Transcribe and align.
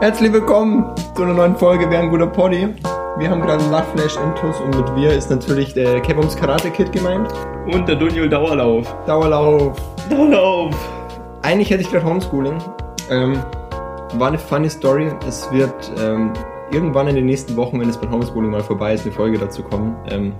Herzlich 0.00 0.32
willkommen 0.32 0.94
zu 1.14 1.24
einer 1.24 1.34
neuen 1.34 1.54
Folge 1.54 1.84
Wer 1.90 1.98
ein 1.98 2.08
guter 2.08 2.26
Poddy. 2.26 2.74
Wir 3.18 3.28
haben 3.28 3.42
gerade 3.42 3.62
einen 3.62 3.70
Lachflash 3.70 4.16
Intus 4.16 4.58
und 4.58 4.74
mit 4.74 4.96
wir 4.96 5.12
ist 5.12 5.28
natürlich 5.28 5.74
der 5.74 6.00
Kebums 6.00 6.34
Karate 6.34 6.70
Kid 6.70 6.90
gemeint. 6.90 7.30
Und 7.70 7.86
der 7.86 7.96
Dunjul 7.96 8.30
Dauerlauf. 8.30 8.96
Dauerlauf. 9.04 9.78
Dauerlauf. 10.08 10.74
Eigentlich 11.42 11.68
hätte 11.68 11.82
ich 11.82 11.90
gerade 11.90 12.06
Homeschooling. 12.06 12.56
Ähm, 13.10 13.44
war 14.14 14.28
eine 14.28 14.38
funny 14.38 14.70
Story. 14.70 15.12
Es 15.28 15.52
wird 15.52 15.92
ähm, 15.98 16.32
irgendwann 16.72 17.06
in 17.08 17.16
den 17.16 17.26
nächsten 17.26 17.54
Wochen, 17.56 17.78
wenn 17.78 17.90
es 17.90 17.98
beim 17.98 18.10
Homeschooling 18.10 18.52
mal 18.52 18.62
vorbei 18.62 18.94
ist, 18.94 19.04
eine 19.04 19.12
Folge 19.12 19.36
dazu 19.36 19.62
kommen. 19.62 19.94
Ähm, 20.08 20.32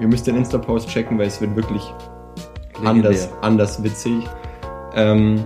ihr 0.00 0.08
müsst 0.08 0.26
den 0.26 0.34
Insta-Post 0.34 0.88
checken, 0.88 1.16
weil 1.16 1.28
es 1.28 1.40
wird 1.40 1.54
wirklich 1.54 1.94
anders, 2.84 3.28
anders 3.40 3.84
witzig. 3.84 4.28
Ähm, 4.96 5.44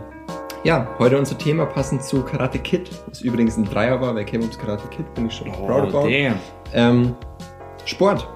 ja, 0.64 0.88
heute 0.98 1.18
unser 1.18 1.36
Thema 1.36 1.66
passend 1.66 2.02
zu 2.02 2.22
Karate 2.22 2.58
Kid. 2.58 2.90
Das 3.08 3.20
übrigens 3.20 3.56
ein 3.56 3.64
Dreier 3.64 4.00
war, 4.00 4.14
weil 4.14 4.24
Kebums 4.24 4.58
Karate 4.58 4.88
Kid 4.88 5.12
bin 5.14 5.26
ich 5.26 5.34
schon 5.34 5.48
Oh, 5.50 5.66
proud 5.66 5.88
about. 5.94 6.08
damn. 6.08 6.36
Ähm, 6.72 7.14
Sport. 7.84 8.26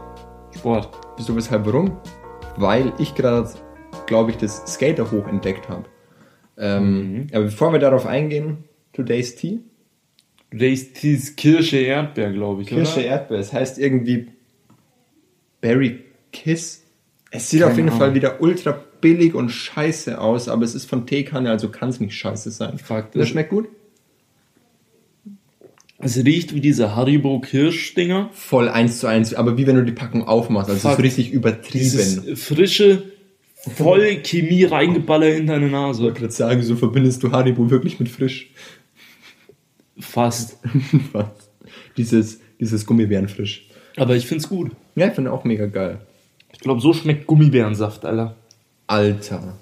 Sport. 0.55 0.91
Wieso, 1.17 1.35
weshalb, 1.35 1.65
warum? 1.67 1.97
Weil 2.57 2.93
ich 2.99 3.15
gerade, 3.15 3.49
glaube 4.07 4.31
ich, 4.31 4.37
das 4.37 4.63
Skater 4.67 5.11
hoch 5.11 5.27
entdeckt 5.27 5.69
habe. 5.69 5.85
Ähm, 6.59 7.13
Mhm. 7.13 7.27
Aber 7.33 7.45
bevor 7.45 7.73
wir 7.73 7.79
darauf 7.79 8.07
eingehen, 8.07 8.65
Today's 8.93 9.35
Tea. 9.37 9.61
Today's 10.51 10.93
Teas 10.93 11.35
Kirsche 11.37 11.79
Erdbeer, 11.79 12.33
glaube 12.33 12.63
ich, 12.63 12.69
Kirsche 12.69 13.01
oder? 13.01 13.09
Erdbeer. 13.09 13.39
Es 13.39 13.53
heißt 13.53 13.79
irgendwie 13.79 14.29
Berry 15.61 16.05
Kiss. 16.33 16.85
Es 17.31 17.51
sieht 17.51 17.61
Keine 17.61 17.71
auf 17.73 17.77
jeden 17.77 17.89
Ahnung. 17.91 18.01
Fall 18.01 18.15
wieder 18.15 18.41
ultra 18.41 18.81
billig 19.01 19.35
und 19.35 19.51
scheiße 19.51 20.21
aus, 20.21 20.49
aber 20.49 20.65
es 20.65 20.75
ist 20.75 20.87
von 20.87 21.07
Teekanne, 21.07 21.51
also 21.51 21.69
kann 21.69 21.89
es 21.89 22.01
nicht 22.01 22.15
scheiße 22.15 22.51
sein. 22.51 22.79
Fakt 22.79 23.17
Das 23.17 23.29
schmeckt 23.29 23.51
gut? 23.51 23.69
Es 26.01 26.17
riecht 26.17 26.55
wie 26.55 26.61
diese 26.61 26.95
Haribo 26.95 27.41
Kirschdinger. 27.41 28.31
Voll 28.33 28.69
eins 28.69 29.01
zu 29.01 29.09
eins, 29.09 29.35
aber 29.35 29.59
wie 29.59 29.67
wenn 29.67 29.77
du 29.77 29.85
die 29.85 29.93
Packung 29.93 30.27
aufmachst. 30.29 30.71
Also 30.71 30.89
es 30.89 30.95
ist 30.95 31.03
richtig 31.03 31.33
übertrieben. 31.33 31.83
Dieses 31.83 32.41
frische, 32.41 33.03
voll 33.57 34.17
Chemie 34.23 34.65
reingeballert 34.65 35.39
in 35.39 35.49
deine 35.49 35.67
ich 35.67 35.73
Nase. 35.73 36.03
wollte 36.03 36.21
gerade 36.21 36.33
sagen, 36.33 36.63
so 36.63 36.77
verbindest 36.77 37.23
du 37.25 37.33
Haribo 37.33 37.69
wirklich 37.71 37.99
mit 37.99 38.09
frisch. 38.09 38.51
Fast. 39.99 40.59
Was? 41.13 41.27
dieses, 41.97 42.41
dieses 42.61 42.87
Gummibärenfrisch. 42.87 43.67
Aber 43.97 44.17
ich 44.17 44.27
find's 44.27 44.49
gut. 44.49 44.71
Ja, 44.95 45.09
ich 45.09 45.15
finde 45.15 45.33
auch 45.33 45.45
mega 45.45 45.67
geil. 45.67 45.99
Ich 46.53 46.61
glaube, 46.61 46.81
so 46.81 46.93
schmeckt 46.93 47.27
Gummibärensaft, 47.27 48.05
Alter. 48.05 48.37
Alter. 48.89 49.59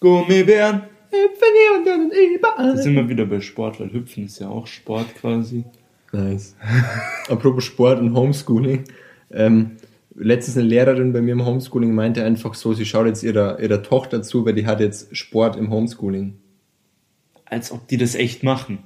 Gummibären. 0.00 0.82
Hüpfen 1.10 1.48
hier 1.54 1.78
und 1.78 1.86
dann 1.86 2.10
überall. 2.10 2.76
Da 2.76 2.82
sind 2.82 2.96
wir 2.96 3.08
wieder 3.08 3.24
bei 3.24 3.40
Sport, 3.40 3.80
weil 3.80 3.92
Hüpfen 3.92 4.26
ist 4.26 4.40
ja 4.40 4.48
auch 4.48 4.66
Sport 4.66 5.06
quasi. 5.14 5.64
Nice. 6.12 6.54
Apropos 7.28 7.64
Sport 7.64 8.00
und 8.00 8.14
Homeschooling. 8.14 8.84
Ähm, 9.30 9.76
letztens 10.14 10.56
eine 10.56 10.66
Lehrerin 10.66 11.12
bei 11.12 11.22
mir 11.22 11.32
im 11.32 11.46
Homeschooling 11.46 11.94
meinte 11.94 12.24
einfach 12.24 12.54
so, 12.54 12.74
sie 12.74 12.84
schaut 12.84 13.06
jetzt 13.06 13.22
ihrer, 13.22 13.60
ihrer 13.60 13.82
Tochter 13.82 14.22
zu, 14.22 14.44
weil 14.44 14.54
die 14.54 14.66
hat 14.66 14.80
jetzt 14.80 15.16
Sport 15.16 15.56
im 15.56 15.70
Homeschooling. 15.70 16.36
Als 17.44 17.72
ob 17.72 17.86
die 17.88 17.96
das 17.96 18.14
echt 18.16 18.42
machen. 18.42 18.80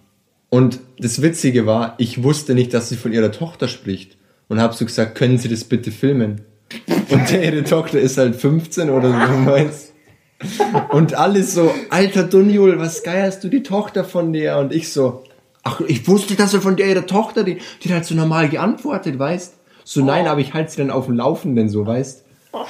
Und 0.50 0.80
das 0.98 1.22
Witzige 1.22 1.64
war, 1.64 1.94
ich 1.96 2.22
wusste 2.22 2.54
nicht, 2.54 2.74
dass 2.74 2.90
sie 2.90 2.96
von 2.96 3.12
ihrer 3.12 3.32
Tochter 3.32 3.68
spricht. 3.68 4.18
Und 4.48 4.60
habe 4.60 4.74
so 4.74 4.84
gesagt, 4.84 5.14
können 5.14 5.38
Sie 5.38 5.48
das 5.48 5.64
bitte 5.64 5.90
filmen? 5.90 6.42
Und 7.10 7.30
ihre 7.30 7.64
Tochter 7.64 8.00
ist 8.00 8.18
halt 8.18 8.36
15 8.36 8.90
oder 8.90 9.10
so, 9.10 9.32
meinst 9.44 9.92
Und 10.90 11.14
alles 11.14 11.54
so, 11.54 11.72
alter 11.90 12.24
Dunjul, 12.24 12.78
was 12.78 13.02
geierst 13.02 13.44
du 13.44 13.48
die 13.48 13.62
Tochter 13.62 14.04
von 14.04 14.32
dir? 14.32 14.56
Und 14.58 14.72
ich 14.72 14.92
so, 14.92 15.24
ach, 15.62 15.80
ich 15.86 16.06
wusste, 16.08 16.34
dass 16.34 16.54
er 16.54 16.60
von 16.60 16.76
der 16.76 16.86
ihre 16.86 17.06
Tochter, 17.06 17.44
die, 17.44 17.58
die 17.82 17.88
hat 17.88 17.96
halt 17.96 18.04
so 18.04 18.14
normal 18.14 18.48
geantwortet, 18.48 19.18
weißt? 19.18 19.54
So, 19.84 20.04
nein, 20.04 20.26
aber 20.26 20.40
ich 20.40 20.54
halte 20.54 20.70
sie 20.70 20.78
dann 20.78 20.90
auf 20.90 21.06
dem 21.06 21.16
Laufenden, 21.16 21.68
so, 21.68 21.86
weißt? 21.86 22.24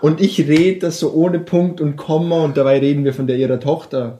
Und 0.00 0.20
ich 0.20 0.38
rede 0.38 0.80
das 0.80 0.98
so 0.98 1.12
ohne 1.12 1.38
Punkt 1.40 1.80
und 1.80 1.96
Komma 1.96 2.42
und 2.42 2.56
dabei 2.56 2.78
reden 2.78 3.04
wir 3.04 3.12
von 3.12 3.26
der 3.26 3.36
ihrer 3.36 3.60
Tochter. 3.60 4.18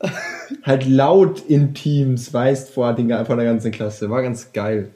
Halt 0.62 0.86
laut 0.86 1.40
in 1.48 1.72
Teams, 1.72 2.34
weißt, 2.34 2.68
vor, 2.70 2.92
den, 2.92 3.08
vor 3.24 3.36
der 3.36 3.46
ganzen 3.46 3.70
Klasse. 3.70 4.10
War 4.10 4.22
ganz 4.22 4.52
geil. 4.52 4.90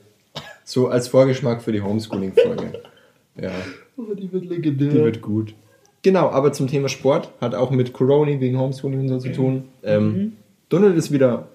So 0.64 0.88
als 0.88 1.08
Vorgeschmack 1.08 1.62
für 1.62 1.72
die 1.72 1.82
Homeschooling-Folge. 1.82 2.72
Ja, 3.36 3.50
Oh, 3.96 4.14
die 4.14 4.32
wird 4.32 4.44
legendär. 4.44 4.88
die 4.90 4.94
wird 4.94 5.20
gut. 5.20 5.54
Genau, 6.02 6.30
aber 6.30 6.52
zum 6.52 6.68
Thema 6.68 6.88
Sport 6.88 7.32
hat 7.40 7.54
auch 7.56 7.72
mit 7.72 7.92
Corona 7.92 8.38
wegen 8.40 8.56
Homeschooling 8.58 9.00
und 9.00 9.08
so 9.08 9.18
zu 9.18 9.32
tun. 9.32 9.64
Ähm, 9.82 10.34
Donald 10.68 10.96
ist 10.96 11.10
wieder 11.10 11.48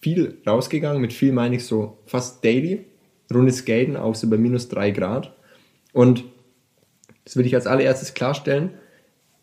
viel 0.00 0.36
rausgegangen. 0.46 1.00
Mit 1.00 1.12
viel 1.12 1.32
meine 1.32 1.56
ich 1.56 1.64
so 1.64 1.96
fast 2.06 2.44
daily. 2.44 2.84
Runde 3.34 3.50
Skaten, 3.50 3.96
auch 3.96 4.14
so 4.14 4.30
bei 4.30 4.36
minus 4.36 4.68
drei 4.68 4.92
Grad. 4.92 5.32
Und 5.92 6.22
das 7.24 7.36
will 7.36 7.46
ich 7.46 7.54
als 7.56 7.66
allererstes 7.66 8.14
klarstellen. 8.14 8.70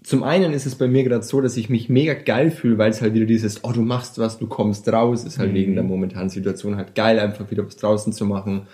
Zum 0.01 0.23
einen 0.23 0.53
ist 0.53 0.65
es 0.65 0.75
bei 0.75 0.87
mir 0.87 1.03
gerade 1.03 1.23
so, 1.23 1.41
dass 1.41 1.57
ich 1.57 1.69
mich 1.69 1.89
mega 1.89 2.13
geil 2.13 2.51
fühle, 2.51 2.77
weil 2.77 2.91
es 2.91 3.01
halt 3.01 3.13
wieder 3.15 3.25
dieses, 3.25 3.65
oh, 3.65 3.71
du 3.73 3.81
machst 3.81 4.17
was, 4.17 4.39
du 4.39 4.47
kommst 4.47 4.87
raus, 4.91 5.25
ist 5.25 5.39
halt 5.39 5.53
wegen 5.53 5.75
der 5.75 5.83
momentanen 5.83 6.29
Situation 6.29 6.77
halt 6.77 6.95
geil, 6.95 7.19
einfach 7.19 7.51
wieder 7.51 7.65
was 7.65 7.75
draußen 7.75 8.13
zu 8.13 8.25
machen, 8.25 8.67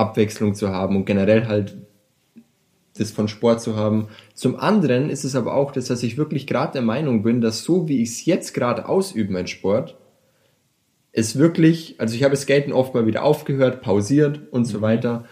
Abwechslung 0.00 0.54
zu 0.54 0.70
haben 0.70 0.96
und 0.96 1.04
generell 1.04 1.46
halt 1.46 1.76
das 2.96 3.10
von 3.10 3.28
Sport 3.28 3.60
zu 3.60 3.76
haben. 3.76 4.08
Zum 4.34 4.56
anderen 4.56 5.10
ist 5.10 5.24
es 5.24 5.36
aber 5.36 5.54
auch 5.54 5.72
das, 5.72 5.86
dass 5.86 6.02
ich 6.02 6.16
wirklich 6.16 6.46
gerade 6.46 6.72
der 6.72 6.82
Meinung 6.82 7.22
bin, 7.22 7.40
dass 7.40 7.62
so 7.62 7.88
wie 7.88 8.02
ich 8.02 8.10
es 8.10 8.24
jetzt 8.26 8.52
gerade 8.52 8.88
ausübe, 8.88 9.32
mein 9.32 9.46
Sport, 9.46 9.96
es 11.12 11.36
wirklich, 11.36 11.96
also 11.98 12.14
ich 12.14 12.22
habe 12.22 12.36
Skaten 12.36 12.72
oft 12.72 12.94
mal 12.94 13.06
wieder 13.06 13.24
aufgehört, 13.24 13.82
pausiert 13.82 14.40
und 14.52 14.64
so 14.64 14.80
weiter. 14.80 15.24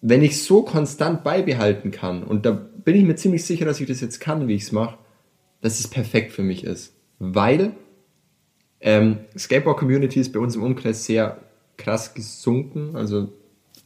Wenn 0.00 0.22
ich 0.22 0.42
so 0.42 0.62
konstant 0.62 1.24
beibehalten 1.24 1.90
kann, 1.90 2.24
und 2.24 2.46
da 2.46 2.50
bin 2.52 2.96
ich 2.96 3.04
mir 3.04 3.16
ziemlich 3.16 3.44
sicher, 3.44 3.64
dass 3.64 3.80
ich 3.80 3.86
das 3.86 4.00
jetzt 4.00 4.20
kann, 4.20 4.48
wie 4.48 4.54
ich 4.54 4.62
es 4.62 4.72
mache, 4.72 4.98
dass 5.60 5.80
es 5.80 5.88
perfekt 5.88 6.32
für 6.32 6.42
mich 6.42 6.64
ist. 6.64 6.94
Weil 7.18 7.72
ähm, 8.80 9.20
Skateboard-Community 9.36 10.20
ist 10.20 10.32
bei 10.32 10.40
uns 10.40 10.56
im 10.56 10.62
Umkreis 10.62 11.04
sehr 11.06 11.38
krass 11.76 12.12
gesunken. 12.12 12.96
Also 12.96 13.32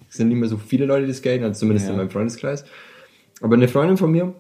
es 0.09 0.17
sind 0.17 0.29
nicht 0.29 0.39
mehr 0.39 0.49
so 0.49 0.57
viele 0.57 0.85
Leute, 0.87 1.07
die 1.07 1.13
skaten, 1.13 1.45
also 1.45 1.59
zumindest 1.61 1.87
Ja. 1.87 1.93
in 1.93 1.99
meinem 1.99 2.11
Freundeskreis. 2.11 2.65
Aber 3.41 3.55
eine 3.55 3.69
Freundin 3.69 3.97
von 3.97 4.11
mir, 4.11 4.35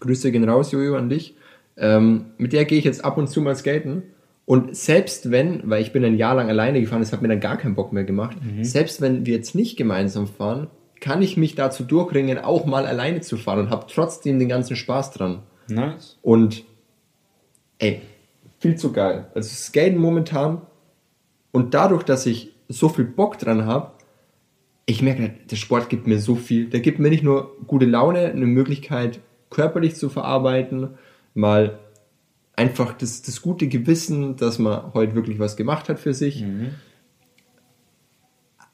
Grüße 0.00 0.30
gehen 0.32 0.48
raus, 0.48 0.72
Jojo, 0.72 0.96
an 0.96 1.08
dich, 1.08 1.34
ähm, 1.76 2.26
mit 2.38 2.52
der 2.52 2.64
gehe 2.64 2.78
ich 2.78 2.84
jetzt 2.84 3.04
ab 3.04 3.16
und 3.18 3.28
zu 3.28 3.40
mal 3.40 3.54
skaten. 3.56 4.02
Und 4.44 4.74
selbst 4.74 5.30
wenn, 5.30 5.68
weil 5.68 5.82
ich 5.82 5.92
bin 5.92 6.04
ein 6.04 6.16
Jahr 6.16 6.34
lang 6.34 6.48
alleine 6.48 6.80
gefahren, 6.80 7.00
das 7.00 7.12
hat 7.12 7.20
mir 7.20 7.28
dann 7.28 7.40
gar 7.40 7.58
keinen 7.58 7.74
Bock 7.74 7.92
mehr 7.92 8.04
gemacht, 8.04 8.36
selbst 8.62 9.00
wenn 9.02 9.26
wir 9.26 9.36
jetzt 9.36 9.54
nicht 9.54 9.76
gemeinsam 9.76 10.26
fahren, 10.26 10.68
kann 11.00 11.20
ich 11.22 11.36
mich 11.36 11.54
dazu 11.54 11.84
durchringen, 11.84 12.38
auch 12.38 12.64
mal 12.64 12.86
alleine 12.86 13.20
zu 13.20 13.36
fahren 13.36 13.60
und 13.60 13.70
habe 13.70 13.86
trotzdem 13.92 14.38
den 14.38 14.48
ganzen 14.48 14.74
Spaß 14.74 15.12
dran. 15.12 15.42
Nice. 15.68 16.18
Und 16.22 16.64
ey, 17.78 18.00
viel 18.58 18.76
zu 18.76 18.90
geil. 18.92 19.26
Also 19.34 19.50
Skaten 19.54 19.98
momentan 19.98 20.62
und 21.52 21.74
dadurch, 21.74 22.02
dass 22.02 22.26
ich 22.26 22.52
so 22.68 22.88
viel 22.88 23.04
Bock 23.04 23.38
dran 23.38 23.66
habe, 23.66 23.92
ich 24.88 25.02
merke, 25.02 25.34
der 25.50 25.56
Sport 25.56 25.90
gibt 25.90 26.06
mir 26.06 26.18
so 26.18 26.34
viel. 26.34 26.70
Der 26.70 26.80
gibt 26.80 26.98
mir 26.98 27.10
nicht 27.10 27.22
nur 27.22 27.54
gute 27.66 27.84
Laune, 27.84 28.20
eine 28.20 28.46
Möglichkeit, 28.46 29.20
körperlich 29.50 29.96
zu 29.96 30.08
verarbeiten, 30.08 30.94
mal 31.34 31.78
einfach 32.56 32.94
das, 32.94 33.20
das 33.20 33.42
gute 33.42 33.68
Gewissen, 33.68 34.36
dass 34.36 34.58
man 34.58 34.94
heute 34.94 35.14
wirklich 35.14 35.38
was 35.38 35.58
gemacht 35.58 35.90
hat 35.90 36.00
für 36.00 36.14
sich. 36.14 36.42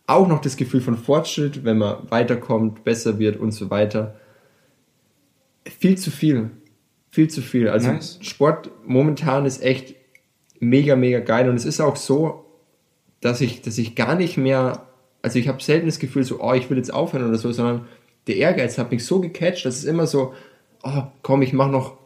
Auch 0.07 0.29
noch 0.29 0.41
das 0.41 0.57
Gefühl 0.57 0.81
von 0.81 0.97
Fortschritt, 0.97 1.65
wenn 1.65 1.79
man 1.79 2.09
weiterkommt, 2.11 2.85
besser 2.85 3.19
wird 3.19 3.37
und 3.37 3.51
so 3.51 3.71
weiter. 3.71 4.15
Viel 5.67 5.99
zu 5.99 6.13
viel. 6.13 6.51
Viel 7.11 7.29
zu 7.29 7.43
viel. 7.43 7.69
Also 7.69 7.91
Nice. 7.91 8.21
Sport 8.23 8.71
momentan 8.87 9.47
ist 9.47 9.65
echt 9.65 9.97
mega, 10.61 10.95
mega 10.95 11.19
geil. 11.19 11.49
Und 11.49 11.57
es 11.57 11.65
ist 11.65 11.81
auch 11.81 11.97
so, 11.97 12.45
dass 13.21 13.41
ich, 13.41 13.63
dass 13.63 13.79
ich 13.79 13.97
gar 13.97 14.15
nicht 14.15 14.37
mehr, 14.37 14.87
also 15.25 15.39
ich 15.39 15.49
habe 15.49 15.63
selten 15.63 15.87
das 15.87 15.99
Gefühl 15.99 16.23
so, 16.23 16.43
oh, 16.43 16.53
ich 16.53 16.69
will 16.69 16.77
jetzt 16.77 16.93
aufhören 16.93 17.27
oder 17.27 17.39
so, 17.39 17.51
sondern 17.51 17.87
der 18.27 18.37
Ehrgeiz 18.37 18.77
hat 18.77 18.91
mich 18.91 19.07
so 19.07 19.21
gecatcht, 19.21 19.65
dass 19.65 19.77
es 19.77 19.85
immer 19.85 20.07
so, 20.07 20.35
oh, 20.83 21.05
komm, 21.23 21.41
ich 21.41 21.55
mach 21.55 21.71
noch, 21.71 21.97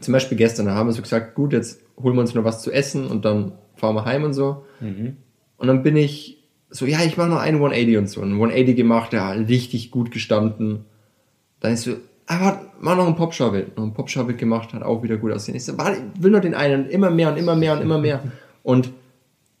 zum 0.00 0.10
Beispiel 0.12 0.36
gestern, 0.36 0.66
da 0.66 0.74
haben 0.74 0.88
wir 0.88 0.92
so 0.92 1.00
gesagt, 1.00 1.36
gut, 1.36 1.52
jetzt 1.52 1.80
holen 2.02 2.16
wir 2.16 2.22
uns 2.22 2.34
noch 2.34 2.42
was 2.42 2.60
zu 2.60 2.72
essen 2.72 3.06
und 3.06 3.24
dann 3.24 3.52
fahren 3.76 3.94
wir 3.94 4.04
heim 4.04 4.24
und 4.24 4.32
so. 4.32 4.64
Und 5.58 5.68
dann 5.68 5.84
bin 5.84 5.96
ich 5.96 6.42
so, 6.70 6.86
ja, 6.86 6.98
ich 7.04 7.16
mache 7.16 7.28
noch 7.28 7.38
einen 7.38 7.58
180 7.58 7.98
und 7.98 8.08
so. 8.08 8.20
Ein 8.20 8.32
180 8.32 8.74
gemacht, 8.74 9.12
ja, 9.12 9.30
richtig 9.30 9.92
gut 9.92 10.10
gestanden. 10.10 10.86
Dann 11.60 11.74
ist 11.74 11.84
so, 11.84 11.92
ah, 12.26 12.40
warte, 12.40 12.66
mach 12.80 12.96
noch 12.96 13.06
einen 13.06 13.14
Popschaubild. 13.14 13.76
Noch 13.76 13.84
einen 13.84 13.94
Popschaubild 13.94 14.38
gemacht, 14.38 14.74
hat 14.74 14.82
auch 14.82 15.04
wieder 15.04 15.18
gut 15.18 15.30
aussehen. 15.30 15.54
Ich 15.54 15.64
so, 15.64 15.78
warte, 15.78 16.02
will 16.18 16.32
noch 16.32 16.40
den 16.40 16.54
einen, 16.54 16.88
immer 16.88 17.10
mehr 17.10 17.30
und 17.30 17.36
immer 17.36 17.54
mehr 17.54 17.74
und 17.74 17.82
immer 17.82 17.98
mehr. 17.98 18.24
Und 18.62 18.90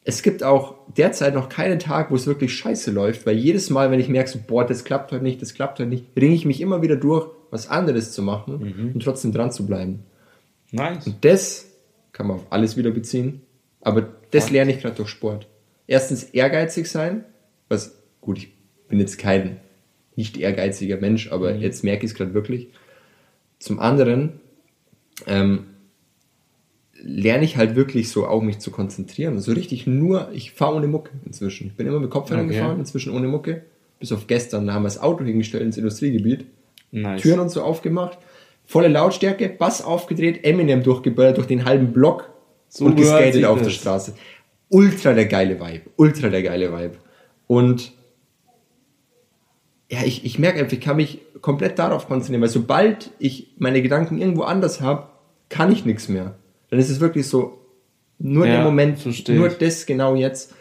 es 0.04 0.22
gibt 0.22 0.42
auch 0.42 0.76
derzeit 0.96 1.34
noch 1.34 1.48
keinen 1.48 1.78
Tag, 1.78 2.10
wo 2.10 2.16
es 2.16 2.26
wirklich 2.26 2.54
scheiße 2.54 2.90
läuft, 2.90 3.26
weil 3.26 3.36
jedes 3.36 3.70
Mal, 3.70 3.90
wenn 3.90 4.00
ich 4.00 4.08
merke, 4.08 4.30
so, 4.30 4.38
boah, 4.46 4.66
das 4.66 4.84
klappt 4.84 5.12
heute 5.12 5.22
nicht, 5.22 5.42
das 5.42 5.54
klappt 5.54 5.78
heute 5.78 5.88
nicht, 5.88 6.06
ringe 6.16 6.34
ich 6.34 6.46
mich 6.46 6.60
immer 6.60 6.82
wieder 6.82 6.96
durch, 6.96 7.28
was 7.50 7.68
anderes 7.68 8.12
zu 8.12 8.22
machen 8.22 8.92
und 8.94 9.02
trotzdem 9.02 9.32
dran 9.32 9.52
zu 9.52 9.66
bleiben. 9.66 10.04
Nice. 10.70 11.06
Und 11.06 11.24
das 11.24 11.66
kann 12.12 12.26
man 12.26 12.36
auf 12.36 12.46
alles 12.50 12.76
wieder 12.76 12.90
beziehen. 12.90 13.42
Aber 13.82 14.08
das 14.30 14.50
lerne 14.50 14.72
ich 14.72 14.80
gerade 14.80 14.96
durch 14.96 15.08
Sport. 15.08 15.48
Erstens 15.86 16.24
ehrgeizig 16.24 16.88
sein, 16.88 17.24
was, 17.68 17.96
gut, 18.20 18.38
ich 18.38 18.52
bin 18.88 19.00
jetzt 19.00 19.18
kein 19.18 19.58
nicht 20.16 20.36
ehrgeiziger 20.36 20.98
Mensch, 20.98 21.32
aber 21.32 21.54
jetzt 21.54 21.82
merke 21.82 22.04
ich 22.04 22.12
es 22.12 22.16
gerade 22.16 22.34
wirklich. 22.34 22.68
Zum 23.58 23.80
anderen 23.80 24.40
ähm, 25.26 25.66
lerne 27.02 27.44
ich 27.44 27.56
halt 27.56 27.76
wirklich 27.76 28.10
so 28.10 28.26
auch 28.26 28.42
mich 28.42 28.58
zu 28.58 28.70
konzentrieren. 28.70 29.38
So 29.40 29.52
richtig 29.52 29.86
nur, 29.86 30.28
ich 30.32 30.52
fahre 30.52 30.74
ohne 30.76 30.86
Mucke 30.86 31.10
inzwischen. 31.24 31.68
Ich 31.68 31.74
bin 31.74 31.86
immer 31.86 32.00
mit 32.00 32.10
Kopfhörern 32.10 32.46
Okay. 32.46 32.54
gefahren, 32.56 32.78
inzwischen 32.78 33.12
ohne 33.14 33.26
Mucke. 33.28 33.62
Bis 33.98 34.12
auf 34.12 34.26
gestern, 34.26 34.66
da 34.66 34.74
haben 34.74 34.82
wir 34.82 34.88
das 34.88 35.00
Auto 35.00 35.24
hingestellt 35.24 35.62
ins 35.62 35.76
Industriegebiet. 35.76 36.46
Nice. 36.92 37.22
Türen 37.22 37.40
und 37.40 37.50
so 37.50 37.62
aufgemacht, 37.62 38.18
volle 38.66 38.88
Lautstärke, 38.88 39.48
Bass 39.48 39.82
aufgedreht, 39.82 40.44
Eminem 40.44 40.82
durchgeböllert 40.82 41.36
durch 41.36 41.46
den 41.46 41.64
halben 41.64 41.92
Block 41.92 42.30
So 42.68 42.86
und 42.86 42.96
geskatet 42.96 43.44
auf 43.44 43.58
das. 43.58 43.68
der 43.68 43.74
Straße. 43.74 44.14
Ultra 44.68 45.12
der 45.12 45.26
geile 45.26 45.60
Vibe, 45.60 45.82
ultra 45.96 46.28
der 46.28 46.42
geile 46.42 46.72
Vibe. 46.72 46.96
Und 47.46 47.92
ja, 49.90 50.00
ich, 50.04 50.24
ich 50.24 50.38
merke 50.38 50.60
einfach, 50.60 50.72
ich 50.72 50.80
kann 50.80 50.96
mich 50.96 51.20
komplett 51.40 51.78
darauf 51.78 52.06
konzentrieren, 52.06 52.42
weil 52.42 52.48
sobald 52.48 53.10
ich 53.18 53.54
meine 53.58 53.82
Gedanken 53.82 54.18
irgendwo 54.18 54.42
anders 54.42 54.80
habe, 54.80 55.08
kann 55.48 55.72
ich 55.72 55.84
nichts 55.84 56.08
mehr. 56.08 56.36
Dann 56.70 56.78
ist 56.78 56.90
es 56.90 57.00
wirklich 57.00 57.26
so, 57.26 57.58
nur 58.18 58.46
Ja, 58.46 58.56
der 58.56 58.64
Moment, 58.64 58.98
versteh 58.98 59.34
nur 59.34 59.48
das 59.48 59.86
genau 59.86 60.14
jetzt. 60.14 60.54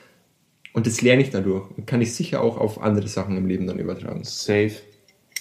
Und 0.73 0.87
das 0.87 1.01
lerne 1.01 1.21
ich 1.21 1.29
dadurch. 1.29 1.65
Und 1.75 1.87
kann 1.87 2.01
ich 2.01 2.13
sicher 2.13 2.41
auch 2.41 2.57
auf 2.57 2.81
andere 2.81 3.07
Sachen 3.07 3.37
im 3.37 3.47
Leben 3.47 3.67
dann 3.67 3.79
übertragen. 3.79 4.23
Safe. 4.23 4.71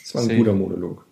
Das 0.03 0.15
war 0.15 0.23
ein 0.23 0.29
Safe. 0.29 0.39
guter 0.39 0.53
Monolog. 0.55 1.05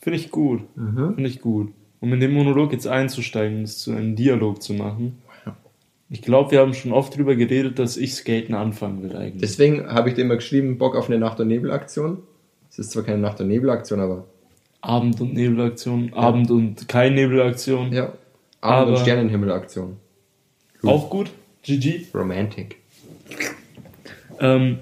Finde 0.00 0.18
ich 0.18 0.30
gut. 0.30 0.62
Mhm. 0.76 1.14
Finde 1.14 1.30
ich 1.30 1.40
gut. 1.40 1.72
Um 2.00 2.12
in 2.12 2.20
den 2.20 2.32
Monolog 2.32 2.72
jetzt 2.72 2.86
einzusteigen, 2.86 3.62
das 3.62 3.78
zu 3.78 3.92
einem 3.92 4.14
Dialog 4.16 4.62
zu 4.62 4.74
machen. 4.74 5.18
Ja. 5.46 5.56
Ich 6.10 6.22
glaube, 6.22 6.50
wir 6.50 6.60
haben 6.60 6.74
schon 6.74 6.92
oft 6.92 7.16
drüber 7.16 7.34
geredet, 7.34 7.78
dass 7.78 7.96
ich 7.96 8.14
Skaten 8.14 8.54
anfangen 8.54 9.02
will 9.02 9.16
eigentlich. 9.16 9.40
Deswegen 9.40 9.86
habe 9.86 10.10
ich 10.10 10.14
dir 10.16 10.22
immer 10.22 10.36
geschrieben, 10.36 10.76
Bock 10.78 10.94
auf 10.94 11.08
eine 11.08 11.18
Nacht- 11.18 11.40
und 11.40 11.48
Nebelaktion. 11.48 12.18
Es 12.70 12.78
ist 12.78 12.90
zwar 12.90 13.04
keine 13.04 13.18
Nacht- 13.18 13.40
und 13.40 13.48
Nebelaktion, 13.48 14.00
aber 14.00 14.26
Abend- 14.82 15.20
und 15.20 15.32
Nebelaktion, 15.32 16.12
Abend- 16.12 16.50
und 16.50 16.88
kein 16.88 17.14
Nebelaktion. 17.14 17.92
ja. 17.92 18.12
Abend- 18.60 18.88
und 18.88 18.94
Aber- 18.94 19.02
Sternenhimmelaktion. 19.02 19.96
Auch 20.82 21.10
gut. 21.10 21.30
GG. 21.62 22.06
Romantic. 22.14 22.76
Ähm, 24.40 24.78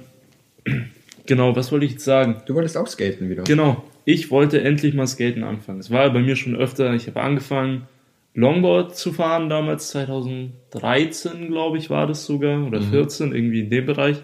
genau, 1.27 1.57
was 1.57 1.73
wollte 1.73 1.87
ich 1.87 1.93
jetzt 1.93 2.05
sagen? 2.05 2.43
Du 2.47 2.55
wolltest 2.55 2.77
auch 2.77 2.87
skaten 2.87 3.31
wieder. 3.31 3.45
Genau, 3.45 3.85
ich 4.05 4.31
wollte 4.31 4.61
endlich 4.61 4.95
mal 4.95 5.07
Skaten 5.07 5.45
anfangen. 5.45 5.81
Es 5.81 5.91
war 5.91 6.11
bei 6.11 6.21
mir 6.21 6.37
schon 6.37 6.57
öfter, 6.57 6.93
ich 6.95 7.07
habe 7.07 7.21
angefangen, 7.23 7.87
Longboard 8.35 8.97
zu 8.97 9.13
fahren, 9.13 9.49
damals 9.49 9.91
2013, 9.91 11.49
glaube 11.49 11.79
ich, 11.79 11.89
war 11.89 12.07
das 12.07 12.27
sogar, 12.27 12.67
oder 12.67 12.81
14, 12.83 13.33
irgendwie 13.33 13.61
in 13.61 13.71
dem 13.71 13.87
Bereich. 13.87 14.19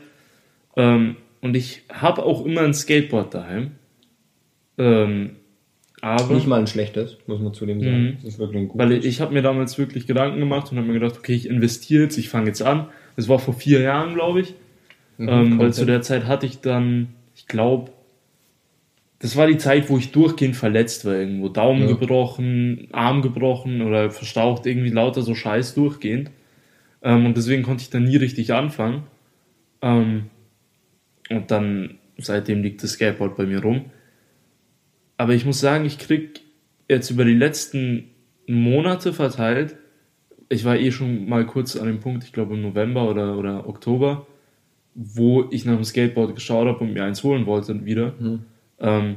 Ähm, 0.76 1.16
und 1.40 1.56
ich 1.56 1.82
habe 1.90 2.24
auch 2.24 2.44
immer 2.44 2.62
ein 2.62 2.74
Skateboard 2.74 3.32
daheim. 3.32 3.72
Ähm, 4.78 5.36
aber 6.00 6.34
Nicht 6.34 6.46
mal 6.46 6.60
ein 6.60 6.66
schlechtes, 6.66 7.18
muss 7.26 7.40
man 7.40 7.52
zudem 7.52 7.80
sagen. 7.80 8.04
Mhm. 8.04 8.16
Das 8.16 8.24
ist 8.24 8.38
wirklich 8.38 8.62
ein 8.62 8.68
gutes. 8.68 8.86
Weil 8.86 9.04
ich, 9.04 9.20
habe 9.20 9.34
mir 9.34 9.42
damals 9.42 9.78
wirklich 9.78 10.06
Gedanken 10.06 10.40
gemacht 10.40 10.72
und 10.72 10.78
habe 10.78 10.86
mir 10.86 10.94
gedacht, 10.94 11.18
okay, 11.18 11.34
ich 11.34 11.46
investiere 11.46 12.04
jetzt, 12.04 12.16
ich 12.16 12.28
fange 12.28 12.46
jetzt 12.46 12.62
an. 12.62 12.86
Das 13.16 13.28
war 13.28 13.38
vor 13.38 13.54
vier 13.54 13.80
Jahren, 13.80 14.14
glaube 14.14 14.40
ich. 14.40 14.54
Mhm, 15.18 15.28
ähm, 15.28 15.58
weil 15.58 15.74
zu 15.74 15.84
der 15.84 16.00
Zeit 16.00 16.26
hatte 16.26 16.46
ich 16.46 16.60
dann, 16.60 17.08
ich 17.34 17.46
glaube, 17.46 17.90
das 19.18 19.36
war 19.36 19.46
die 19.46 19.58
Zeit, 19.58 19.90
wo 19.90 19.98
ich 19.98 20.12
durchgehend 20.12 20.56
verletzt 20.56 21.04
war 21.04 21.14
irgendwo. 21.14 21.50
Daumen 21.50 21.82
Ja. 21.82 21.88
gebrochen, 21.88 22.88
Arm 22.92 23.20
gebrochen 23.20 23.82
oder 23.82 24.10
verstaucht, 24.10 24.64
irgendwie 24.64 24.88
lauter 24.88 25.20
so 25.20 25.34
Scheiß 25.34 25.74
durchgehend. 25.74 26.30
Ähm, 27.02 27.26
und 27.26 27.36
deswegen 27.36 27.62
konnte 27.62 27.82
ich 27.82 27.90
dann 27.90 28.04
nie 28.04 28.16
richtig 28.16 28.54
anfangen. 28.54 29.02
Ähm, 29.82 30.30
und 31.28 31.50
dann, 31.50 31.98
seitdem 32.16 32.62
liegt 32.62 32.82
das 32.82 32.92
Skateboard 32.92 33.36
bei 33.36 33.44
mir 33.44 33.62
rum. 33.62 33.86
Aber 35.20 35.34
ich 35.34 35.44
muss 35.44 35.60
sagen, 35.60 35.84
ich 35.84 35.98
krieg 35.98 36.40
jetzt 36.88 37.10
über 37.10 37.26
die 37.26 37.34
letzten 37.34 38.04
Monate 38.46 39.12
verteilt, 39.12 39.76
ich 40.48 40.64
war 40.64 40.78
eh 40.78 40.90
schon 40.92 41.28
mal 41.28 41.44
kurz 41.44 41.76
an 41.76 41.86
dem 41.86 42.00
Punkt, 42.00 42.24
ich 42.24 42.32
glaube 42.32 42.54
im 42.54 42.62
November 42.62 43.06
oder, 43.06 43.36
oder 43.36 43.68
Oktober, 43.68 44.26
wo 44.94 45.44
ich 45.50 45.66
nach 45.66 45.74
dem 45.74 45.84
Skateboard 45.84 46.34
geschaut 46.34 46.66
habe 46.66 46.78
und 46.82 46.94
mir 46.94 47.04
eins 47.04 47.22
holen 47.22 47.44
wollte 47.44 47.84
wieder. 47.84 48.14
Mhm. 48.18 48.40
Ähm, 48.80 49.16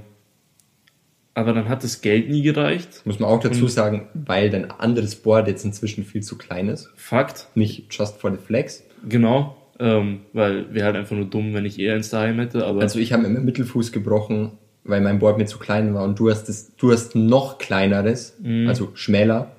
aber 1.36 1.54
dann 1.54 1.70
hat 1.70 1.86
das 1.86 2.02
Geld 2.02 2.30
nie 2.30 2.42
gereicht. 2.42 3.02
Muss 3.06 3.20
man 3.20 3.30
auch 3.30 3.40
dazu 3.40 3.64
Und- 3.64 3.72
sagen, 3.72 4.10
weil 4.14 4.50
dein 4.50 4.70
anderes 4.72 5.16
Board 5.16 5.48
jetzt 5.48 5.64
inzwischen 5.64 6.04
viel 6.04 6.22
zu 6.22 6.38
klein 6.38 6.68
ist. 6.68 6.90
Fakt, 6.98 7.48
Nicht 7.56 7.86
just 7.98 8.18
for 8.18 8.30
the 8.30 8.38
flex. 8.38 8.84
genau. 9.08 9.56
Ähm, 9.80 10.20
weil 10.34 10.72
wäre 10.74 10.86
halt 10.88 10.96
einfach 10.98 11.16
nur 11.16 11.26
dumm, 11.26 11.54
wenn 11.54 11.66
ich 11.66 11.80
eher 11.80 11.96
eins 11.96 12.10
daheim 12.10 12.40
hätte. 12.40 12.66
Aber 12.66 12.82
Also 12.82 13.00
ich 13.00 13.14
habe 13.14 13.24
mir 13.28 13.40
Mittelfuß 13.40 13.92
gebrochen, 13.94 14.52
weil 14.84 15.02
mein 15.02 15.20
Board 15.20 15.38
mir 15.38 15.46
zu 15.46 15.60
klein 15.60 15.94
war 15.94 16.04
und 16.04 16.20
du 16.20 16.30
hast 16.30 16.46
das, 16.50 16.76
du 16.76 16.92
hast 16.92 17.16
noch 17.16 17.58
kleineres, 17.58 18.36
Mhm. 18.42 18.68
also 18.68 18.92
schmäler. 18.96 19.56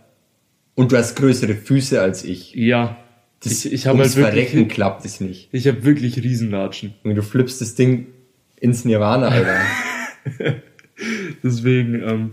Und 0.74 0.90
du 0.92 0.96
hast 0.96 1.14
größere 1.16 1.54
Füße 1.54 2.00
als 2.00 2.24
ich. 2.24 2.54
ja, 2.54 2.96
Das, 3.42 3.64
ich, 3.64 3.72
ich 3.72 3.86
habe 3.86 3.98
halt 3.98 4.16
wirklich, 4.16 4.48
Verrecken 4.48 4.68
klappt 4.68 5.04
es 5.04 5.20
nicht. 5.20 5.48
ich 5.52 5.68
habe 5.68 5.84
wirklich 5.84 6.16
Riesenlatschen. 6.22 6.94
Und 7.04 7.14
du 7.14 7.22
flippst 7.22 7.60
das 7.60 7.74
Ding 7.74 8.06
ins 8.60 8.84
Nirvana, 8.84 9.28
Alter. 9.28 9.56
Deswegen, 11.42 11.94
ähm, 12.02 12.30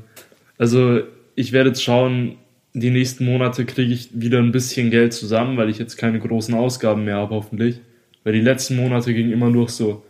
also 0.58 1.02
ich 1.36 1.52
werde 1.52 1.70
jetzt 1.70 1.84
schauen, 1.84 2.38
die 2.74 2.90
nächsten 2.90 3.26
Monate 3.26 3.66
kriege 3.66 3.92
ich 3.94 4.10
wieder 4.14 4.40
ein 4.40 4.52
bisschen 4.52 4.92
Geld 4.92 5.14
zusammen, 5.14 5.58
weil 5.58 5.70
ich 5.70 5.78
jetzt 5.78 5.98
keine 5.98 6.20
großen 6.20 6.54
Ausgaben 6.54 7.04
mehr 7.06 7.16
habe, 7.18 7.36
hoffentlich. 7.36 7.82
Weil 8.24 8.34
die 8.34 8.42
letzten 8.42 8.76
Monate 8.76 9.14
ging 9.14 9.32
immer 9.32 9.52
durch 9.52 9.72
so, 9.72 10.04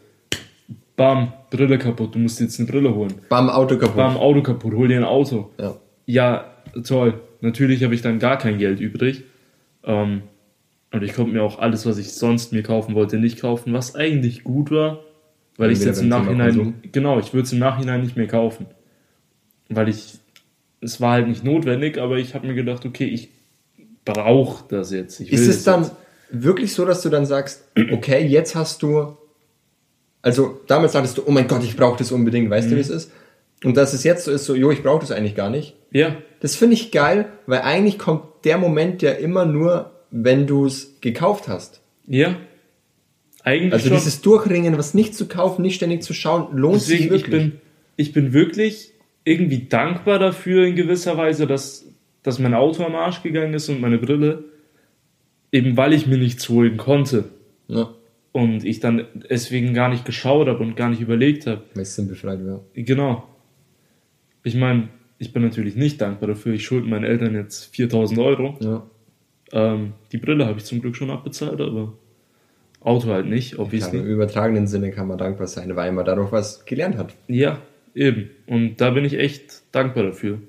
bam, 1.02 1.34
Brille 1.50 1.78
kaputt, 1.78 2.16
du 2.16 2.20
musst 2.20 2.40
jetzt 2.40 2.60
eine 2.60 2.70
Brille 2.70 2.94
holen. 2.94 3.14
Bam, 3.30 3.50
Auto 3.50 3.78
kaputt. 3.78 3.96
Bam, 3.96 4.18
Auto 4.18 4.42
kaputt, 4.42 4.74
hol 4.74 4.88
dir 4.88 4.98
ein 4.98 5.04
Auto. 5.04 5.52
Ja. 5.60 5.76
Ja, 6.06 6.46
toll. 6.84 7.20
Natürlich 7.42 7.84
habe 7.84 7.96
ich 7.96 8.02
dann 8.02 8.20
gar 8.20 8.38
kein 8.38 8.58
Geld 8.58 8.80
übrig. 8.80 9.24
Ähm, 9.84 10.24
und 10.92 11.04
ich 11.04 11.14
konnte 11.14 11.32
mir 11.32 11.42
auch 11.42 11.60
alles, 11.60 11.86
was 11.86 11.98
ich 11.98 12.14
sonst 12.14 12.52
mir 12.52 12.64
kaufen 12.64 12.96
wollte, 12.96 13.18
nicht 13.18 13.40
kaufen, 13.40 13.74
was 13.74 13.96
eigentlich 13.96 14.44
gut 14.44 14.72
war, 14.72 15.00
weil 15.58 15.72
ich 15.72 15.80
es 15.80 15.86
jetzt 15.86 16.02
im 16.02 16.10
Nachhinein, 16.10 16.76
genau, 16.92 17.20
ich 17.20 17.34
würde 17.34 17.46
es 17.46 17.54
im 17.54 17.60
Nachhinein 17.60 18.02
nicht 18.02 18.18
mehr 18.18 18.28
kaufen. 18.28 18.66
Weil 19.70 19.88
ich, 19.88 20.16
es 20.82 21.00
war 21.00 21.14
halt 21.14 21.28
nicht 21.28 21.44
notwendig, 21.44 21.98
aber 21.98 22.18
ich 22.18 22.36
habe 22.36 22.46
mir 22.48 22.56
gedacht, 22.56 22.86
okay, 22.86 23.06
ich 23.06 23.30
brauche 24.04 24.66
das 24.68 24.92
jetzt. 24.92 25.22
Ist 25.22 25.48
es 25.48 25.64
dann 25.64 25.84
jetzt. 25.84 25.96
wirklich 26.30 26.74
so, 26.74 26.86
dass 26.86 27.02
du 27.02 27.10
dann 27.10 27.26
sagst, 27.26 27.64
okay, 27.92 28.26
jetzt 28.26 28.56
hast 28.56 28.84
du, 28.84 29.18
also 30.22 30.62
damals 30.68 30.94
sagtest 30.94 31.18
du, 31.18 31.24
oh 31.26 31.32
mein 31.32 31.48
Gott, 31.48 31.64
ich 31.64 31.76
brauche 31.76 31.98
das 31.98 32.12
unbedingt, 32.12 32.50
weißt 32.50 32.68
Mhm. 32.68 32.72
du, 32.72 32.76
wie 32.78 32.82
es 32.82 32.90
ist? 32.90 33.12
Und 33.64 33.78
dass 33.78 33.94
es 33.94 34.04
jetzt 34.04 34.26
so 34.26 34.32
ist, 34.32 34.46
so, 34.46 34.56
jo, 34.56 34.72
ich 34.72 34.82
brauche 34.84 35.02
das 35.02 35.12
eigentlich 35.12 35.36
gar 35.36 35.50
nicht. 35.50 35.76
Ja, 35.92 36.16
Das 36.40 36.56
finde 36.56 36.74
ich 36.76 36.92
geil, 36.92 37.26
weil 37.46 37.62
eigentlich 37.62 38.00
kommt 38.00 38.24
der 38.46 38.58
Moment 38.58 39.02
ja 39.04 39.12
immer 39.12 39.46
nur, 39.46 39.92
wenn 40.10 40.48
du 40.48 40.66
es 40.66 40.98
gekauft 41.02 41.48
hast. 41.48 41.82
ja. 42.08 42.36
Eigentlich 43.44 43.74
Also 43.74 43.88
schon. 43.88 43.98
dieses 43.98 44.22
Durchringen, 44.22 44.78
was 44.78 44.94
nicht 44.94 45.16
zu 45.16 45.28
kaufen, 45.28 45.64
nicht 45.64 45.74
ständig 45.74 46.04
zu 46.04 46.14
schauen, 46.14 46.56
lohnt 46.56 46.80
sich 46.80 47.00
Deswegen, 47.00 47.16
ich 47.16 47.22
wirklich. 47.24 47.42
bin, 47.44 47.62
ich 47.96 48.14
bin 48.14 48.34
wirklich 48.34 48.92
irgendwie 49.24 49.66
dankbar 49.68 50.20
dafür 50.20 50.66
in 50.68 50.76
gewisser 50.76 51.18
Weise, 51.18 51.48
dass, 51.48 51.86
dass 52.22 52.38
mein 52.38 52.54
Auto 52.54 52.84
am 52.84 52.94
Arsch 52.94 53.24
gegangen 53.24 53.56
ist 53.56 53.68
und 53.68 53.82
meine 53.82 53.98
Brille, 53.98 54.44
eben 55.52 55.76
weil 55.76 55.94
ich 55.94 56.06
mir 56.06 56.20
nichts 56.20 56.50
holen 56.50 56.78
konnte 56.78 57.26
ja, 57.68 57.90
und 58.32 58.64
ich 58.64 58.80
dann 58.80 59.08
deswegen 59.30 59.74
gar 59.74 59.90
nicht 59.90 60.06
geschaut 60.06 60.48
habe 60.48 60.60
und 60.60 60.76
gar 60.76 60.90
nicht 60.90 61.02
überlegt 61.02 61.48
habe. 61.48 61.64
weil 61.74 61.84
es 61.84 62.08
befreit 62.08 62.44
wäre. 62.44 62.62
Genau. 62.74 63.28
Ich 64.44 64.56
meine, 64.56 64.90
ich 65.18 65.34
bin 65.34 65.44
natürlich 65.44 65.76
nicht 65.76 66.02
dankbar 66.02 66.30
dafür. 66.30 66.54
Ich 66.54 66.66
schulde 66.66 66.88
meinen 66.88 67.04
Eltern 67.04 67.36
jetzt 67.36 67.76
4000 67.76 68.20
Euro. 68.20 68.58
Ja. 68.60 68.84
Ähm, 69.52 69.94
die 70.12 70.18
Brille 70.18 70.46
habe 70.46 70.60
ich 70.60 70.66
zum 70.66 70.82
Glück 70.82 70.96
schon 70.96 71.12
abbezahlt, 71.12 71.60
aber 71.60 71.94
Auto 72.80 73.10
halt 73.10 73.28
nicht, 73.28 73.60
obviously. 73.60 74.00
Im 74.00 74.08
übertragenen 74.08 74.66
Sinne 74.66 74.92
kann 74.92 75.08
man 75.08 75.18
dankbar 75.18 75.48
sein, 75.48 75.76
weil 75.76 75.92
man 75.92 76.06
dadurch 76.06 76.32
was 76.32 76.66
gelernt 76.66 76.98
hat. 76.98 77.14
Ja, 77.28 77.62
eben. 77.94 78.32
Und 78.48 78.82
da 78.82 78.90
bin 78.90 79.06
ich 79.06 79.20
echt 79.20 79.62
dankbar 79.72 80.06
dafür. 80.06 80.40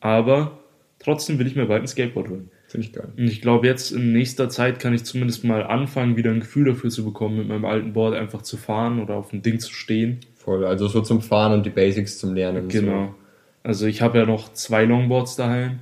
Aber 0.00 0.58
trotzdem 0.98 1.38
will 1.38 1.46
ich 1.46 1.54
mir 1.54 1.66
bald 1.66 1.82
ein 1.82 1.86
Skateboard 1.86 2.28
holen. 2.28 2.50
Finde 2.68 2.86
ich 2.86 2.92
geil. 2.92 3.08
Und 3.16 3.24
ich 3.28 3.40
glaube, 3.40 3.66
jetzt 3.66 3.92
in 3.92 4.12
nächster 4.12 4.50
Zeit 4.50 4.78
kann 4.78 4.92
ich 4.92 5.02
zumindest 5.04 5.42
mal 5.42 5.62
anfangen, 5.62 6.16
wieder 6.16 6.30
ein 6.30 6.40
Gefühl 6.40 6.66
dafür 6.66 6.90
zu 6.90 7.02
bekommen, 7.02 7.38
mit 7.38 7.48
meinem 7.48 7.64
alten 7.64 7.94
Board 7.94 8.14
einfach 8.14 8.42
zu 8.42 8.58
fahren 8.58 9.00
oder 9.00 9.14
auf 9.14 9.30
dem 9.30 9.40
Ding 9.40 9.58
zu 9.58 9.72
stehen. 9.72 10.20
Voll. 10.36 10.64
Also 10.66 10.86
so 10.86 11.00
zum 11.00 11.22
Fahren 11.22 11.52
und 11.54 11.64
die 11.64 11.70
Basics 11.70 12.18
zum 12.18 12.34
Lernen. 12.34 12.68
Genau. 12.68 13.14
Also 13.62 13.86
ich 13.86 14.02
habe 14.02 14.18
ja 14.18 14.26
noch 14.26 14.52
zwei 14.52 14.84
Longboards 14.84 15.36
daheim 15.36 15.80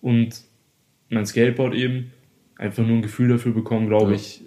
und 0.00 0.42
mein 1.08 1.24
Skateboard 1.24 1.74
eben. 1.74 2.10
Einfach 2.56 2.84
nur 2.84 2.96
ein 2.96 3.02
Gefühl 3.02 3.28
dafür 3.28 3.52
bekommen, 3.52 3.86
glaube 3.88 4.10
Ja. 4.10 4.16
ich. 4.16 4.42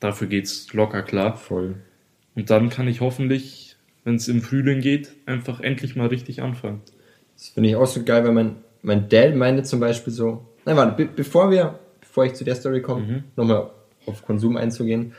Dafür 0.00 0.26
geht's 0.26 0.72
locker 0.72 1.00
So. 1.00 1.06
klar. 1.06 1.36
Voll. 1.36 1.76
Und 2.34 2.50
dann 2.50 2.68
kann 2.68 2.88
ich 2.88 3.00
hoffentlich, 3.00 3.76
wenn 4.04 4.16
es 4.16 4.26
im 4.26 4.40
Frühling 4.42 4.80
geht, 4.80 5.12
einfach 5.26 5.60
endlich 5.60 5.94
mal 5.94 6.08
richtig 6.08 6.42
anfangen. 6.42 6.80
Das 7.34 7.48
finde 7.48 7.68
ich 7.68 7.76
auch 7.76 7.86
so 7.86 8.02
geil, 8.02 8.24
weil 8.24 8.32
mein, 8.32 8.56
mein 8.82 9.08
Dad 9.08 9.36
meinte 9.36 9.62
zum 9.62 9.78
Beispiel 9.80 10.12
so, 10.12 10.46
Nein, 10.64 10.76
warte, 10.76 10.96
be 10.96 11.08
bevor 11.14 11.50
wir, 11.50 11.78
bevor 12.00 12.24
ich 12.24 12.34
zu 12.34 12.44
der 12.44 12.54
Story 12.54 12.82
komme, 12.82 13.02
Mhm. 13.02 13.24
nochmal 13.36 13.70
auf 14.06 14.24
Konsum 14.26 14.56
einzugehen. 14.56 15.12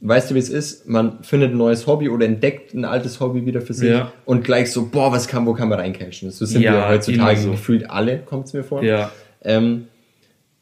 Weißt 0.00 0.30
du, 0.30 0.36
wie 0.36 0.38
es 0.38 0.48
ist? 0.50 0.88
Man 0.88 1.22
findet 1.24 1.50
ein 1.50 1.56
neues 1.56 1.86
Hobby 1.88 2.08
oder 2.08 2.26
entdeckt 2.26 2.74
ein 2.74 2.84
altes 2.84 3.18
Hobby 3.18 3.44
wieder 3.44 3.60
für 3.60 3.74
sich 3.74 3.90
Ja. 3.90 4.12
und 4.24 4.44
gleich 4.44 4.70
so, 4.70 4.86
boah, 4.86 5.10
was 5.10 5.26
kann, 5.26 5.46
wo 5.46 5.52
kann 5.54 5.68
man 5.68 5.80
reincashen? 5.80 6.30
So 6.30 6.44
sind 6.46 6.62
Ja, 6.62 6.72
wir 6.74 6.88
heutzutage 6.88 7.32
immer 7.32 7.40
so. 7.42 7.50
gefühlt 7.50 7.90
alle, 7.90 8.18
kommt 8.20 8.46
es 8.46 8.52
mir 8.52 8.62
vor. 8.62 8.84
Ja. 8.84 9.10
Ähm, 9.42 9.88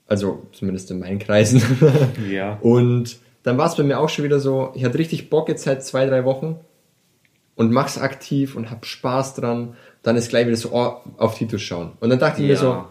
also 0.06 0.46
zumindest 0.52 0.90
in 0.90 0.98
meinen 0.98 1.18
Kreisen. 1.18 1.60
Ja. 2.30 2.56
Und 2.62 3.18
dann 3.42 3.58
war 3.58 3.66
es 3.66 3.76
bei 3.76 3.82
mir 3.82 3.98
auch 4.00 4.08
schon 4.08 4.24
wieder 4.24 4.40
so, 4.40 4.72
ich 4.74 4.84
hatte 4.84 4.98
richtig 4.98 5.28
Bock 5.28 5.48
jetzt 5.50 5.64
seit 5.64 5.84
zwei, 5.84 6.06
drei 6.06 6.24
Wochen 6.24 6.56
und 7.54 7.70
mach's 7.70 7.98
aktiv 7.98 8.56
und 8.56 8.70
hab 8.70 8.86
Spaß 8.86 9.34
dran. 9.34 9.74
Dann 10.02 10.16
ist 10.16 10.30
gleich 10.30 10.46
wieder 10.46 10.56
so, 10.56 10.70
oh, 10.72 10.94
auf 11.18 11.36
Titus 11.36 11.60
schauen. 11.60 11.92
Und 12.00 12.08
dann 12.08 12.18
dachte 12.18 12.40
ich 12.40 12.46
mir 12.48 12.54
Ja. 12.54 12.58
so, 12.58 12.84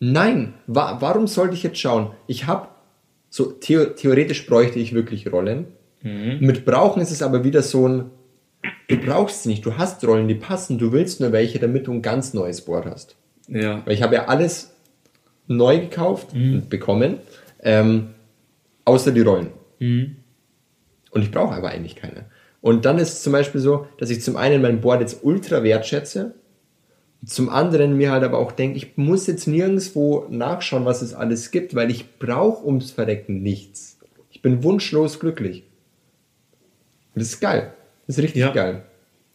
nein, 0.00 0.54
wa 0.66 1.00
warum 1.00 1.26
sollte 1.28 1.54
ich 1.54 1.62
jetzt 1.62 1.78
schauen? 1.78 2.10
Ich 2.26 2.46
hab, 2.46 2.82
so 3.28 3.52
theo 3.52 3.84
theoretisch 3.84 4.46
bräuchte 4.46 4.78
ich 4.80 4.92
wirklich 4.92 5.30
Rollen. 5.32 5.66
Mit 6.40 6.64
brauchen 6.64 7.02
ist 7.02 7.10
es 7.10 7.22
aber 7.22 7.44
wieder 7.44 7.62
so 7.62 7.86
ein, 7.86 8.10
du 8.88 8.96
brauchst 8.96 9.42
sie 9.42 9.50
nicht, 9.50 9.64
du 9.64 9.76
hast 9.76 10.04
Rollen, 10.04 10.28
die 10.28 10.34
passen, 10.34 10.78
du 10.78 10.92
willst 10.92 11.20
nur 11.20 11.30
welche, 11.30 11.58
damit 11.58 11.86
du 11.86 11.92
ein 11.92 12.02
ganz 12.02 12.34
neues 12.34 12.62
Board 12.62 12.86
hast. 12.86 13.16
Ja. 13.48 13.82
Weil 13.84 13.94
ich 13.94 14.02
habe 14.02 14.14
ja 14.14 14.24
alles 14.26 14.74
neu 15.46 15.78
gekauft 15.78 16.32
und 16.32 16.70
bekommen, 16.70 17.18
ähm, 17.62 18.10
außer 18.84 19.12
die 19.12 19.20
Rollen. 19.20 19.48
Und 21.10 21.22
ich 21.22 21.30
brauche 21.30 21.54
aber 21.54 21.70
eigentlich 21.70 21.96
keine. 21.96 22.26
Und 22.60 22.84
dann 22.84 22.98
ist 22.98 23.12
es 23.14 23.22
zum 23.22 23.32
Beispiel 23.32 23.60
so, 23.60 23.86
dass 23.98 24.10
ich 24.10 24.22
zum 24.22 24.36
einen 24.36 24.62
mein 24.62 24.80
Board 24.80 25.00
jetzt 25.00 25.22
ultra 25.22 25.62
wertschätze, 25.62 26.34
zum 27.24 27.48
anderen 27.50 27.96
mir 27.96 28.10
halt 28.10 28.24
aber 28.24 28.38
auch 28.38 28.52
denke, 28.52 28.76
ich 28.78 28.96
muss 28.96 29.26
jetzt 29.26 29.46
nirgendwo 29.46 30.26
nachschauen, 30.30 30.84
was 30.84 31.02
es 31.02 31.12
alles 31.14 31.50
gibt, 31.50 31.74
weil 31.74 31.90
ich 31.90 32.18
brauche 32.18 32.64
ums 32.66 32.90
Verrecken 32.92 33.42
nichts. 33.42 33.98
Ich 34.30 34.40
bin 34.42 34.62
wunschlos 34.62 35.20
glücklich. 35.20 35.64
Und 37.14 37.20
das 37.20 37.28
ist 37.28 37.40
geil. 37.40 37.72
Das 38.06 38.16
ist 38.18 38.24
richtig 38.24 38.40
Ja. 38.40 38.52
geil. 38.52 38.82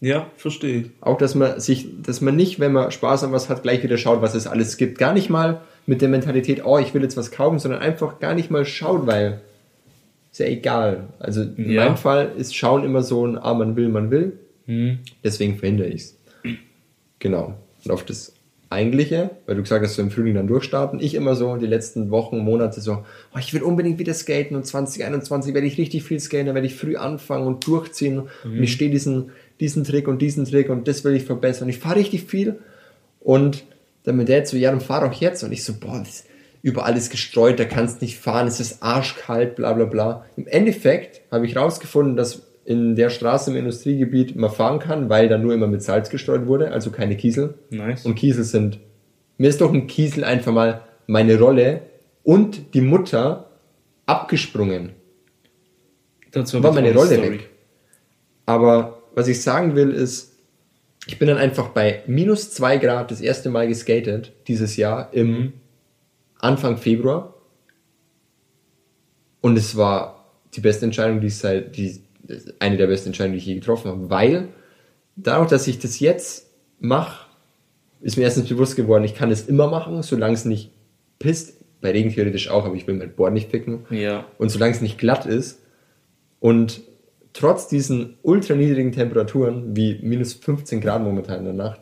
Ja, 0.01 0.29
verstehe 0.35 0.81
ich. 0.81 0.91
Auch, 1.01 1.17
dass 1.17 1.35
man 1.35 1.59
sich, 1.59 1.87
dass 2.01 2.21
man 2.21 2.35
nicht, 2.35 2.59
wenn 2.59 2.73
man 2.73 2.91
Spaß 2.91 3.23
an 3.23 3.31
was 3.31 3.49
hat, 3.49 3.63
gleich 3.63 3.81
wieder 3.83 3.97
schaut, 3.97 4.21
was 4.21 4.35
es 4.35 4.45
alles 4.47 4.77
gibt. 4.77 4.97
Gar 4.97 5.13
nicht 5.13 5.29
mal 5.29 5.61
mit 5.85 6.01
der 6.01 6.09
Mentalität, 6.09 6.65
oh, 6.65 6.77
ich 6.79 6.93
will 6.93 7.01
jetzt 7.03 7.17
was 7.17 7.31
kaufen, 7.31 7.59
sondern 7.59 7.81
einfach 7.81 8.19
gar 8.19 8.33
nicht 8.33 8.51
mal 8.51 8.65
schaut, 8.65 9.07
weil 9.07 9.41
ist 10.31 10.39
ja 10.39 10.47
egal. 10.47 11.07
Also 11.19 11.43
in 11.43 11.69
Ja. 11.71 11.85
meinem 11.85 11.97
Fall 11.97 12.31
ist 12.37 12.55
Schauen 12.55 12.83
immer 12.83 13.03
so 13.03 13.25
ein, 13.25 13.37
ah, 13.37 13.53
man 13.53 13.75
will, 13.77 13.87
man 13.89 14.11
will. 14.11 14.37
Hm. 14.65 14.99
Deswegen 15.23 15.57
verhindere 15.57 15.87
ich 15.87 16.01
es. 16.01 16.17
Genau. 17.19 17.53
Und 17.85 17.91
auf 17.91 18.03
das 18.03 18.33
Eigentliche, 18.69 19.29
weil 19.45 19.55
du 19.55 19.61
gesagt 19.61 19.85
hast, 19.85 19.95
so 19.95 20.01
im 20.01 20.11
Frühling 20.11 20.33
dann 20.35 20.47
durchstarten, 20.47 20.99
ich 20.99 21.13
immer 21.13 21.35
so 21.35 21.55
die 21.55 21.67
letzten 21.67 22.09
Wochen, 22.09 22.39
Monate 22.39 22.81
so, 22.81 23.05
oh, 23.33 23.37
ich 23.39 23.53
will 23.53 23.61
unbedingt 23.61 23.99
wieder 23.99 24.13
skaten 24.13 24.55
und 24.55 24.65
2021 24.65 25.53
werde 25.53 25.67
ich 25.67 25.77
richtig 25.77 26.03
viel 26.03 26.19
skaten, 26.19 26.47
dann 26.47 26.55
werde 26.55 26.67
ich 26.67 26.75
früh 26.75 26.95
anfangen 26.95 27.45
und 27.45 27.65
durchziehen 27.65 28.23
und 28.43 28.63
ich 28.63 28.73
stehe 28.73 28.89
diesen, 28.89 29.31
diesen 29.59 29.83
Trick 29.83 30.07
und 30.07 30.21
diesen 30.21 30.45
Trick 30.45 30.69
und 30.69 30.87
das 30.87 31.03
will 31.03 31.15
ich 31.15 31.23
verbessern. 31.23 31.69
Ich 31.69 31.79
fahre 31.79 31.97
richtig 31.97 32.23
viel 32.23 32.59
und 33.19 33.65
dann 34.03 34.17
mein 34.17 34.25
Dad 34.25 34.47
so, 34.47 34.57
ja, 34.57 34.71
dann 34.71 34.81
fahr 34.81 35.07
doch 35.07 35.13
jetzt. 35.19 35.43
Und 35.43 35.51
ich 35.51 35.63
so, 35.63 35.73
boah, 35.79 35.99
das 35.99 36.09
ist 36.09 36.25
überall 36.65 36.97
ist 36.97 37.11
gestreut, 37.11 37.59
da 37.59 37.65
kannst 37.65 38.01
nicht 38.01 38.17
fahren, 38.17 38.47
es 38.47 38.59
ist 38.59 38.81
arschkalt, 38.81 39.55
bla 39.55 39.73
bla 39.73 39.85
bla. 39.85 40.25
Im 40.35 40.47
Endeffekt 40.47 41.21
habe 41.31 41.45
ich 41.45 41.55
rausgefunden, 41.55 42.17
dass 42.17 42.41
in 42.65 42.95
der 42.95 43.09
Straße 43.09 43.51
im 43.51 43.57
Industriegebiet 43.57 44.35
man 44.35 44.49
fahren 44.49 44.79
kann, 44.79 45.07
weil 45.09 45.29
da 45.29 45.37
nur 45.37 45.53
immer 45.53 45.67
mit 45.67 45.83
Salz 45.83 46.09
gestreut 46.09 46.47
wurde, 46.47 46.71
also 46.71 46.89
keine 46.91 47.15
Kiesel. 47.15 47.53
Nice. 47.69 48.05
Und 48.05 48.15
Kiesel 48.15 48.43
sind, 48.43 48.79
mir 49.37 49.49
ist 49.49 49.61
doch 49.61 49.71
ein 49.71 49.87
Kiesel 49.87 50.23
einfach 50.23 50.51
mal 50.51 50.81
meine 51.07 51.37
Rolle 51.39 51.81
und 52.23 52.73
die 52.73 52.81
Mutter 52.81 53.51
abgesprungen. 54.07 54.91
Dazu 56.31 56.61
war 56.63 56.73
meine 56.73 56.93
Rolle 56.93 57.13
Story. 57.15 57.31
weg. 57.33 57.49
Aber 58.47 59.03
was 59.13 59.27
ich 59.27 59.41
sagen 59.41 59.75
will 59.75 59.91
ist, 59.91 60.33
ich 61.07 61.19
bin 61.19 61.27
dann 61.27 61.37
einfach 61.37 61.69
bei 61.69 62.01
minus 62.07 62.51
zwei 62.51 62.77
Grad 62.77 63.11
das 63.11 63.21
erste 63.21 63.49
Mal 63.51 63.67
geskatet 63.67 64.33
dieses 64.47 64.75
Jahr 64.75 65.13
im 65.13 65.31
Mhm. 65.31 65.53
Anfang 66.39 66.77
Februar. 66.77 67.33
Und 69.41 69.57
es 69.57 69.75
war 69.77 70.25
die 70.55 70.61
beste 70.61 70.85
Entscheidung, 70.85 71.21
die 71.21 71.27
ich 71.27 71.37
seit, 71.37 71.77
die, 71.77 72.01
eine 72.59 72.77
der 72.77 72.87
besten 72.87 73.09
Entscheidungen, 73.09 73.33
die 73.33 73.39
ich 73.39 73.45
je 73.45 73.55
getroffen 73.55 73.91
habe, 73.91 74.09
weil 74.09 74.49
dadurch, 75.15 75.49
dass 75.49 75.67
ich 75.67 75.79
das 75.79 75.99
jetzt 75.99 76.47
mache, 76.79 77.25
ist 78.01 78.17
mir 78.17 78.23
erstens 78.23 78.49
bewusst 78.49 78.75
geworden, 78.75 79.03
ich 79.03 79.15
kann 79.15 79.31
es 79.31 79.47
immer 79.47 79.67
machen, 79.67 80.03
solange 80.03 80.33
es 80.33 80.45
nicht 80.45 80.71
pisst. 81.19 81.61
Bei 81.81 81.91
Regen 81.91 82.11
theoretisch 82.11 82.49
auch, 82.49 82.65
aber 82.65 82.75
ich 82.75 82.87
will 82.87 82.95
mein 82.95 83.13
Board 83.13 83.33
nicht 83.33 83.51
ficken. 83.51 83.85
Ja. 83.89 84.25
Und 84.37 84.49
solange 84.49 84.73
es 84.73 84.81
nicht 84.81 84.97
glatt 84.97 85.25
ist 85.25 85.61
und 86.39 86.81
trotz 87.33 87.67
diesen 87.67 88.17
ultra 88.23 88.55
niedrigen 88.55 88.91
Temperaturen, 88.91 89.75
wie 89.75 89.99
minus 90.01 90.33
15 90.33 90.81
Grad 90.81 91.03
momentan 91.03 91.39
in 91.39 91.45
der 91.45 91.53
Nacht, 91.53 91.81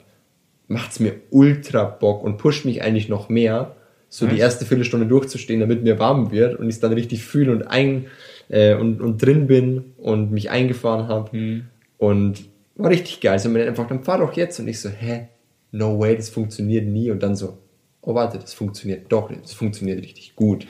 macht 0.67 0.91
es 0.91 0.99
mir 0.99 1.15
ultra 1.29 1.83
Bock 1.83 2.23
und 2.23 2.37
pusht 2.37 2.65
mich 2.65 2.81
eigentlich 2.81 3.07
noch 3.07 3.29
mehr, 3.29 3.75
so 4.09 4.25
die 4.25 4.33
Nice. 4.33 4.41
erste 4.41 4.65
Viertelstunde 4.65 5.07
durchzustehen, 5.07 5.59
damit 5.59 5.83
mir 5.83 5.99
warm 5.99 6.31
wird 6.31 6.59
und 6.59 6.67
ich 6.67 6.75
es 6.75 6.81
dann 6.81 6.93
richtig 6.93 7.23
fühle 7.23 7.51
und 7.51 7.63
ein 7.63 8.07
äh, 8.49 8.75
und, 8.75 9.01
und 9.01 9.21
drin 9.21 9.47
bin 9.47 9.93
und 9.97 10.31
mich 10.31 10.49
eingefahren 10.49 11.07
habe. 11.07 11.35
Mhm. 11.37 11.65
Und 11.97 12.45
war 12.75 12.89
richtig 12.89 13.21
geil. 13.21 13.33
Also 13.33 13.49
mir 13.49 13.67
einfach, 13.67 13.87
dann 13.87 14.03
fahr 14.03 14.19
doch 14.19 14.33
jetzt. 14.33 14.59
Und 14.59 14.67
ich 14.67 14.79
so, 14.79 14.89
hä? 14.89 15.27
No 15.71 15.99
way, 15.99 16.15
das 16.15 16.29
funktioniert 16.29 16.85
nie. 16.85 17.11
Und 17.11 17.23
dann 17.23 17.35
so, 17.35 17.57
oh 18.01 18.13
warte, 18.13 18.37
das 18.37 18.53
funktioniert 18.53 19.11
doch, 19.11 19.31
das 19.31 19.53
funktioniert 19.53 20.01
richtig 20.01 20.35
gut. 20.35 20.67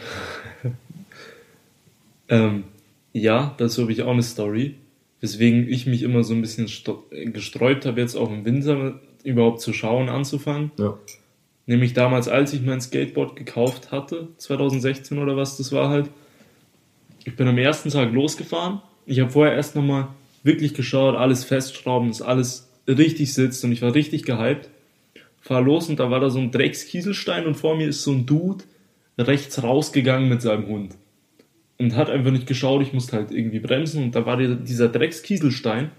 Ähm, 2.30 2.63
ja, 3.12 3.53
dazu 3.58 3.84
habe 3.84 3.92
ich 3.92 4.01
auch 4.01 4.12
eine 4.12 4.24
Story, 4.24 4.75
weswegen 5.20 5.68
ich 5.70 5.86
mich 5.86 6.03
immer 6.03 6.24
so 6.24 6.34
ein 6.34 6.42
bisschen 6.42 6.68
gesträubt 7.12 7.86
habe, 7.86 8.01
jetzt 8.01 8.15
auch 8.15 8.32
im 8.32 8.46
Winter 8.46 9.00
überhaupt 9.24 9.62
zu 9.62 9.74
schauen, 9.74 10.10
anzufangen. 10.10 10.72
Ja. 10.80 10.98
Nämlich 11.65 11.94
damals, 11.94 12.27
als 12.27 12.53
ich 12.53 12.62
mein 12.62 12.82
Skateboard 12.82 13.36
gekauft 13.36 13.92
hatte, 13.92 14.30
2016 14.38 15.20
oder 15.20 15.38
was 15.38 15.58
das 15.58 15.72
war 15.72 15.89
halt. 15.89 16.10
Ich 17.25 17.36
bin 17.36 17.48
am 17.48 17.58
ersten 17.58 17.89
Tag 17.89 18.12
losgefahren. 18.13 18.82
Ich 19.06 19.20
habe 19.20 19.32
vorher 19.32 19.56
erst 19.56 19.75
nochmal 19.75 20.10
wirklich 20.44 20.74
geschaut, 20.74 21.15
alles 21.15 21.44
festschrauben, 21.44 22.10
dass 22.10 22.22
alles 22.22 22.70
richtig 22.88 23.34
sitzt 23.34 23.63
und 23.63 23.72
ich 23.72 23.82
war 23.82 23.96
richtig 23.96 24.24
gehypt. 24.24 24.70
Fahr 25.42 25.62
los 25.62 25.89
und 25.89 26.00
da 26.00 26.10
war 26.10 26.20
da 26.20 26.30
so 26.30 26.39
ein 26.39 26.51
Dreckskieselstein 26.51 27.46
und 27.46 27.56
vor 27.56 27.75
mir 27.75 27.88
ist 27.88 28.03
so 28.03 28.12
ein 28.12 28.25
Dude 28.25 28.63
rechts 29.18 29.62
rausgegangen 29.62 30.30
mit 30.30 30.42
seinem 30.42 30.68
Hund. 30.68 30.96
Und 31.77 31.96
hat 31.96 32.10
einfach 32.10 32.32
nicht 32.32 32.48
geschaut, 32.48 32.82
ich 32.82 32.94
musste 32.94 33.18
halt 33.18 33.32
irgendwie 33.32 33.60
bremsen 33.60 34.03
und 34.03 34.15
da 34.15 34.25
war 34.25 34.38
dieser- 34.38 34.88
Dreckskieselstein 34.88 35.92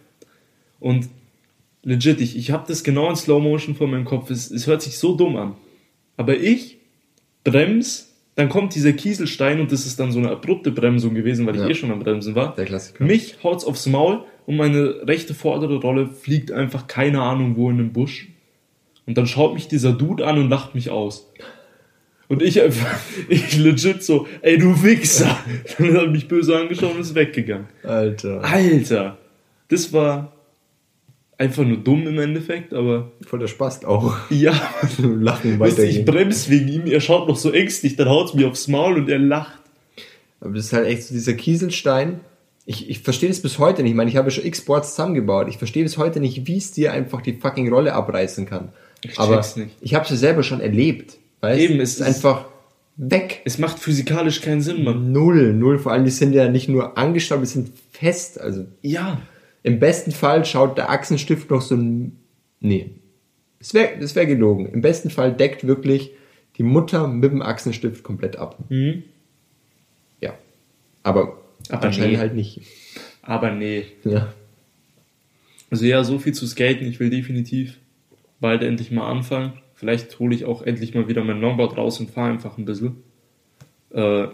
und 0.81 1.09
legit, 1.83 2.21
ich, 2.21 2.37
ich 2.37 2.51
habe 2.51 2.65
das 2.67 2.85
genau 2.85 3.11
in 3.11 3.17
Slow 3.17 3.41
Motion 3.41 3.75
vor 3.75 3.87
meinem 3.87 4.05
Kopf. 4.05 4.31
Es, 4.31 4.51
es 4.51 4.67
hört 4.67 4.83
sich 4.83 4.99
so 4.99 5.15
dumm 5.15 5.37
an. 5.37 5.55
Aber 6.17 6.37
ich 6.37 6.79
brems, 7.45 8.14
dann 8.37 8.49
kommt 8.49 8.75
dieser 8.75 8.93
Kieselstein 8.93 9.61
und 9.61 9.71
das 9.71 9.87
ist 9.87 10.01
dann 10.01 10.11
so 10.13 10.19
eine 10.19 10.31
abrupte 10.31 10.71
Bremsung 10.73 11.15
gewesen, 11.15 11.47
weil 11.47 11.55
ich 11.57 11.63
Ja. 11.63 11.69
eh 11.69 11.75
schon 11.75 11.91
am 11.93 12.01
Bremsen 12.01 12.35
war. 12.35 12.55
Der 12.57 12.65
Klassiker. 12.65 13.05
Mich 13.05 13.37
haut's 13.45 13.65
aufs 13.65 13.87
Maul 13.87 14.21
und 14.47 14.57
meine 14.57 15.07
rechte 15.07 15.35
vordere 15.35 15.77
Rolle 15.77 16.09
fliegt 16.09 16.51
einfach 16.53 16.87
keine 16.87 17.23
Ahnung 17.23 17.57
wo 17.57 17.71
in 17.71 17.79
den 17.79 17.93
Busch. 17.93 18.29
Und 19.07 19.17
dann 19.19 19.27
schaut 19.27 19.55
mich 19.55 19.69
dieser 19.69 19.93
Dude 19.93 20.27
an 20.27 20.39
und 20.39 20.49
lacht 20.51 20.75
mich 20.75 20.91
aus. 20.91 21.31
Und 22.27 22.43
ich 22.43 22.61
einfach, 22.63 22.99
ich 23.29 23.57
legit 23.59 24.03
so, 24.03 24.27
ey 24.43 24.57
du 24.59 24.83
Wichser. 24.83 25.37
Dann 25.79 25.89
hat 25.95 26.03
er 26.05 26.11
mich 26.11 26.27
böse 26.27 26.57
angeschaut 26.57 26.95
und 26.95 27.01
ist 27.03 27.15
weggegangen. 27.15 27.67
Alter. 27.83 28.43
Alter, 28.43 29.19
das 29.69 29.93
war 29.93 30.33
einfach 31.39 31.65
nur 31.65 31.79
dumm 31.79 32.07
im 32.07 32.19
Endeffekt, 32.19 32.73
aber 32.73 33.11
Voll 33.27 33.41
der 33.41 33.49
Spaß 33.49 33.85
auch. 33.85 34.15
ja, 34.31 34.53
Lachen 34.99 35.59
weißt 35.59 35.79
du, 35.79 35.87
ich 35.87 36.05
bremse 36.05 36.51
wegen 36.51 36.69
ihm, 36.69 36.87
er 36.87 37.01
schaut 37.01 37.29
noch 37.29 37.37
so 37.37 37.51
ängstlich, 37.51 37.97
dann 37.97 38.09
haut's 38.09 38.35
mir 38.35 38.49
aufs 38.49 38.69
Maul 38.69 38.97
und 38.99 39.09
er 39.09 39.19
lacht. 39.19 39.59
Aber 40.41 40.55
das 40.55 40.67
ist 40.67 40.73
halt 40.73 40.87
echt 40.87 41.05
so 41.05 41.15
dieser 41.15 41.33
Kieselstein. 41.35 42.21
Ich, 42.67 42.89
ich 42.89 43.01
verstehe 43.01 43.29
das 43.29 43.41
bis 43.43 43.59
heute 43.59 43.83
nicht. 43.83 43.91
Ich 43.93 43.97
meine, 43.97 44.11
ich 44.11 44.17
habe 44.17 44.31
schon 44.31 44.45
X-Boards 44.45 44.91
zusammengebaut. 44.91 45.49
Ich 45.49 45.59
verstehe 45.59 45.83
bis 45.83 45.99
heute 45.99 46.21
nicht, 46.21 46.47
wie 46.47 46.57
es 46.57 46.73
dir 46.73 46.93
einfach 46.93 47.21
die 47.23 47.35
fucking 47.35 47.69
Rolle 47.73 47.93
abreißen 47.95 48.47
kann. 48.47 48.71
Ich 49.03 49.19
Aber 49.19 49.35
check's 49.37 49.57
nicht. 49.57 49.77
ich 49.81 49.95
habe 49.95 50.05
es 50.05 50.11
ja 50.11 50.17
selber 50.17 50.43
schon 50.43 50.61
erlebt. 50.61 51.17
Weißt? 51.41 51.61
Eben, 51.61 51.81
es 51.81 51.91
es 51.91 51.95
ist 51.95 52.01
ist- 52.01 52.07
einfach 52.17 52.47
weg. 52.97 53.43
Es 53.45 53.59
macht 53.59 53.79
physikalisch 53.79 54.41
keinen 54.41 54.63
Sinn, 54.63 54.85
Mann. 54.85 55.13
Null, 55.13 55.53
null. 55.53 55.79
Vor 55.79 55.93
allem, 55.93 56.05
die 56.05 56.11
sind 56.11 56.33
ja 56.33 56.49
nicht 56.49 56.69
nur 56.69 56.97
angestaubt, 56.97 57.43
die 57.43 57.47
sind 57.47 57.71
fest. 57.91 58.41
Also 58.41 58.65
Ja. 58.83 59.21
Im 59.65 59.81
besten 59.81 60.13
Fall 60.13 60.45
schaut 60.45 60.79
der 60.79 60.91
Achsenstift 60.91 61.51
noch 61.51 61.63
so 61.63 61.75
ein. 61.75 62.21
Nee. 62.61 62.91
Das 63.59 63.75
wäre 63.75 63.99
das 63.99 64.15
wär 64.15 64.27
gelogen. 64.27 64.67
Im 64.67 64.83
besten 64.83 65.11
Fall 65.11 65.33
deckt 65.33 65.67
wirklich 65.67 66.13
die 66.59 66.63
Mutter 66.63 67.09
mit 67.09 67.33
dem 67.33 67.43
Achsenstift 67.43 68.05
komplett 68.05 68.37
ab. 68.37 68.59
Mhm. 68.69 69.03
Ja. 70.21 70.35
Aber, 71.03 71.39
Aber 71.71 71.83
anscheinend 71.83 72.13
nee. 72.13 72.19
halt 72.19 72.35
nicht. 72.35 72.61
Aber 73.23 73.51
nee. 73.51 73.87
Ja. 74.05 74.33
Also 75.71 75.87
ja, 75.87 76.05
so 76.05 76.19
viel 76.19 76.35
zu 76.35 76.47
skaten. 76.47 76.87
Ich 76.87 77.01
will 77.01 77.11
definitiv 77.11 77.79
bald 78.41 78.63
endlich 78.63 78.91
mal 78.91 79.11
anfangen. 79.11 79.55
vielleicht 79.75 80.19
hole 80.19 80.35
ich 80.35 80.45
auch 80.45 80.61
endlich 80.63 80.95
mal 80.95 81.09
wieder 81.09 81.25
mein 81.25 81.41
Longboard 81.41 81.79
raus 81.79 81.99
und 82.01 82.11
fahre 82.11 82.31
einfach 82.31 82.59
ein 82.59 82.67
bisschen. 82.67 83.03
Äh, 83.91 84.27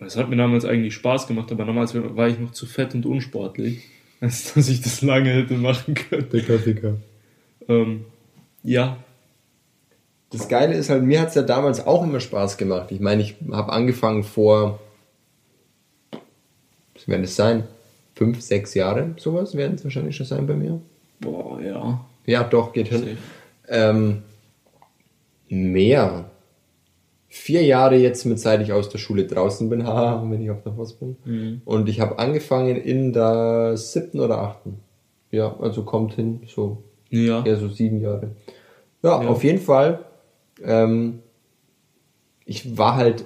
es 0.00 0.16
hat 0.16 0.30
mir 0.30 0.36
damals 0.36 0.64
eigentlich 0.64 0.94
Spaß 0.94 1.26
gemacht, 1.26 1.52
aber 1.52 1.66
damals 1.66 1.94
war 1.94 2.28
ich 2.28 2.38
noch 2.38 2.52
zu 2.52 2.64
fett 2.64 2.94
und 2.94 3.04
unsportlich, 3.04 3.84
als 4.20 4.54
dass 4.54 4.68
ich 4.68 4.80
das 4.80 5.02
lange 5.02 5.30
hätte 5.30 5.54
machen 5.54 5.94
können. 5.94 6.28
Der 6.30 6.42
Klassiker. 6.42 6.96
Ähm, 7.68 8.04
ja. 8.62 8.96
Das 10.30 10.48
Geile 10.48 10.74
ist 10.74 10.90
halt, 10.90 11.04
mir 11.04 11.20
hat 11.20 11.28
es 11.28 11.34
ja 11.36 11.42
damals 11.42 11.86
auch 11.86 12.02
immer 12.02 12.20
Spaß 12.20 12.58
gemacht. 12.58 12.90
Ich 12.90 13.00
meine, 13.00 13.22
ich 13.22 13.36
habe 13.50 13.72
angefangen 13.72 14.24
vor, 14.24 14.78
was 16.94 17.08
werden 17.08 17.24
es 17.24 17.36
sein? 17.36 17.64
Fünf, 18.14 18.40
sechs 18.42 18.74
Jahre, 18.74 19.14
sowas 19.16 19.54
werden 19.54 19.76
es 19.76 19.84
wahrscheinlich 19.84 20.16
schon 20.16 20.26
sein 20.26 20.46
bei 20.46 20.54
mir. 20.54 20.80
Boah, 21.20 21.60
ja. 21.60 22.04
Ja, 22.26 22.44
doch, 22.44 22.72
geht 22.72 22.88
hin. 22.88 23.16
Ähm, 23.68 24.22
mehr. 25.48 26.27
Vier 27.30 27.62
Jahre 27.62 27.96
jetzt, 27.96 28.24
mit 28.24 28.38
seit 28.40 28.62
ich 28.62 28.72
aus 28.72 28.88
der 28.88 28.98
Schule 28.98 29.26
draußen 29.26 29.68
bin, 29.68 29.86
haha, 29.86 30.24
wenn 30.30 30.42
ich 30.42 30.50
auf 30.50 30.62
der 30.62 30.70
Post 30.70 30.98
bin. 31.00 31.16
Mhm. 31.24 31.62
Und 31.64 31.88
ich 31.88 32.00
habe 32.00 32.18
angefangen 32.18 32.76
in 32.76 33.12
der 33.12 33.76
siebten 33.76 34.20
oder 34.20 34.38
achten. 34.38 34.80
Ja, 35.30 35.54
also 35.60 35.82
kommt 35.82 36.14
hin, 36.14 36.40
so 36.46 36.82
Ja. 37.10 37.44
eher 37.44 37.56
so 37.56 37.68
sieben 37.68 38.00
Jahre. 38.00 38.30
Ja, 39.02 39.22
Ja. 39.22 39.28
auf 39.28 39.44
jeden 39.44 39.58
Fall. 39.60 40.04
Ähm, 40.64 41.20
ich 42.46 42.78
war 42.78 42.96
halt 42.96 43.24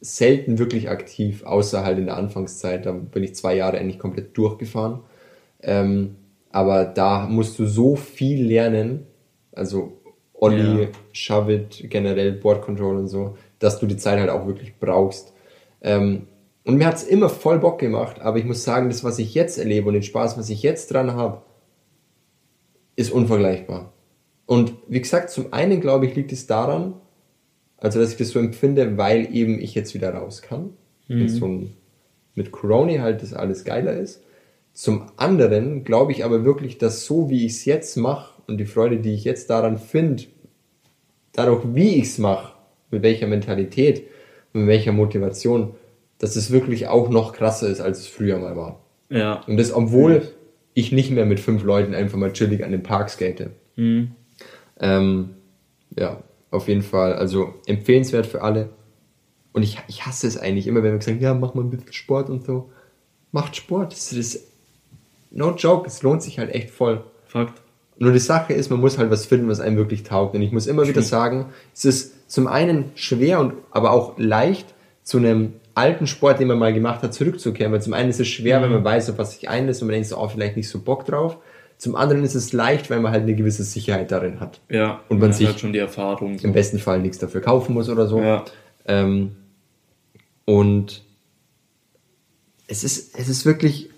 selten 0.00 0.58
wirklich 0.58 0.88
aktiv, 0.88 1.44
außer 1.44 1.84
halt 1.84 1.98
in 1.98 2.06
der 2.06 2.16
Anfangszeit. 2.16 2.86
Da 2.86 2.92
bin 2.92 3.22
ich 3.24 3.34
zwei 3.34 3.56
Jahre 3.56 3.78
eigentlich 3.78 3.98
komplett 3.98 4.36
durchgefahren. 4.36 5.00
Ähm, 5.62 6.16
aber 6.50 6.84
da 6.84 7.26
musst 7.26 7.58
du 7.58 7.66
so 7.66 7.96
viel 7.96 8.44
lernen, 8.46 9.06
also 9.52 10.00
Olli, 10.42 10.82
Ja. 10.82 10.88
Shavit, 11.12 11.88
generell 11.88 12.32
Board 12.32 12.62
Control 12.62 12.96
und 12.96 13.06
so, 13.06 13.36
dass 13.60 13.78
du 13.78 13.86
die 13.86 13.96
Zeit 13.96 14.18
halt 14.18 14.28
auch 14.28 14.44
wirklich 14.46 14.76
brauchst. 14.80 15.32
Ähm, 15.82 16.26
und 16.64 16.76
mir 16.78 16.86
hat's 16.86 17.04
immer 17.04 17.28
voll 17.28 17.60
Bock 17.60 17.78
gemacht, 17.78 18.20
aber 18.20 18.38
ich 18.38 18.44
muss 18.44 18.64
sagen, 18.64 18.88
das, 18.88 19.04
was 19.04 19.20
ich 19.20 19.34
jetzt 19.34 19.56
erlebe 19.56 19.86
und 19.86 19.94
den 19.94 20.02
Spaß, 20.02 20.36
was 20.36 20.50
ich 20.50 20.62
jetzt 20.64 20.92
dran 20.92 21.12
habe, 21.12 21.42
ist 22.96 23.12
unvergleichbar. 23.12 23.92
Und 24.46 24.74
wie 24.88 25.00
gesagt, 25.00 25.30
zum 25.30 25.52
einen 25.52 25.80
glaube 25.80 26.06
ich, 26.06 26.16
liegt 26.16 26.32
es 26.32 26.48
daran, 26.48 26.94
also 27.76 28.00
dass 28.00 28.10
ich 28.10 28.16
das 28.16 28.30
so 28.30 28.40
empfinde, 28.40 28.96
weil 28.98 29.32
eben 29.32 29.60
ich 29.60 29.76
jetzt 29.76 29.94
wieder 29.94 30.12
raus 30.12 30.42
kann. 30.42 30.70
Und 31.20 31.28
so 31.28 31.46
ein, 31.46 31.76
mit 32.34 32.50
Corona 32.50 33.00
halt 33.00 33.22
das 33.22 33.32
alles 33.32 33.64
geiler 33.64 33.92
ist. 33.92 34.24
Zum 34.72 35.06
anderen 35.16 35.84
glaube 35.84 36.10
ich 36.10 36.24
aber 36.24 36.44
wirklich, 36.44 36.78
dass 36.78 37.04
so 37.04 37.30
wie 37.30 37.46
ich 37.46 37.52
es 37.52 37.64
jetzt 37.64 37.96
mache 37.96 38.31
und 38.46 38.58
die 38.58 38.66
Freude, 38.66 38.98
die 38.98 39.14
ich 39.14 39.24
jetzt 39.24 39.50
daran 39.50 39.78
finde, 39.78 40.24
dadurch 41.32 41.62
wie 41.74 41.96
ich 41.96 42.04
es 42.04 42.18
mache, 42.18 42.54
mit 42.90 43.02
welcher 43.02 43.26
Mentalität 43.26 44.04
mit 44.52 44.66
welcher 44.66 44.92
Motivation, 44.92 45.74
dass 46.18 46.36
es 46.36 46.50
wirklich 46.50 46.86
auch 46.88 47.08
noch 47.08 47.32
krasser 47.32 47.68
ist, 47.68 47.80
als 47.80 48.00
es 48.00 48.06
früher 48.06 48.38
mal 48.38 48.56
war. 48.56 48.80
Ja. 49.08 49.42
Und 49.46 49.56
das, 49.56 49.72
obwohl 49.72 50.28
ich 50.74 50.92
nicht 50.92 51.10
mehr 51.10 51.26
mit 51.26 51.40
fünf 51.40 51.64
Leuten 51.64 51.94
einfach 51.94 52.18
mal 52.18 52.32
chillig 52.32 52.64
an 52.64 52.72
den 52.72 52.82
Park 52.82 53.10
skate. 53.10 53.50
Mhm. 53.76 54.12
Ähm, 54.80 55.30
ja, 55.98 56.22
auf 56.50 56.68
jeden 56.68 56.82
Fall. 56.82 57.14
Also 57.14 57.54
empfehlenswert 57.66 58.26
für 58.26 58.42
alle. 58.42 58.70
Und 59.52 59.62
ich, 59.62 59.78
ich 59.88 60.06
hasse 60.06 60.26
es 60.26 60.38
eigentlich 60.38 60.66
immer, 60.66 60.82
wenn 60.82 60.92
wir 60.92 61.02
sagen, 61.02 61.20
ja, 61.20 61.34
mach 61.34 61.54
mal 61.54 61.62
ein 61.62 61.70
bisschen 61.70 61.92
Sport 61.92 62.30
und 62.30 62.44
so. 62.44 62.70
Macht 63.32 63.56
Sport. 63.56 63.92
Das 63.92 64.12
ist, 64.12 64.48
no 65.30 65.54
joke, 65.56 65.86
es 65.86 66.02
lohnt 66.02 66.22
sich 66.22 66.38
halt 66.38 66.54
echt 66.54 66.70
voll. 66.70 67.04
Fakt. 67.26 67.61
Nur 67.98 68.12
die 68.12 68.18
Sache 68.18 68.52
ist, 68.52 68.70
man 68.70 68.80
muss 68.80 68.98
halt 68.98 69.10
was 69.10 69.26
finden, 69.26 69.48
was 69.48 69.60
einem 69.60 69.76
wirklich 69.76 70.02
taugt. 70.02 70.34
Und 70.34 70.42
ich 70.42 70.52
muss 70.52 70.66
immer 70.66 70.88
wieder 70.88 71.02
sagen, 71.02 71.46
es 71.74 71.84
ist 71.84 72.30
zum 72.30 72.46
einen 72.46 72.90
schwer 72.94 73.40
und 73.40 73.54
aber 73.70 73.90
auch 73.92 74.18
leicht, 74.18 74.74
zu 75.02 75.18
einem 75.18 75.54
alten 75.74 76.06
Sport, 76.06 76.40
den 76.40 76.48
man 76.48 76.58
mal 76.58 76.72
gemacht 76.72 77.02
hat, 77.02 77.14
zurückzukehren. 77.14 77.72
Weil 77.72 77.82
zum 77.82 77.92
einen 77.92 78.10
ist 78.10 78.20
es 78.20 78.28
schwer, 78.28 78.62
wenn 78.62 78.70
man 78.70 78.84
weiß, 78.84 79.10
auf 79.10 79.18
was 79.18 79.32
sich 79.32 79.48
einlässt 79.48 79.82
und 79.82 79.88
man 79.88 79.94
denkt 79.94 80.08
so, 80.08 80.18
oh, 80.18 80.28
vielleicht 80.28 80.56
nicht 80.56 80.68
so 80.68 80.80
Bock 80.80 81.06
drauf. 81.06 81.38
Zum 81.78 81.96
anderen 81.96 82.22
ist 82.22 82.34
es 82.34 82.52
leicht, 82.52 82.90
weil 82.90 83.00
man 83.00 83.10
halt 83.10 83.22
eine 83.22 83.34
gewisse 83.34 83.64
Sicherheit 83.64 84.12
darin 84.12 84.38
hat. 84.38 84.60
Ja. 84.68 85.00
Und 85.08 85.18
man 85.18 85.30
hat 85.30 85.36
sich 85.36 85.58
schon 85.58 85.72
die 85.72 85.80
Erfahrung. 85.80 86.38
So. 86.38 86.46
Im 86.46 86.52
besten 86.52 86.78
Fall 86.78 87.00
nichts 87.00 87.18
dafür 87.18 87.40
kaufen 87.40 87.74
muss 87.74 87.88
oder 87.88 88.06
so. 88.06 88.20
Ja. 88.20 88.44
Ähm, 88.86 89.32
und 90.44 91.02
es 92.68 92.84
ist, 92.84 93.18
es 93.18 93.28
ist 93.28 93.44
wirklich, 93.44 93.90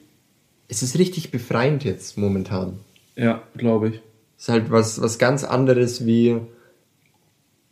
es 0.69 0.83
ist 0.83 0.99
richtig 0.99 1.31
befreiend 1.31 1.85
jetzt 1.85 2.17
momentan. 2.17 2.81
Ja, 3.17 3.43
glaube 3.57 3.89
ich. 3.89 4.03
Ist 4.39 4.49
halt 4.49 4.71
was, 4.71 5.01
was 5.01 5.19
ganz 5.19 5.45
anderes 5.45 6.07
wie 6.07 6.41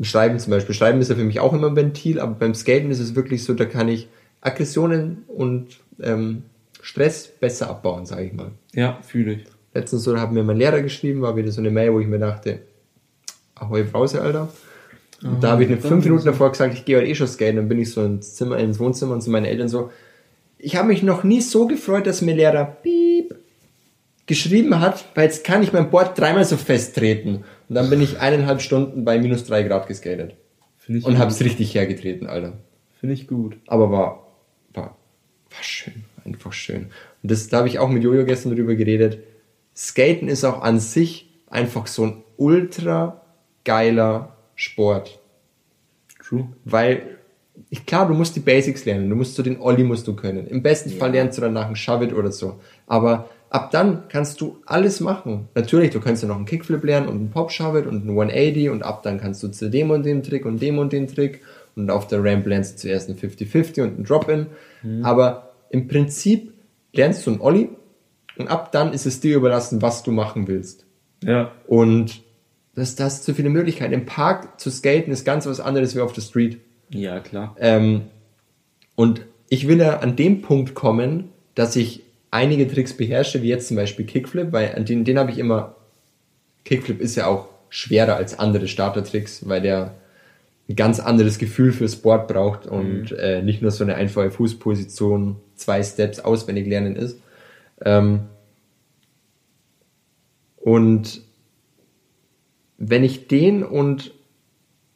Schreiben 0.00 0.38
zum 0.38 0.50
Beispiel. 0.50 0.74
Schreiben 0.74 1.00
ist 1.00 1.11
ja 1.11 1.16
für 1.16 1.24
mich 1.24 1.40
auch 1.40 1.52
immer 1.52 1.68
ein 1.68 1.76
Ventil, 1.76 2.18
aber 2.18 2.35
beim 2.35 2.55
Skaten 2.55 2.90
ist 2.90 3.00
es 3.00 3.14
wirklich 3.14 3.44
so, 3.44 3.55
da 3.55 3.64
kann 3.64 3.88
ich 3.88 4.09
Aggressionen 4.40 5.24
und 5.28 5.81
ähm, 6.00 6.44
Stress 6.81 7.28
besser 7.28 7.70
abbauen, 7.70 8.07
sage 8.07 8.24
ich 8.24 8.33
mal. 8.33 8.50
Ja, 8.74 8.98
fühle 9.02 9.35
ich. 9.35 9.44
Letztens 9.74 10.02
so 10.02 10.18
hat 10.18 10.33
mir 10.33 10.42
mein 10.42 10.57
Lehrer 10.57 10.83
geschrieben, 10.83 11.22
war 11.22 11.37
wieder 11.37 11.50
so 11.52 11.61
eine 11.61 11.70
Mail, 11.70 11.92
wo 11.92 12.00
ich 12.00 12.09
mir 12.09 12.18
dachte, 12.18 12.61
ahoi 13.55 13.85
Brause, 13.85 14.20
Alter. 14.20 14.48
Und 15.22 15.42
da 15.42 15.52
habe 15.52 15.62
ich 15.62 15.70
eine 15.70 15.81
fünf 15.81 16.05
Minuten 16.05 16.24
davor 16.24 16.50
gesagt, 16.50 16.74
ich 16.74 16.85
gehe 16.85 16.96
heute 16.96 17.07
eh 17.07 17.14
schon 17.14 17.28
skaten. 17.28 17.57
Dann 17.57 17.68
bin 17.68 17.78
ich 17.78 17.92
so 17.92 18.05
ins 18.05 18.35
Zimmer, 18.35 18.59
ins 18.59 18.81
Wohnzimmer 18.81 19.14
und 19.14 19.22
zu 19.22 19.31
meinen 19.31 19.44
Eltern 19.44 19.68
so, 19.68 19.90
ich 20.59 20.76
habe 20.76 20.88
mich 20.88 21.02
noch 21.02 21.22
nie 21.22 21.40
so 21.40 21.66
gefreut, 21.66 22.07
dass 22.07 22.22
mir 22.22 22.35
Lehrer 22.35 22.64
piep 22.64 23.01
geschrieben 24.26 24.80
hat, 24.80 25.04
weil 25.14 25.24
jetzt 25.24 25.44
kann 25.44 25.62
ich 25.62 25.72
mein 25.72 25.90
Board 25.90 26.18
dreimal 26.18 26.44
so 26.44 26.56
festtreten. 26.56 27.44
Und 27.68 27.74
dann 27.74 27.90
bin 27.90 28.00
ich 28.00 28.20
eineinhalb 28.20 28.61
Stunden 28.61 29.04
bei 29.04 29.18
minus 29.18 29.44
drei 29.44 29.62
Grad 29.62 29.88
geskatet. 29.88 30.37
Finde 30.78 31.00
ich 31.00 31.04
Und 31.04 31.14
gut. 31.14 31.22
hab's 31.22 31.40
richtig 31.40 31.74
hergetreten, 31.74 32.26
Alter. 32.26 32.54
Finde 32.98 33.14
ich 33.14 33.26
gut. 33.26 33.56
Aber 33.66 33.90
war, 33.90 34.26
war, 34.74 34.96
war 35.50 35.62
schön. 35.62 36.04
Einfach 36.24 36.52
schön. 36.52 36.90
Und 37.22 37.30
das, 37.30 37.48
da 37.48 37.58
habe 37.58 37.68
ich 37.68 37.78
auch 37.78 37.88
mit 37.88 38.04
Jojo 38.04 38.24
gestern 38.24 38.54
drüber 38.54 38.74
geredet. 38.74 39.18
Skaten 39.74 40.28
ist 40.28 40.44
auch 40.44 40.62
an 40.62 40.78
sich 40.78 41.30
einfach 41.48 41.87
so 41.87 42.04
ein 42.06 42.22
ultra 42.37 43.22
geiler 43.64 44.37
Sport. 44.54 45.20
True. 46.24 46.48
Weil, 46.64 47.18
ich, 47.70 47.87
klar, 47.87 48.06
du 48.06 48.14
musst 48.14 48.37
die 48.37 48.40
Basics 48.40 48.85
lernen. 48.85 49.11
Du 49.11 49.16
musst 49.16 49.35
so 49.35 49.42
den 49.42 49.61
Olli 49.61 49.82
musst 49.85 50.06
du 50.06 50.14
können. 50.14 50.46
Im 50.46 50.62
besten 50.62 50.90
Fall 50.90 51.12
lernst 51.12 51.38
du 51.38 51.42
danach 51.42 51.66
einen 51.66 51.76
Shove-It 51.76 52.12
oder 52.12 52.32
so. 52.32 52.61
Aber 52.87 53.28
ab 53.52 53.70
dann 53.70 54.04
kannst 54.08 54.40
du 54.40 54.58
alles 54.66 55.00
machen. 55.00 55.48
Natürlich, 55.54 55.90
du 55.90 56.00
kannst 56.00 56.22
ja 56.22 56.28
noch 56.28 56.36
einen 56.36 56.46
Kickflip 56.46 56.82
lernen 56.84 57.08
und 57.08 57.16
einen 57.16 57.30
Pop-Shove-It 57.30 57.86
und 57.86 58.02
einen 58.02 58.10
180 58.10 58.70
und 58.70 58.82
ab 58.82 59.02
dann 59.02 59.20
kannst 59.20 59.42
du 59.42 59.48
zu 59.48 59.68
dem 59.68 59.90
und 59.90 60.04
dem 60.04 60.22
Trick 60.22 60.46
und 60.46 60.60
dem 60.60 60.78
und 60.78 60.92
dem 60.92 61.06
Trick 61.06 61.42
und 61.76 61.90
auf 61.90 62.06
der 62.06 62.24
Ramp 62.24 62.46
lernst 62.46 62.74
du 62.74 62.88
zuerst 62.88 63.08
einen 63.08 63.18
50-50 63.18 63.82
und 63.82 63.94
einen 63.94 64.04
Drop-In. 64.04 64.46
Aber 65.04 65.52
im 65.70 65.86
Prinzip 65.86 66.52
lernst 66.92 67.26
du 67.26 67.32
einen 67.32 67.40
Olli 67.40 67.68
und 68.38 68.48
ab 68.48 68.72
dann 68.72 68.92
ist 68.92 69.06
es 69.06 69.20
dir 69.20 69.36
überlassen, 69.36 69.82
was 69.82 70.02
du 70.02 70.12
machen 70.12 70.48
willst. 70.48 70.86
Ja. 71.22 71.52
Und 71.66 72.22
das, 72.74 72.94
das 72.96 73.14
hast 73.14 73.24
so 73.24 73.34
viele 73.34 73.50
Möglichkeiten. 73.50 73.92
Im 73.92 74.06
Park 74.06 74.60
zu 74.60 74.70
skaten 74.70 75.12
ist 75.12 75.24
ganz 75.24 75.46
was 75.46 75.60
anderes 75.60 75.94
wie 75.94 76.00
auf 76.00 76.12
der 76.12 76.22
Street. 76.22 76.58
Ja, 76.88 77.20
klar. 77.20 77.54
Ähm, 77.58 78.02
und 78.94 79.22
ich 79.48 79.68
will 79.68 79.78
ja 79.78 79.98
an 79.98 80.16
dem 80.16 80.40
Punkt 80.40 80.74
kommen, 80.74 81.28
dass 81.54 81.76
ich 81.76 82.02
einige 82.33 82.66
Tricks 82.66 82.97
beherrsche, 82.97 83.42
wie 83.42 83.49
jetzt 83.49 83.68
zum 83.68 83.77
Beispiel 83.77 84.05
Kickflip, 84.05 84.51
weil 84.51 84.75
an 84.75 84.85
den, 84.85 85.05
den 85.05 85.18
habe 85.18 85.31
ich 85.31 85.38
immer. 85.38 85.77
Kickflip 86.64 87.01
ist 87.01 87.16
ja 87.16 87.27
auch 87.27 87.49
schwerer 87.68 88.16
als 88.16 88.38
andere 88.38 88.68
Startertricks, 88.68 89.49
weil 89.49 89.62
der 89.62 89.95
ein 90.68 90.77
ganz 90.77 91.01
anderes 91.01 91.38
Gefühl 91.38 91.73
für 91.73 91.88
Sport 91.88 92.29
braucht 92.29 92.66
und 92.66 93.12
äh, 93.12 93.42
nicht 93.42 93.62
nur 93.62 93.71
so 93.71 93.85
eine 93.85 93.97
einfache 93.97 94.31
Fußposition, 94.31 95.37
zwei 95.57 95.83
Steps 95.83 96.21
auswendig 96.21 96.66
lernen 96.66 96.97
ist. 96.97 97.18
Ähm, 97.85 98.21
und 100.57 101.23
wenn 102.79 103.03
ich 103.03 103.27
den 103.27 103.64
und 103.64 104.12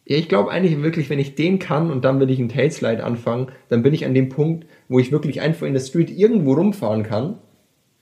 ja, 0.08 0.16
ich 0.16 0.28
glaube 0.28 0.50
eigentlich 0.50 0.80
wirklich, 0.82 1.10
wenn 1.10 1.18
ich 1.18 1.34
den 1.34 1.58
kann 1.58 1.90
und 1.90 2.04
dann 2.04 2.20
will 2.20 2.30
ich 2.30 2.38
einen 2.38 2.48
Tailslide 2.48 3.02
anfangen, 3.02 3.48
dann 3.68 3.82
bin 3.82 3.92
ich 3.92 4.06
an 4.06 4.14
dem 4.14 4.28
Punkt, 4.28 4.66
wo 4.88 5.00
ich 5.00 5.10
wirklich 5.10 5.40
einfach 5.40 5.66
in 5.66 5.72
der 5.72 5.80
Street 5.80 6.10
irgendwo 6.10 6.54
rumfahren 6.54 7.02
kann 7.02 7.38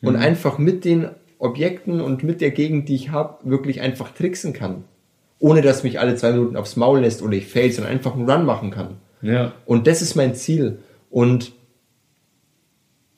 und 0.02 0.16
einfach 0.16 0.58
mit 0.58 0.84
den 0.84 1.08
Objekten 1.38 2.02
und 2.02 2.22
mit 2.22 2.42
der 2.42 2.50
Gegend, 2.50 2.90
die 2.90 2.94
ich 2.94 3.10
habe, 3.10 3.38
wirklich 3.48 3.80
einfach 3.80 4.10
tricksen 4.10 4.52
kann. 4.52 4.84
Ohne 5.38 5.62
dass 5.62 5.82
mich 5.82 5.98
alle 5.98 6.14
zwei 6.16 6.32
Minuten 6.32 6.56
aufs 6.56 6.76
Maul 6.76 7.00
lässt 7.00 7.22
oder 7.22 7.32
ich 7.32 7.46
fail, 7.46 7.72
sondern 7.72 7.94
einfach 7.94 8.14
einen 8.14 8.30
Run 8.30 8.44
machen 8.44 8.70
kann. 8.70 8.98
Ja. 9.22 9.52
Und 9.64 9.86
das 9.86 10.02
ist 10.02 10.14
mein 10.14 10.34
Ziel. 10.34 10.80
Und 11.10 11.52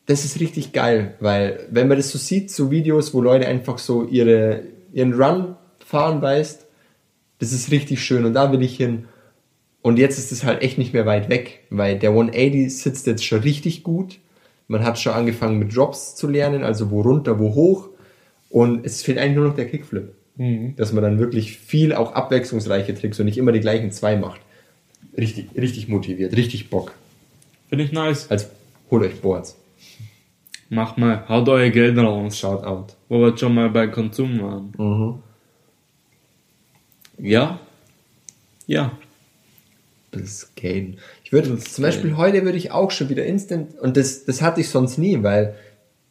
das 0.07 0.25
ist 0.25 0.39
richtig 0.39 0.73
geil, 0.73 1.15
weil 1.19 1.67
wenn 1.71 1.89
man 1.89 1.97
das 1.97 2.11
so 2.11 2.19
sieht, 2.19 2.53
so 2.53 2.71
Videos, 2.71 3.13
wo 3.13 3.21
Leute 3.21 3.49
einfach 3.49 3.79
so 3.79 4.05
ihre, 4.05 4.63
ihren 4.93 5.15
Run 5.21 5.57
fahren, 5.85 6.23
weißt, 6.23 6.66
das 7.39 7.53
ist 7.53 7.71
richtig 7.71 8.03
schön 8.03 8.25
und 8.25 8.35
da 8.35 8.53
will 8.53 8.63
ich 8.63 8.77
hin. 8.77 9.07
Und 9.83 9.99
jetzt 9.99 10.19
ist 10.19 10.33
es 10.33 10.45
halt 10.45 10.63
echt 10.63 10.79
nicht 10.79 10.93
mehr 10.93 11.07
weit 11.07 11.29
weg, 11.29 11.61
weil 11.71 11.99
der 11.99 12.11
180 12.11 12.77
sitzt 12.77 13.07
jetzt 13.07 13.25
schon 13.25 13.41
richtig 13.41 13.83
gut. 13.83 14.19
Man 14.69 14.83
hat 14.83 14.99
schon 14.99 15.13
angefangen 15.13 15.59
mit 15.59 15.77
Drops 15.77 16.17
zu 16.17 16.27
lernen, 16.27 16.65
also 16.65 16.91
wo 16.91 17.03
runter, 17.03 17.39
wo 17.39 17.55
hoch. 17.55 17.89
Und 18.51 18.85
es 18.85 19.03
fehlt 19.03 19.19
eigentlich 19.19 19.37
nur 19.37 19.49
noch 19.49 19.55
der 19.55 19.69
Kickflip. 19.69 20.13
Dass 20.77 20.93
man 20.93 21.03
dann 21.03 21.19
wirklich 21.19 21.57
viel 21.57 21.95
auch 21.95 22.13
abwechslungsreiche 22.13 22.95
Tricks 22.95 23.19
und 23.19 23.27
nicht 23.27 23.39
immer 23.39 23.53
die 23.53 23.61
gleichen 23.61 23.91
zwei 23.91 24.17
macht. 24.17 24.41
Richtig, 25.17 25.49
richtig 25.57 25.89
motiviert, 25.89 26.37
richtig 26.37 26.69
Bock. 26.69 26.93
Finde 27.69 27.85
ich 27.85 27.93
nice. 27.93 28.31
Als 28.31 28.51
holt 28.91 29.05
euch 29.05 29.21
Boards. 29.21 29.57
Macht 30.69 30.99
mal, 30.99 31.27
haut 31.29 31.49
euer 31.49 31.71
Geld 31.71 31.97
raus. 31.97 32.39
Shout 32.39 32.65
out. 32.65 32.97
Wo 33.09 33.21
wir 33.21 33.39
schon 33.39 33.55
mal 33.55 33.71
bei 33.71 33.87
Konsum 33.87 34.43
waren. 34.43 34.73
Mhm. 34.77 35.23
Ja. 37.19 37.61
Ja. 38.67 38.99
Das 40.11 40.41
Skaten. 40.41 40.99
Ich 41.25 41.33
würde 41.33 41.59
zum 41.59 41.83
Beispiel 41.83 42.17
heute 42.17 42.45
würde 42.45 42.59
ich 42.59 42.71
auch 42.71 42.91
schon 42.91 43.09
wieder 43.09 43.25
instant 43.25 43.79
und 43.79 43.97
das, 43.97 44.25
das 44.25 44.43
hatte 44.43 44.61
ich 44.61 44.69
sonst 44.69 44.99
nie, 44.99 45.23
weil 45.23 45.55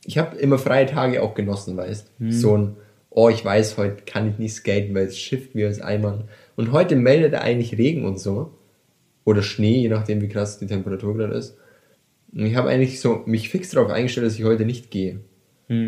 ich 0.05 0.17
habe 0.17 0.37
immer 0.37 0.59
freie 0.59 0.85
Tage 0.85 1.23
auch 1.23 1.33
genossen, 1.33 1.77
weißt. 1.77 2.11
So 2.29 2.57
ein, 2.57 2.75
oh, 3.09 3.29
ich 3.29 3.43
weiß, 3.43 3.77
heute 3.77 4.03
kann 4.05 4.29
ich 4.29 4.37
nicht 4.37 4.53
skaten, 4.53 4.93
weil 4.93 5.07
es 5.07 5.17
schifft 5.17 5.55
wie 5.55 5.65
aus 5.65 5.81
Eimern. 5.81 6.25
Und 6.55 6.71
heute 6.71 6.95
meldet 6.95 7.33
er 7.33 7.41
eigentlich 7.41 7.77
Regen 7.77 8.05
und 8.05 8.19
so. 8.19 8.53
Oder 9.23 9.41
Schnee, 9.41 9.79
je 9.79 9.89
nachdem 9.89 10.21
wie 10.21 10.27
krass 10.27 10.59
die 10.59 10.67
Temperatur 10.67 11.17
gerade 11.17 11.33
ist. 11.33 11.57
Und 12.31 12.45
ich 12.45 12.55
habe 12.55 12.69
eigentlich 12.69 12.99
so 12.99 13.23
mich 13.25 13.49
fix 13.49 13.71
darauf 13.71 13.89
eingestellt, 13.89 14.27
dass 14.27 14.37
ich 14.37 14.43
heute 14.43 14.65
nicht 14.65 14.91
gehe. 14.91 15.21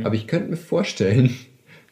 Aber 0.03 0.15
ich 0.15 0.25
könnte 0.25 0.49
mir 0.49 0.57
vorstellen, 0.57 1.35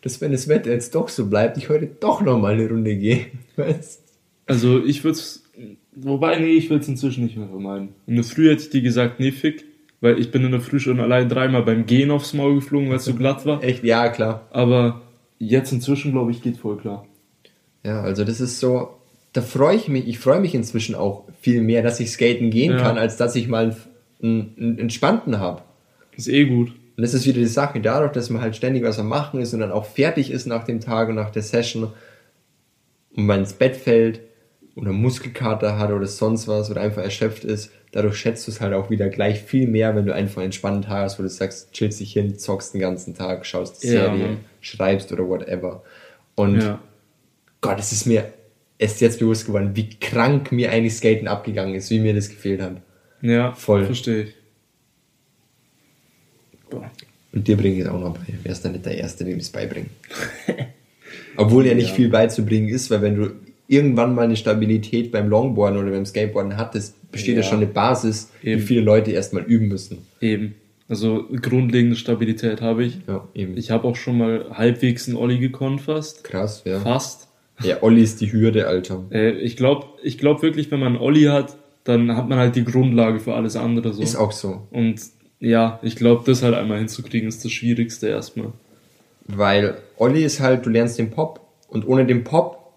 dass 0.06 0.22
wenn 0.22 0.32
das 0.32 0.48
Wetter 0.48 0.72
jetzt 0.72 0.94
doch 0.94 1.10
so 1.10 1.26
bleibt, 1.26 1.58
ich 1.58 1.68
heute 1.70 1.88
doch 1.88 2.22
noch 2.22 2.39
mal 2.39 2.54
eine 2.54 2.70
Runde 2.70 2.96
gehe. 2.96 3.26
Weißt? 3.56 4.04
Also 4.46 4.86
ich 4.86 5.04
würde 5.04 5.18
es, 5.18 5.44
wobei, 5.96 6.38
nee, 6.38 6.52
ich 6.54 6.70
will 6.70 6.78
es 6.78 6.88
inzwischen 6.88 7.24
nicht 7.24 7.36
mehr 7.36 7.48
vermeiden. 7.48 7.89
In 8.06 8.13
der 8.15 8.24
Früh 8.24 8.50
hätte 8.52 8.62
ich 8.62 8.70
dir 8.70 8.82
gesagt, 8.84 9.20
nee, 9.20 9.32
fick, 9.32 9.65
weil 10.02 10.20
ich 10.20 10.30
bin 10.30 10.46
in 10.46 10.52
der 10.52 10.62
Früh 10.62 10.80
schon 10.80 11.00
allein 11.00 11.28
dreimal 11.28 11.63
beim 11.63 11.88
Gehen 11.88 12.12
aufs 12.12 12.36
Maul 12.36 12.56
geflogen, 12.56 12.89
weil 12.89 12.98
es 12.98 13.06
so 13.06 13.15
glatt 13.15 13.48
war. 13.48 13.63
Echt, 13.63 13.84
ja, 13.84 14.08
klar. 14.10 14.48
Aber 14.52 15.02
jetzt 15.39 15.72
inzwischen, 15.72 16.12
glaube 16.12 16.30
ich, 16.30 16.44
geht 16.44 16.58
voll 16.58 16.78
klar. 16.78 17.08
Ja, 17.84 18.02
also 18.02 18.24
das 18.24 18.39
ist 18.39 18.60
so, 18.60 18.89
da 19.34 19.41
freue 19.41 19.76
ich 19.76 19.88
mich, 19.88 20.08
ich 20.08 20.20
freue 20.20 20.39
mich 20.39 20.54
inzwischen 20.54 20.94
auch 20.94 21.24
viel 21.41 21.62
mehr, 21.62 21.82
dass 21.82 22.00
ich 22.00 22.12
skaten 22.12 22.52
gehen 22.52 22.74
Ja. 22.74 22.78
kann, 22.78 23.00
als 23.00 23.18
dass 23.18 23.36
ich 23.36 23.48
mal 23.48 23.76
einen, 24.22 24.54
einen 24.60 24.78
entspannten 24.78 25.39
habe. 25.39 25.63
Ist 26.15 26.28
eh 26.28 26.46
gut. 26.46 26.74
Und 26.97 27.01
das 27.01 27.13
ist 27.13 27.25
wieder 27.25 27.39
die 27.39 27.45
Sache, 27.45 27.81
dadurch, 27.81 28.13
dass 28.13 28.29
man 28.29 28.41
halt 28.41 28.55
ständig 28.55 28.84
was 28.84 28.99
am 28.99 29.10
Machen 29.10 29.41
ist 29.41 29.53
und 29.53 29.60
dann 29.60 29.71
auch 29.71 29.86
fertig 29.86 30.31
ist 30.31 30.45
nach 30.45 30.63
dem 30.63 30.79
Tag 30.79 31.10
und 31.10 31.15
nach 31.15 31.29
der 31.29 31.41
Session 31.41 31.91
und 33.15 33.25
man 33.25 33.39
ins 33.39 33.53
Bett 33.53 33.75
fällt 33.75 34.21
oder 34.75 34.91
Muskelkater 34.91 35.77
hat 35.77 35.91
oder 35.91 36.05
sonst 36.05 36.47
was 36.47 36.69
oder 36.71 36.81
einfach 36.81 37.01
erschöpft 37.01 37.43
ist, 37.43 37.71
dadurch 37.91 38.17
schätzt 38.17 38.47
du 38.47 38.51
es 38.51 38.62
halt 38.62 38.73
auch 38.73 38.89
wieder 38.89 39.10
gleich 39.10 39.41
viel 39.41 39.67
mehr, 39.67 39.95
wenn 39.95 40.05
du 40.05 40.13
einfach 40.13 40.38
einen 40.38 40.45
entspannten 40.45 40.84
Tag 40.84 41.03
hast, 41.03 41.19
wo 41.19 41.23
du 41.23 41.29
sagst, 41.29 41.71
chillst 41.73 41.99
dich 41.99 42.13
hin, 42.13 42.38
zockst 42.38 42.73
den 42.73 42.81
ganzen 42.81 43.13
Tag, 43.13 43.45
schaust 43.45 43.84
die 43.84 43.88
Ja, 43.88 44.05
Serie, 44.05 44.38
schreibst 44.62 45.12
oder 45.12 45.27
whatever. 45.27 45.84
Und 46.36 46.62
Ja. 46.62 46.79
Gott, 47.62 47.79
es 47.79 47.91
ist 47.91 48.05
mir 48.05 48.31
erst 48.77 49.01
jetzt 49.01 49.19
bewusst 49.19 49.45
geworden, 49.47 49.71
wie 49.75 49.89
krank 49.89 50.51
mir 50.51 50.71
eigentlich 50.71 50.95
Skaten 50.95 51.27
abgegangen 51.27 51.75
ist, 51.75 51.89
wie 51.89 51.99
mir 51.99 52.13
das 52.13 52.29
gefehlt 52.29 52.62
hat. 52.62 52.81
Ja, 53.21 53.53
Voll. 53.53 53.86
Verstehe 53.86 54.23
ich. 54.23 54.36
Boah. 56.80 56.92
Und 57.34 57.48
dir 57.48 57.58
bringe 57.58 57.76
ich 57.76 57.82
es 57.82 57.88
auch 57.88 58.00
noch 58.00 58.18
bei. 58.18 58.22
Wärst 58.44 58.64
dann 58.66 58.72
nicht 58.74 58.86
der 58.86 58.98
Erste, 58.98 59.26
dem 59.26 59.38
ich 59.38 59.44
es 59.44 59.50
beibringe. 59.50 59.88
Obwohl 61.38 61.66
ja 61.66 61.74
nicht 61.76 61.90
Ja. 61.90 61.96
viel 61.96 62.10
beizubringen 62.10 62.70
ist, 62.70 62.90
weil 62.92 63.02
wenn 63.02 63.16
du 63.16 63.32
irgendwann 63.68 64.16
mal 64.16 64.24
eine 64.24 64.36
Stabilität 64.38 65.12
beim 65.12 65.28
Longboarden 65.30 65.80
oder 65.82 65.92
beim 65.92 66.06
Skateboarden 66.06 66.56
hattest, 66.58 67.12
besteht 67.12 67.36
ja, 67.36 67.42
Ja. 67.42 67.48
schon 67.48 67.58
eine 67.58 67.68
Basis, 67.68 68.32
Eben. 68.44 68.60
die 68.62 68.66
viele 68.66 68.82
Leute 68.82 69.12
erstmal 69.12 69.44
üben 69.44 69.68
müssen. 69.68 70.00
Eben. 70.22 70.56
Also 70.88 71.26
grundlegende 71.42 71.96
Stabilität 71.96 72.62
habe 72.62 72.86
ich. 72.86 73.00
Ja, 73.08 73.28
eben. 73.34 73.58
Ich 73.58 73.72
habe 73.72 73.88
auch 73.88 73.96
schon 73.96 74.20
mal 74.20 74.46
halbwegs 74.52 75.08
einen 75.08 75.18
Olli 75.18 75.40
gekonnt 75.40 75.82
fast. 75.82 76.24
Krass, 76.24 76.62
ja. 76.64 76.80
Fast. 76.80 77.28
Ja, 77.64 77.82
Olli 77.82 78.04
ist 78.04 78.22
die 78.22 78.32
Hürde, 78.32 78.68
Alter. 78.68 79.04
Äh, 79.12 79.32
ich 79.32 79.58
glaube 79.58 79.88
ich 80.04 80.18
glaub 80.20 80.42
wirklich, 80.44 80.70
wenn 80.72 80.80
man 80.80 80.90
einen 80.90 80.98
Olli 81.02 81.24
hat, 81.24 81.58
dann 81.86 82.16
hat 82.16 82.30
man 82.30 82.38
halt 82.38 82.56
die 82.56 82.64
Grundlage 82.66 83.20
für 83.20 83.34
alles 83.34 83.56
andere 83.56 83.94
so. 83.94 84.02
Ist 84.02 84.16
auch 84.16 84.32
so. 84.32 84.68
Und 84.72 85.02
ja, 85.39 85.80
ich 85.84 85.95
glaube, 85.95 86.24
das 86.26 86.41
halt 86.43 86.56
einmal 86.56 86.78
hinzukriegen, 86.80 87.28
ist 87.28 87.43
das 87.45 87.52
Schwierigste 87.52 88.08
erstmal. 88.08 88.54
Weil 89.28 89.76
Olli 89.98 90.24
ist 90.24 90.39
halt, 90.39 90.65
du 90.65 90.69
lernst 90.69 90.98
den 91.00 91.12
Pop 91.12 91.41
und 91.67 91.88
ohne 91.88 92.06
den 92.06 92.24
Pop 92.24 92.74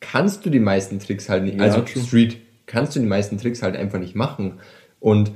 kannst 0.00 0.44
du 0.44 0.50
die 0.50 0.60
meisten 0.60 0.98
Tricks 0.98 1.28
halt 1.28 1.44
nicht, 1.44 1.58
Ja, 1.58 1.64
also 1.64 1.80
true. 1.82 2.02
Street, 2.02 2.38
kannst 2.66 2.96
du 2.96 3.00
die 3.00 3.06
meisten 3.06 3.38
Tricks 3.38 3.62
halt 3.62 3.76
einfach 3.76 3.98
nicht 3.98 4.14
machen. 4.14 4.54
Und 4.98 5.30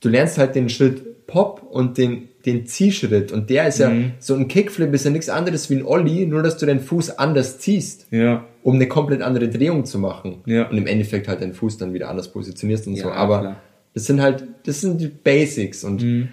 du 0.00 0.08
lernst 0.08 0.38
halt 0.38 0.54
den 0.54 0.68
Schritt 0.68 1.26
Pop 1.26 1.62
und 1.70 1.96
den, 1.98 2.28
den 2.44 2.66
Ziehschritt 2.66 3.32
und 3.32 3.48
der 3.48 3.66
ist 3.68 3.78
ja, 3.78 3.88
Mhm. 3.88 4.12
so 4.18 4.34
ein 4.34 4.46
Kickflip 4.46 4.92
ist 4.92 5.04
ja 5.06 5.10
nichts 5.10 5.30
anderes 5.30 5.70
wie 5.70 5.76
ein 5.76 5.84
Olli, 5.86 6.26
nur 6.26 6.42
dass 6.42 6.58
du 6.58 6.66
den 6.66 6.80
Fuß 6.80 7.18
anders 7.18 7.58
ziehst, 7.58 8.06
Ja, 8.10 8.44
um 8.62 8.74
eine 8.74 8.86
komplett 8.88 9.22
andere 9.22 9.48
Drehung 9.48 9.86
zu 9.86 9.98
machen. 9.98 10.42
Ja. 10.44 10.68
Und 10.68 10.76
im 10.76 10.86
Endeffekt 10.86 11.26
halt 11.28 11.40
deinen 11.40 11.54
Fuß 11.54 11.78
dann 11.78 11.94
wieder 11.94 12.10
anders 12.10 12.30
positionierst 12.30 12.86
und 12.86 12.96
so. 12.96 13.08
Ja, 13.08 13.14
Aber 13.14 13.40
klar. 13.40 13.56
Das 13.94 14.04
sind 14.04 14.20
halt, 14.20 14.44
das 14.66 14.80
sind 14.80 15.00
die 15.00 15.08
Basics 15.08 15.84
und 15.84 16.02
Mhm. 16.02 16.28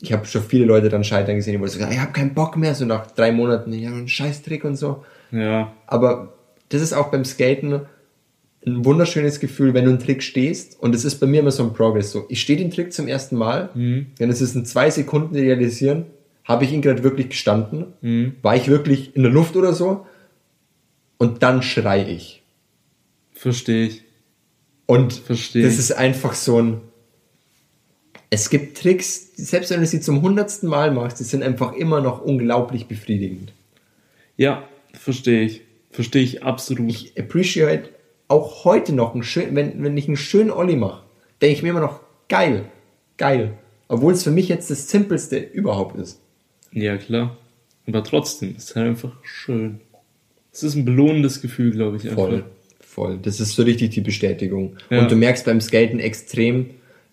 ich 0.00 0.12
habe 0.12 0.26
schon 0.26 0.42
viele 0.42 0.64
Leute 0.64 0.88
dann 0.88 1.04
scheitern 1.04 1.36
gesehen, 1.36 1.54
die 1.54 1.60
wollten 1.60 1.78
sagen, 1.78 1.92
ich 1.92 1.98
habe 2.00 2.12
keinen 2.12 2.34
Bock 2.34 2.56
mehr, 2.56 2.74
so 2.74 2.84
nach 2.84 3.10
drei 3.10 3.32
Monaten, 3.32 3.72
ja, 3.72 3.90
ein 3.90 4.08
scheiß 4.08 4.42
Trick 4.42 4.64
und 4.64 4.76
so. 4.76 5.04
ja, 5.30 5.72
Aber 5.86 6.32
das 6.68 6.80
ist 6.82 6.92
auch 6.92 7.10
beim 7.10 7.24
Skaten 7.24 7.80
ein 8.66 8.84
wunderschönes 8.84 9.40
Gefühl, 9.40 9.74
wenn 9.74 9.84
du 9.84 9.90
einen 9.90 9.98
Trick 9.98 10.22
stehst. 10.22 10.80
Und 10.80 10.94
es 10.94 11.04
ist 11.04 11.16
bei 11.16 11.26
mir 11.26 11.40
immer 11.40 11.50
so 11.50 11.62
ein 11.64 11.74
Progress. 11.74 12.10
So, 12.12 12.24
ich 12.30 12.40
stehe 12.40 12.58
den 12.58 12.70
Trick 12.70 12.92
zum 12.94 13.06
ersten 13.08 13.36
Mal, 13.36 13.68
Mhm. 13.74 14.06
denn 14.18 14.30
es 14.30 14.40
ist 14.40 14.54
in 14.56 14.64
zwei 14.64 14.88
Sekunden 14.90 15.34
realisieren, 15.34 16.06
habe 16.44 16.64
ich 16.64 16.72
ihn 16.72 16.80
gerade 16.82 17.02
wirklich 17.02 17.28
gestanden, 17.30 17.86
Mhm. 18.00 18.36
war 18.42 18.56
ich 18.56 18.68
wirklich 18.68 19.14
in 19.16 19.22
der 19.22 19.32
Luft 19.32 19.56
oder 19.56 19.72
so, 19.74 20.06
und 21.18 21.42
dann 21.42 21.62
schrei 21.62 22.06
ich. 22.08 22.42
verstehe 23.32 23.86
ich. 23.88 24.03
Und 24.86 25.12
Versteh. 25.14 25.62
das 25.62 25.78
ist 25.78 25.92
einfach 25.92 26.34
so 26.34 26.60
ein. 26.60 26.80
Es 28.30 28.50
gibt 28.50 28.78
Tricks, 28.78 29.30
selbst 29.36 29.70
wenn 29.70 29.80
du 29.80 29.86
sie 29.86 30.00
zum 30.00 30.20
hundertsten 30.20 30.68
Mal 30.68 30.90
machst, 30.90 31.20
die 31.20 31.24
sind 31.24 31.42
einfach 31.42 31.72
immer 31.74 32.00
noch 32.00 32.20
unglaublich 32.20 32.86
befriedigend. 32.86 33.52
Ja, 34.36 34.68
verstehe 34.92 35.42
ich. 35.42 35.62
Verstehe 35.90 36.22
ich 36.22 36.42
absolut. 36.42 36.90
ich 36.90 37.18
appreciate 37.18 37.90
auch 38.26 38.64
heute 38.64 38.92
noch 38.92 39.14
einen 39.14 39.22
schön, 39.22 39.54
wenn, 39.54 39.82
wenn 39.82 39.96
ich 39.96 40.08
einen 40.08 40.16
schönen 40.16 40.50
Olli 40.50 40.74
mache, 40.74 41.04
denke 41.40 41.54
ich 41.54 41.62
mir 41.62 41.70
immer 41.70 41.80
noch 41.80 42.00
geil, 42.28 42.64
geil. 43.16 43.56
Obwohl 43.86 44.12
es 44.12 44.24
für 44.24 44.30
mich 44.30 44.48
jetzt 44.48 44.70
das 44.70 44.88
simpelste 44.88 45.38
überhaupt 45.38 45.96
ist. 45.96 46.20
ja, 46.72 46.96
klar. 46.96 47.36
Aber 47.86 48.02
trotzdem, 48.02 48.56
ist 48.56 48.74
halt 48.74 48.88
einfach 48.88 49.12
schön. 49.22 49.80
Es 50.50 50.62
ist 50.62 50.74
ein 50.74 50.84
belohnendes 50.84 51.42
Gefühl, 51.42 51.70
glaube 51.70 51.98
ich. 51.98 52.04
Einfach. 52.04 52.16
Voll, 52.16 52.44
voll. 52.94 53.18
Das 53.20 53.40
ist 53.40 53.54
so 53.54 53.62
richtig 53.62 53.90
die 53.90 54.00
Bestätigung. 54.00 54.76
Ja. 54.90 55.00
Und 55.00 55.10
du 55.10 55.16
merkst 55.16 55.44
beim 55.44 55.60
Skaten 55.60 55.98
extrem 56.00 56.70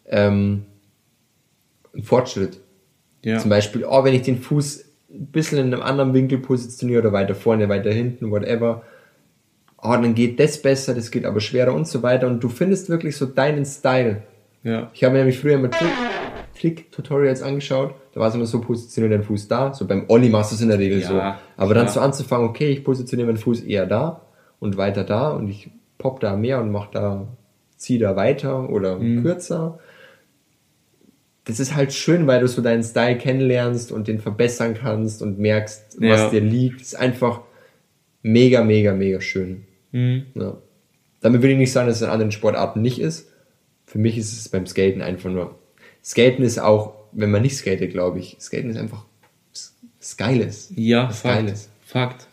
ähm, 0.07 0.63
einen 1.93 2.03
Fortschritt. 2.03 2.59
Ja. 3.23 3.39
Zum 3.39 3.49
Beispiel, 3.49 3.83
oh, 3.87 4.03
wenn 4.03 4.13
ich 4.13 4.21
den 4.21 4.37
Fuß 4.39 4.85
ein 5.13 5.25
bisschen 5.27 5.57
in 5.57 5.73
einem 5.73 5.83
anderen 5.83 6.13
Winkel 6.13 6.37
positioniere 6.39 7.01
oder 7.01 7.11
weiter 7.13 7.35
vorne, 7.35 7.67
weiter 7.69 7.91
hinten, 7.91 8.31
whatever, 8.31 8.83
oh, 9.81 9.89
dann 9.91 10.15
geht 10.15 10.39
das 10.39 10.61
besser, 10.61 10.93
das 10.95 11.11
geht 11.11 11.25
aber 11.25 11.39
schwerer 11.41 11.73
und 11.73 11.87
so 11.87 12.01
weiter. 12.03 12.27
Und 12.27 12.41
du 12.43 12.49
findest 12.49 12.89
wirklich 12.89 13.17
so 13.17 13.25
deinen 13.25 13.65
Style. 13.65 14.23
ja. 14.63 14.89
Ich 14.93 15.03
habe 15.03 15.13
mir 15.13 15.19
nämlich 15.19 15.39
früher 15.39 15.55
immer 15.55 15.69
Trick- 15.69 15.89
Trick-Tutorials 16.59 17.41
angeschaut. 17.41 17.95
Da 18.13 18.19
war 18.19 18.27
es 18.29 18.35
immer 18.35 18.45
so, 18.45 18.61
positioniere 18.61 19.15
deinen 19.17 19.23
Fuß 19.23 19.47
da. 19.47 19.73
So 19.73 19.85
beim 19.87 20.05
Olli 20.09 20.29
machst 20.29 20.51
du 20.51 20.55
es 20.55 20.61
in 20.61 20.69
der 20.69 20.77
Regel 20.79 20.99
Ja, 21.01 21.07
so. 21.07 21.61
Aber 21.61 21.73
dann 21.73 21.85
klar. 21.85 21.93
so 21.93 21.99
anzufangen, 22.01 22.47
okay, 22.47 22.69
ich 22.69 22.83
positioniere 22.83 23.27
meinen 23.31 23.37
Fuß 23.37 23.61
eher 23.61 23.85
da 23.85 24.21
und 24.62 24.78
weiter 24.78 25.04
da 25.04 25.32
und 25.32 25.50
ich 25.50 25.69
pop 25.97 26.21
da 26.21 26.38
mehr 26.38 26.62
und 26.62 26.71
mach 26.71 26.89
da, 26.91 27.28
zieh 27.76 27.97
da 28.00 28.15
weiter 28.15 28.69
oder 28.69 28.97
Mhm. 28.97 29.24
kürzer. 29.24 29.80
Das 31.43 31.60
ist 31.60 31.76
halt 31.76 31.91
schön, 31.91 32.28
weil 32.28 32.39
du 32.39 32.47
so 32.47 32.62
deinen 32.62 32.84
Style 32.84 33.17
kennenlernst 33.17 33.91
und 33.91 34.08
den 34.08 34.19
verbessern 34.19 34.76
kannst 34.76 35.21
und 35.21 35.39
merkst, 35.39 35.97
was 36.00 36.19
Ja. 36.21 36.30
dir 36.30 36.41
liegt. 36.41 36.80
Das 36.80 36.88
ist 36.89 36.95
einfach 36.95 37.41
mega, 38.21 38.63
mega, 38.63 38.93
mega 38.93 39.19
schön. 39.19 39.65
Mhm. 39.91 40.28
Ja. 40.36 40.58
Damit 41.21 41.41
will 41.41 41.50
ich 41.52 41.58
nicht 41.58 41.71
sagen, 41.71 41.88
dass 41.88 41.97
es 41.97 42.04
in 42.04 42.10
anderen 42.10 42.32
Sportarten 42.32 42.82
nicht 42.82 43.00
ist. 43.00 43.30
Für 43.86 43.97
mich 43.97 44.17
ist 44.17 44.32
es 44.32 44.47
beim 44.50 44.65
Skaten 44.67 45.02
einfach 45.02 45.30
nur. 45.32 45.58
Skaten 46.04 46.43
ist 46.45 46.60
auch, 46.60 46.93
wenn 47.12 47.32
man 47.32 47.41
nicht 47.41 47.58
skatet, 47.58 47.91
glaube 47.91 48.19
ich. 48.19 48.38
Skaten 48.39 48.69
ist 48.69 48.78
einfach 48.78 49.06
was 50.00 50.17
Geiles. 50.17 50.71
Ja, 50.76 51.10
was 51.10 51.21
Fakt. 51.21 51.36
Geiles. 51.36 51.69
Fakt. 51.86 52.28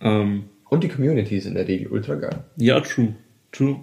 Ähm, 0.00 0.44
Und 0.68 0.82
die 0.84 0.88
Community 0.88 1.36
ist 1.36 1.46
in 1.46 1.54
der 1.54 1.66
Regel 1.68 1.88
ultra 1.88 2.14
geil. 2.16 2.44
ja, 2.56 2.80
true. 2.80 3.14
True. 3.52 3.80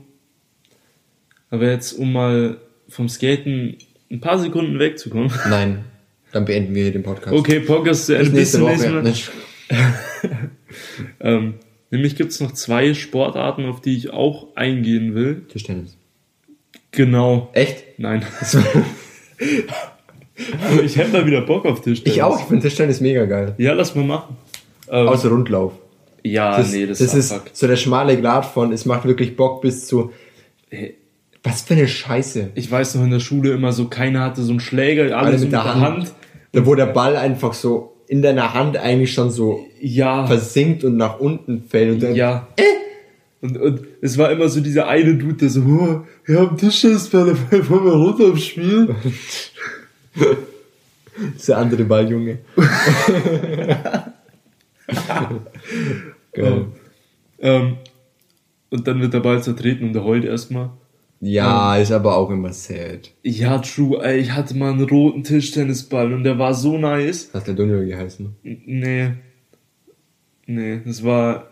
Aber 1.49 1.69
jetzt, 1.69 1.93
um 1.93 2.11
mal 2.13 2.57
vom 2.89 3.07
Skaten 3.09 3.77
ein 4.11 4.19
paar 4.21 4.39
Sekunden 4.39 4.79
wegzukommen. 4.79 5.31
Nein, 5.49 5.85
dann 6.33 6.45
beenden 6.45 6.75
wir 6.75 6.83
hier 6.83 6.91
den 6.91 7.03
Podcast. 7.03 7.33
Okay, 7.33 7.59
Podcast 7.61 8.05
zu 8.07 8.17
Ende. 8.17 8.31
nächste 8.31 8.59
Bis 8.59 8.81
zum 8.81 8.93
Woche. 8.93 9.03
Nicht- 9.03 9.31
Ähm, 11.19 11.55
nämlich 11.89 12.15
gibt 12.15 12.31
es 12.31 12.39
noch 12.39 12.53
zwei 12.53 12.93
Sportarten, 12.93 13.65
auf 13.65 13.81
die 13.81 13.95
ich 13.95 14.11
auch 14.11 14.55
eingehen 14.55 15.13
will. 15.15 15.43
Tischtennis. 15.49 15.97
Genau. 16.91 17.49
Echt? 17.53 17.83
Nein. 17.99 18.23
Aber 20.69 20.83
ich 20.83 20.95
hätte 20.97 21.11
mal 21.11 21.25
wieder 21.25 21.41
Bock 21.41 21.65
auf 21.65 21.81
Tischtennis. 21.81 22.15
Ich 22.15 22.23
auch. 22.23 22.39
Ich 22.39 22.45
finde 22.45 22.61
Tischtennis 22.63 23.01
mega 23.01 23.25
geil. 23.25 23.53
Ja, 23.57 23.73
lass 23.73 23.95
mal 23.95 24.05
machen. 24.05 24.37
Ähm, 24.89 25.07
Außer 25.07 25.29
Rundlauf. 25.29 25.73
Ja, 26.23 26.57
Das, 26.57 26.71
nee, 26.71 26.85
das, 26.85 26.99
das 26.99 27.13
ist 27.13 27.25
ist 27.25 27.31
Abfuck. 27.31 27.49
so 27.53 27.67
der 27.67 27.75
schmale 27.75 28.19
Grad 28.19 28.45
von, 28.45 28.71
es 28.71 28.85
macht 28.85 29.05
wirklich 29.05 29.35
Bock 29.35 29.61
bis 29.61 29.87
zu, 29.87 30.11
Hey, 30.69 30.95
was 31.43 31.63
für 31.63 31.73
eine 31.73 31.87
Scheiße. 31.87 32.51
Ich 32.55 32.69
weiß 32.71 32.95
noch 32.95 33.03
in 33.03 33.11
der 33.11 33.19
Schule 33.19 33.51
immer 33.51 33.73
so, 33.73 33.87
keiner 33.87 34.21
hatte 34.21 34.41
so 34.43 34.51
einen 34.51 34.59
Schläger, 34.59 35.03
alle, 35.03 35.15
Alle 35.27 35.39
so 35.39 35.45
mit 35.45 35.53
der 35.53 35.75
Hand. 35.75 36.13
Da 36.53 36.65
wo 36.65 36.75
der 36.75 36.85
Ball 36.87 37.15
einfach 37.15 37.53
so 37.53 37.95
in 38.07 38.21
deiner 38.21 38.53
Hand 38.53 38.77
eigentlich 38.77 39.13
schon 39.13 39.31
so 39.31 39.65
Ja, 39.79 40.25
versinkt 40.27 40.83
und 40.83 40.97
nach 40.97 41.19
unten 41.19 41.63
fällt. 41.67 41.93
Und 41.93 42.03
dann, 42.03 42.15
ja. 42.15 42.47
Und, 43.41 43.57
und 43.57 43.81
es 44.01 44.17
war 44.17 44.31
immer 44.31 44.49
so 44.49 44.61
dieser 44.61 44.87
eine 44.87 45.15
Dude, 45.15 45.33
der 45.33 45.49
so, 45.49 45.61
oh, 45.61 46.01
wir 46.25 46.39
haben 46.39 46.57
Tischtennisball, 46.57 47.35
wollen 47.69 47.85
wir 47.85 47.93
runter 47.93 48.25
aufs 48.33 48.45
Spiel? 48.45 48.93
Dieser 51.37 51.57
andere 51.57 51.83
Balljunge. 51.83 52.39
Geil. 56.33 56.65
Ähm, 57.39 57.77
und 58.69 58.87
dann 58.87 59.01
wird 59.01 59.13
der 59.13 59.19
Ball 59.19 59.41
zertreten 59.43 59.87
und 59.89 59.95
er 59.95 60.03
heult 60.03 60.23
erstmal. 60.25 60.69
Ja, 61.19 61.77
ist 61.77 61.91
aber 61.91 62.17
auch 62.17 62.29
immer 62.31 62.51
sad. 62.53 63.11
Ja, 63.21 63.59
true, 63.59 64.03
ey, 64.03 64.19
ich 64.19 64.31
hatte 64.31 64.55
mal 64.57 64.71
einen 64.71 64.89
roten 64.89 65.23
Tischtennisball 65.23 66.13
und 66.13 66.23
der 66.23 66.39
war 66.39 66.53
so 66.53 66.77
nice. 66.77 67.29
Hat 67.33 67.45
der 67.47 67.53
Dunio 67.53 67.85
geheißen? 67.85 68.35
Nee. 68.43 69.11
Nee, 70.47 70.81
das 70.85 71.03
war 71.03 71.47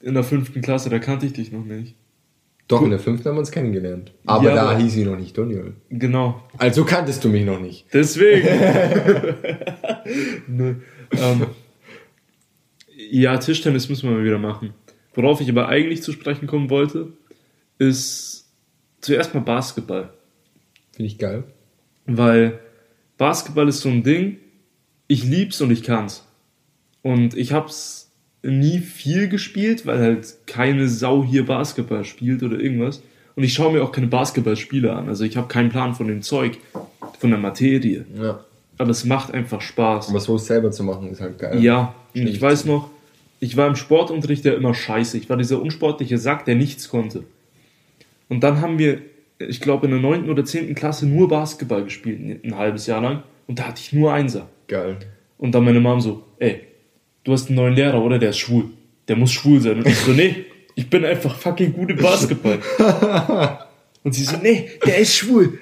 in 0.00 0.14
der 0.14 0.22
fünften 0.22 0.60
Klasse, 0.60 0.90
da 0.90 0.98
kannte 1.00 1.26
ich 1.26 1.32
dich 1.32 1.50
noch 1.50 1.64
nicht. 1.64 1.96
Doch, 2.68 2.82
in 2.82 2.90
der 2.90 2.98
fünften 2.98 3.28
haben 3.28 3.36
wir 3.36 3.40
uns 3.40 3.50
kennengelernt. 3.50 4.12
Aber 4.26 4.44
Ja, 4.44 4.54
da 4.54 4.62
aber- 4.70 4.78
hieß 4.78 4.96
ich 4.96 5.04
noch 5.04 5.18
nicht 5.18 5.36
Dunio. 5.36 5.72
Genau. 5.90 6.42
Also 6.56 6.84
kanntest 6.84 7.22
du 7.24 7.28
mich 7.28 7.44
noch 7.44 7.60
nicht. 7.60 7.86
Deswegen. 7.92 8.46
ne, 10.48 10.76
ähm, 11.12 11.46
ja, 13.10 13.36
Tischtennis 13.38 13.88
müssen 13.88 14.08
wir 14.08 14.16
mal 14.16 14.24
wieder 14.24 14.38
machen. 14.38 14.74
Worauf 15.14 15.40
ich 15.40 15.48
aber 15.48 15.68
eigentlich 15.68 16.02
zu 16.02 16.12
sprechen 16.12 16.46
kommen 16.46 16.70
wollte, 16.70 17.12
ist 17.78 18.46
zuerst 19.00 19.34
mal 19.34 19.40
Basketball. 19.40 20.10
Finde 20.92 21.06
ich 21.06 21.18
geil. 21.18 21.44
Weil 22.06 22.58
Basketball 23.16 23.68
ist 23.68 23.80
so 23.80 23.88
ein 23.88 24.02
Ding, 24.02 24.38
ich 25.06 25.24
lieb's 25.24 25.60
und 25.60 25.70
ich 25.70 25.82
kann's. 25.82 26.26
Und 27.02 27.36
ich 27.36 27.52
hab's 27.52 28.10
nie 28.42 28.78
viel 28.78 29.28
gespielt, 29.28 29.86
weil 29.86 29.98
halt 29.98 30.46
keine 30.46 30.88
Sau 30.88 31.24
hier 31.24 31.46
Basketball 31.46 32.04
spielt 32.04 32.42
oder 32.42 32.58
irgendwas. 32.58 33.02
Und 33.36 33.42
ich 33.42 33.52
schaue 33.52 33.72
mir 33.72 33.82
auch 33.82 33.92
keine 33.92 34.06
Basketballspiele 34.06 34.92
an. 34.92 35.08
Also 35.08 35.24
ich 35.24 35.36
habe 35.36 35.48
keinen 35.48 35.70
Plan 35.70 35.94
von 35.94 36.08
dem 36.08 36.22
Zeug, 36.22 36.58
von 37.18 37.30
der 37.30 37.38
Materie. 37.38 38.04
Ja. 38.16 38.44
Aber 38.78 38.90
es 38.90 39.04
macht 39.04 39.32
einfach 39.32 39.60
Spaß. 39.60 40.10
Aber 40.10 40.20
so 40.20 40.38
selber 40.38 40.70
zu 40.70 40.82
machen 40.84 41.10
ist 41.10 41.20
halt 41.20 41.38
geil. 41.38 41.62
Ja, 41.62 41.94
und 42.14 42.26
ich 42.26 42.40
weiß 42.40 42.64
noch, 42.64 42.90
ich 43.44 43.56
war 43.58 43.68
im 43.68 43.76
Sportunterricht 43.76 44.44
ja 44.46 44.54
immer 44.54 44.72
scheiße. 44.72 45.18
Ich 45.18 45.28
war 45.28 45.36
dieser 45.36 45.60
unsportliche 45.60 46.16
Sack, 46.16 46.46
der 46.46 46.54
nichts 46.54 46.88
konnte. 46.88 47.24
Und 48.30 48.40
dann 48.42 48.60
haben 48.62 48.78
wir, 48.78 49.02
ich 49.38 49.60
glaube, 49.60 49.84
in 49.86 49.92
der 49.92 50.00
9. 50.00 50.30
oder 50.30 50.44
10. 50.44 50.74
Klasse 50.74 51.06
nur 51.06 51.28
Basketball 51.28 51.84
gespielt, 51.84 52.42
ein- 52.44 52.56
halbes 52.56 52.86
Jahr 52.86 53.02
lang. 53.02 53.22
Und 53.46 53.58
da 53.58 53.64
hatte 53.68 53.82
ich 53.84 53.92
nur 53.92 54.12
Einser. 54.14 54.48
Geil. 54.66 54.96
Und 55.36 55.54
dann 55.54 55.64
meine 55.64 55.80
Mom 55.80 56.00
so, 56.00 56.24
ey, 56.38 56.60
du 57.24 57.32
hast 57.32 57.48
einen 57.48 57.56
neuen 57.56 57.74
Lehrer, 57.74 58.02
oder? 58.02 58.18
Der 58.18 58.30
ist 58.30 58.38
schwul. 58.38 58.64
Der 59.08 59.16
muss 59.16 59.32
schwul 59.32 59.60
sein. 59.60 59.76
Und 59.78 59.86
ich 59.86 59.96
so, 59.98 60.12
nee, 60.12 60.46
ich 60.74 60.88
bin 60.88 61.04
einfach 61.04 61.36
fucking 61.36 61.74
gut 61.74 61.90
im 61.90 61.98
Basketball. 61.98 62.58
Und 64.02 64.14
sie 64.14 64.24
so, 64.24 64.36
nee, 64.42 64.70
der 64.86 64.98
ist 64.98 65.14
schwul. 65.16 65.58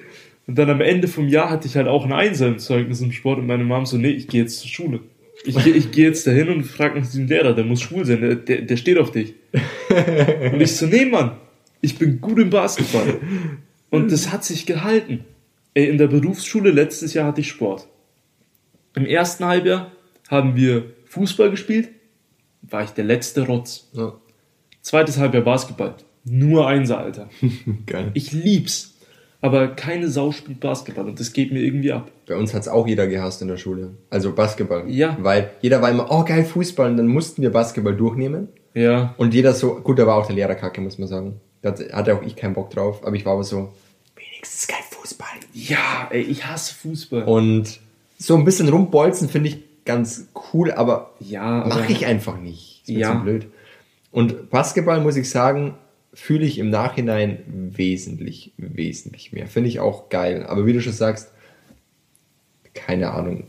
Und 0.47 0.57
dann 0.57 0.69
am 0.69 0.79
Ende 0.81 1.07
vom 1.09 1.27
Jahr 1.27 1.49
hatte 1.49 1.67
ich 1.67 1.75
halt 1.75 1.87
auch 1.87 2.05
ein 2.05 2.13
Einser 2.13 2.47
im 2.47 2.59
Zeugnis 2.59 3.01
im 3.01 3.11
Sport 3.11 3.39
und 3.39 3.47
meine 3.47 3.63
Mom 3.65 3.85
so, 3.85 3.97
nee, 3.97 4.09
ich 4.11 4.27
gehe 4.29 4.41
jetzt 4.41 4.59
zur 4.59 4.69
Schule. 4.69 4.99
Ich, 5.45 5.61
geh- 5.63 5.71
ich 5.71 5.91
gehe 5.91 6.05
jetzt 6.05 6.25
dahin 6.25 6.49
und 6.49 6.63
frage 6.63 6.99
nach 6.99 7.05
diesem 7.05 7.27
Lehrer, 7.27 7.53
der 7.53 7.65
muss 7.65 7.81
schwul 7.81 8.05
sein, 8.05 8.21
der, 8.21 8.35
der, 8.35 8.61
der 8.61 8.77
steht 8.77 8.97
auf 8.97 9.11
dich. 9.11 9.33
Und 10.51 10.61
ich 10.61 10.75
so, 10.75 10.85
nee, 10.85 11.05
Mann, 11.05 11.37
ich 11.81 11.97
bin 11.97 12.21
gut 12.21 12.39
im 12.39 12.49
Basketball. 12.49 13.19
Und 13.89 14.11
das 14.11 14.31
hat 14.31 14.43
sich 14.45 14.65
gehalten. 14.65 15.25
Ey, 15.73 15.87
in 15.89 15.97
der 15.97 16.07
Berufsschule 16.07 16.71
letztes 16.71 17.13
Jahr 17.13 17.27
hatte 17.27 17.41
ich 17.41 17.49
Sport. 17.49 17.87
Im 18.95 19.05
ersten 19.05 19.43
Halbjahr 19.45 19.91
haben 20.29 20.55
wir 20.55 20.93
Fußball 21.05 21.49
gespielt, 21.51 21.89
war 22.61 22.83
ich 22.83 22.91
der 22.91 23.03
letzte 23.05 23.45
Rotz. 23.45 23.89
Ja. 23.93 24.13
Zweites 24.81 25.17
Halbjahr 25.17 25.43
Basketball. 25.43 25.95
Nur 26.23 26.67
Einser, 26.67 26.99
Alter. 26.99 27.29
Geil. 27.85 28.11
Ich 28.13 28.31
lieb's. 28.31 28.95
Aber 29.41 29.67
keine 29.75 30.07
Sau 30.07 30.31
spielt 30.31 30.61
Basketball 30.61 31.05
und 31.09 31.19
das 31.19 31.33
geht 31.33 31.51
mir 31.51 31.59
irgendwie 31.61 31.91
ab. 31.91 32.11
Bei 32.33 32.39
uns 32.39 32.53
hat's 32.55 32.67
auch 32.67 32.87
jeder 32.87 33.05
gehasst 33.05 33.43
in 33.43 33.47
der 33.47 33.57
Schule. 33.57 33.91
Also 34.09 34.33
Basketball. 34.33 34.89
Ja. 34.89 35.15
Weil 35.21 35.51
jeder 35.61 35.83
war 35.83 35.91
immer, 35.91 36.07
oh 36.09 36.23
geil, 36.25 36.43
Fußball. 36.45 36.89
Und 36.89 36.97
dann 36.97 37.05
mussten 37.07 37.43
wir 37.43 37.51
Basketball 37.51 37.95
durchnehmen. 37.95 38.47
Ja. 38.73 39.13
Und 39.17 39.35
jeder 39.35 39.53
so, 39.53 39.75
gut, 39.75 39.99
da 39.99 40.07
war 40.07 40.15
auch 40.15 40.25
der 40.25 40.35
Lehrer 40.35 40.55
kacke, 40.55 40.81
muss 40.81 40.97
man 40.97 41.07
sagen. 41.07 41.39
Da 41.61 41.69
hat- 41.69 41.93
hatte 41.93 42.15
auch 42.15 42.23
ich 42.23 42.35
keinen 42.35 42.55
Bock 42.55 42.71
drauf. 42.71 43.05
Aber 43.05 43.15
ich 43.15 43.23
war 43.23 43.33
aber 43.33 43.43
so, 43.43 43.71
wenigstens 44.15 44.67
geil 44.67 44.79
Fußball. 44.89 45.27
Ja, 45.53 46.07
ey, 46.09 46.21
ich 46.23 46.45
hasse 46.47 46.73
Fußball. 46.73 47.23
Und 47.23 47.79
so 48.17 48.35
ein 48.35 48.45
bisschen 48.45 48.67
rumbolzen 48.69 49.29
finde 49.29 49.49
ich 49.49 49.59
ganz 49.85 50.25
cool, 50.53 50.71
aber 50.71 51.11
ja, 51.19 51.65
mache 51.67 51.91
ich 51.91 52.07
einfach 52.07 52.39
nicht. 52.39 52.81
Ist 52.87 52.89
mir 52.95 52.99
Ja. 52.99 53.11
zu 53.13 53.19
blöd. 53.23 53.45
Und 54.11 54.49
Basketball, 54.49 55.01
muss 55.01 55.17
ich 55.17 55.29
sagen, 55.29 55.75
fühle 56.15 56.45
ich 56.45 56.57
im 56.57 56.71
Nachhinein 56.71 57.43
wesentlich, 57.47 58.53
wesentlich 58.57 59.33
mehr. 59.33 59.45
Finde 59.47 59.69
ich 59.69 59.79
auch 59.79 60.09
geil. 60.09 60.45
Aber 60.47 60.65
wie 60.65 60.73
du 60.73 60.81
schon 60.81 60.93
sagst, 60.93 61.29
keine 62.73 63.11
Ahnung, 63.11 63.45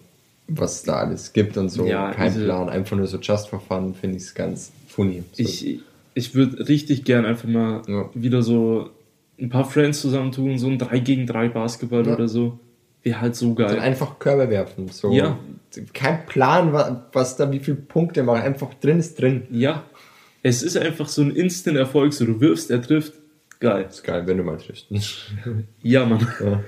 was 0.48 0.82
da 0.82 0.96
alles 0.96 1.32
gibt 1.32 1.56
und 1.56 1.68
so. 1.70 1.86
Ja, 1.86 2.12
Kein 2.12 2.32
diese- 2.32 2.44
Plan. 2.44 2.68
Einfach 2.68 2.96
nur 2.96 3.06
so 3.06 3.18
just 3.18 3.48
for 3.48 3.60
fun 3.60 3.94
finde 3.94 4.16
ich 4.18 4.24
es 4.24 4.34
ganz 4.34 4.72
funny. 4.88 5.22
So. 5.32 5.42
ich, 5.42 5.80
ich 6.14 6.34
würde 6.34 6.68
richtig 6.68 7.04
gern 7.04 7.24
einfach 7.24 7.48
mal 7.48 7.82
Ja. 7.88 8.10
wieder 8.14 8.42
so 8.42 8.90
ein 9.40 9.48
paar 9.50 9.64
Friends 9.64 10.00
zusammentun, 10.00 10.58
so 10.58 10.68
ein 10.68 10.78
3 10.78 10.98
gegen 11.00 11.26
3 11.26 11.48
Basketball 11.48 12.06
Ja. 12.06 12.14
oder 12.14 12.28
so. 12.28 12.58
Wäre 13.02 13.20
halt 13.20 13.36
so 13.36 13.54
Dann 13.54 13.68
geil. 13.68 13.78
einfach 13.80 14.18
Körbe 14.18 14.48
werfen. 14.50 14.88
So. 14.88 15.12
Ja. 15.12 15.38
Kein 15.92 16.24
Plan, 16.26 16.72
wa- 16.72 17.04
was 17.12 17.36
da, 17.36 17.50
wie 17.50 17.58
viele 17.58 17.76
Punkte 17.76 18.22
machen. 18.22 18.42
Einfach 18.42 18.72
drin 18.74 18.98
ist 18.98 19.20
drin. 19.20 19.42
Ja. 19.50 19.82
Es 20.42 20.62
ist 20.62 20.76
einfach 20.76 21.08
so 21.08 21.22
ein 21.22 21.30
Instant-Erfolg, 21.34 22.12
so 22.12 22.24
du 22.26 22.40
wirfst, 22.40 22.70
er 22.70 22.80
trifft. 22.82 23.14
Geil. 23.60 23.86
Ist 23.88 24.04
geil, 24.04 24.22
wenn 24.26 24.36
du 24.36 24.44
mal 24.44 24.58
triffst. 24.58 24.86
Ja, 25.82 26.04
Mann. 26.06 26.26
Ja. 26.42 26.60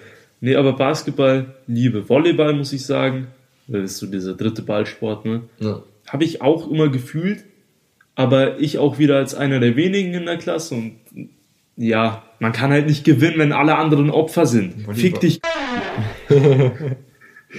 Nee, 0.46 0.54
aber 0.54 0.74
Basketball, 0.74 1.56
Liebe. 1.66 2.08
Volleyball, 2.08 2.52
muss 2.52 2.72
ich 2.72 2.86
sagen, 2.86 3.26
das 3.66 3.82
ist 3.82 3.98
so 3.98 4.06
dieser 4.06 4.34
dritte 4.34 4.62
Ballsport, 4.62 5.24
ne? 5.24 5.42
Ja. 5.58 5.82
Habe 6.06 6.22
ich 6.22 6.40
auch 6.40 6.70
immer 6.70 6.88
gefühlt, 6.88 7.42
aber 8.14 8.60
ich 8.60 8.78
auch 8.78 9.00
wieder 9.00 9.16
als 9.16 9.34
einer 9.34 9.58
der 9.58 9.74
wenigen 9.74 10.14
in 10.14 10.26
der 10.26 10.36
Klasse 10.36 10.76
und 10.76 11.00
ja, 11.76 12.22
man 12.38 12.52
kann 12.52 12.70
halt 12.70 12.86
nicht 12.86 13.02
gewinnen, 13.02 13.38
wenn 13.38 13.52
alle 13.52 13.74
anderen 13.74 14.08
Opfer 14.08 14.46
sind. 14.46 14.86
Volleyball. 14.86 14.94
Fick 14.94 15.18
dich. 15.18 15.40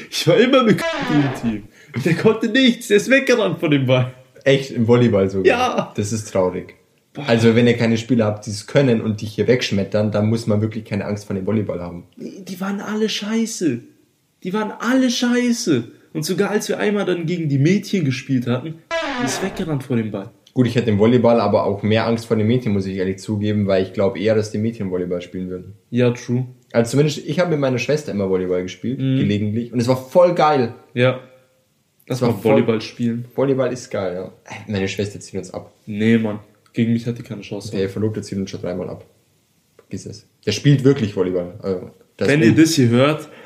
ich 0.09 0.25
war 0.25 0.37
immer 0.37 0.63
mit 0.63 0.81
im 1.11 1.41
Team. 1.41 1.63
Der 2.05 2.15
konnte 2.15 2.47
nichts, 2.47 2.87
der 2.87 2.95
ist 2.95 3.09
weggerannt 3.09 3.59
von 3.59 3.69
dem 3.69 3.85
Ball. 3.85 4.13
Echt 4.45 4.71
im 4.71 4.87
Volleyball 4.87 5.29
sogar. 5.29 5.45
Ja. 5.45 5.93
Das 5.97 6.13
ist 6.13 6.31
traurig. 6.31 6.75
Also 7.25 7.55
wenn 7.55 7.67
ihr 7.67 7.77
keine 7.77 7.97
Spieler 7.97 8.25
habt, 8.25 8.45
die 8.45 8.51
es 8.51 8.67
können 8.67 9.01
und 9.01 9.21
dich 9.21 9.33
hier 9.33 9.47
wegschmettern, 9.47 10.11
dann 10.11 10.27
muss 10.29 10.45
man 10.47 10.61
wirklich 10.61 10.85
keine 10.85 11.05
Angst 11.05 11.25
vor 11.25 11.35
dem 11.35 11.45
Volleyball 11.45 11.81
haben. 11.81 12.03
Die 12.17 12.59
waren 12.61 12.79
alle 12.81 13.09
scheiße. 13.09 13.79
Die 14.43 14.53
waren 14.53 14.71
alle 14.79 15.09
scheiße. 15.09 15.85
Und 16.13 16.23
sogar 16.23 16.51
als 16.51 16.69
wir 16.69 16.79
einmal 16.79 17.05
dann 17.05 17.25
gegen 17.25 17.49
die 17.49 17.57
Mädchen 17.59 18.05
gespielt 18.05 18.47
hatten, 18.47 18.75
ist 19.25 19.43
weggerannt 19.43 19.83
vor 19.83 19.97
dem 19.97 20.11
Ball. 20.11 20.29
Gut, 20.53 20.65
ich 20.65 20.75
hätte 20.75 20.89
im 20.89 20.97
Volleyball 20.97 21.39
aber 21.39 21.65
auch 21.65 21.83
mehr 21.83 22.07
Angst 22.07 22.25
vor 22.25 22.35
den 22.37 22.47
Mädchen, 22.47 22.73
muss 22.73 22.87
ich 22.87 22.97
ehrlich 22.97 23.19
zugeben, 23.19 23.67
weil 23.67 23.83
ich 23.83 23.93
glaube 23.93 24.17
eher, 24.19 24.33
dass 24.33 24.49
die 24.51 24.57
Mädchen 24.57 24.89
Volleyball 24.89 25.21
spielen 25.21 25.49
würden. 25.49 25.73
Ja, 25.91 26.09
true. 26.11 26.47
Also 26.71 26.91
zumindest, 26.91 27.19
ich 27.25 27.39
habe 27.39 27.51
mit 27.51 27.59
meiner 27.59 27.77
Schwester 27.77 28.11
immer 28.11 28.29
Volleyball 28.29 28.63
gespielt, 28.63 28.97
gelegentlich. 28.97 29.71
Und 29.71 29.79
es 29.79 29.87
war 29.87 29.97
voll 29.97 30.33
geil. 30.33 30.73
Ja. 30.95 31.19
Lass 32.07 32.21
war 32.21 32.29
mal 32.31 32.37
voll- 32.39 32.53
Volleyball 32.53 32.81
spielen. 32.81 33.25
Volleyball 33.35 33.71
ist 33.71 33.91
geil, 33.91 34.15
ja. 34.15 34.31
Meine 34.67 34.87
Schwester 34.87 35.19
zieht 35.19 35.35
uns 35.37 35.53
ab. 35.53 35.71
Nee, 35.85 36.17
Mann. 36.17 36.39
Gegen 36.77 36.93
mich 36.93 37.07
hat 37.07 37.17
die 37.17 37.23
keine 37.23 37.41
Chance. 37.41 37.71
Der 37.71 37.89
Verlobte 37.89 38.21
zieht 38.21 38.37
uns 38.37 38.51
schon 38.51 38.61
dreimal 38.61 38.87
ab. 38.87 39.03
Vergiss 39.77 40.05
es. 40.05 40.27
Der 40.45 40.51
spielt 40.51 40.83
wirklich 40.83 41.15
Volleyball. 41.15 41.55
Also, 41.59 41.89
Wenn 42.19 42.43
ihr 42.43 42.53
das 42.53 42.75
hier 42.75 42.89
hört, 42.89 43.27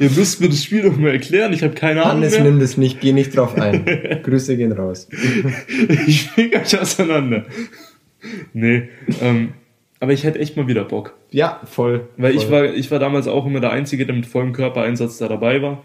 ihr 0.00 0.10
müsst 0.10 0.40
mir 0.40 0.48
das 0.48 0.64
Spiel 0.64 0.82
doch 0.82 0.96
mal 0.96 1.12
erklären. 1.12 1.52
Ich 1.52 1.62
habe 1.62 1.74
keine 1.74 2.02
Ahnung 2.02 2.24
Hannes, 2.24 2.40
nimm 2.40 2.58
das 2.58 2.76
nicht, 2.76 3.00
geh 3.00 3.12
nicht 3.12 3.36
drauf 3.36 3.54
ein. 3.54 3.84
Grüße 4.24 4.56
gehen 4.56 4.72
raus. 4.72 5.06
Ich 6.08 6.24
fliege 6.24 6.58
euch 6.58 6.76
auseinander. 6.76 7.46
Nee, 8.52 8.88
ähm, 9.20 9.52
aber 10.00 10.12
ich 10.12 10.24
hätte 10.24 10.40
echt 10.40 10.56
mal 10.56 10.66
wieder 10.66 10.82
Bock. 10.82 11.14
Ja, 11.30 11.60
voll. 11.66 12.08
Weil 12.16 12.32
voll. 12.32 12.42
ich 12.42 12.50
war, 12.50 12.64
ich 12.64 12.90
war 12.90 12.98
damals 12.98 13.28
auch 13.28 13.46
immer 13.46 13.60
der 13.60 13.70
Einzige, 13.70 14.06
der 14.06 14.16
mit 14.16 14.26
vollem 14.26 14.52
Körpereinsatz 14.54 15.18
da 15.18 15.28
dabei 15.28 15.62
war. 15.62 15.84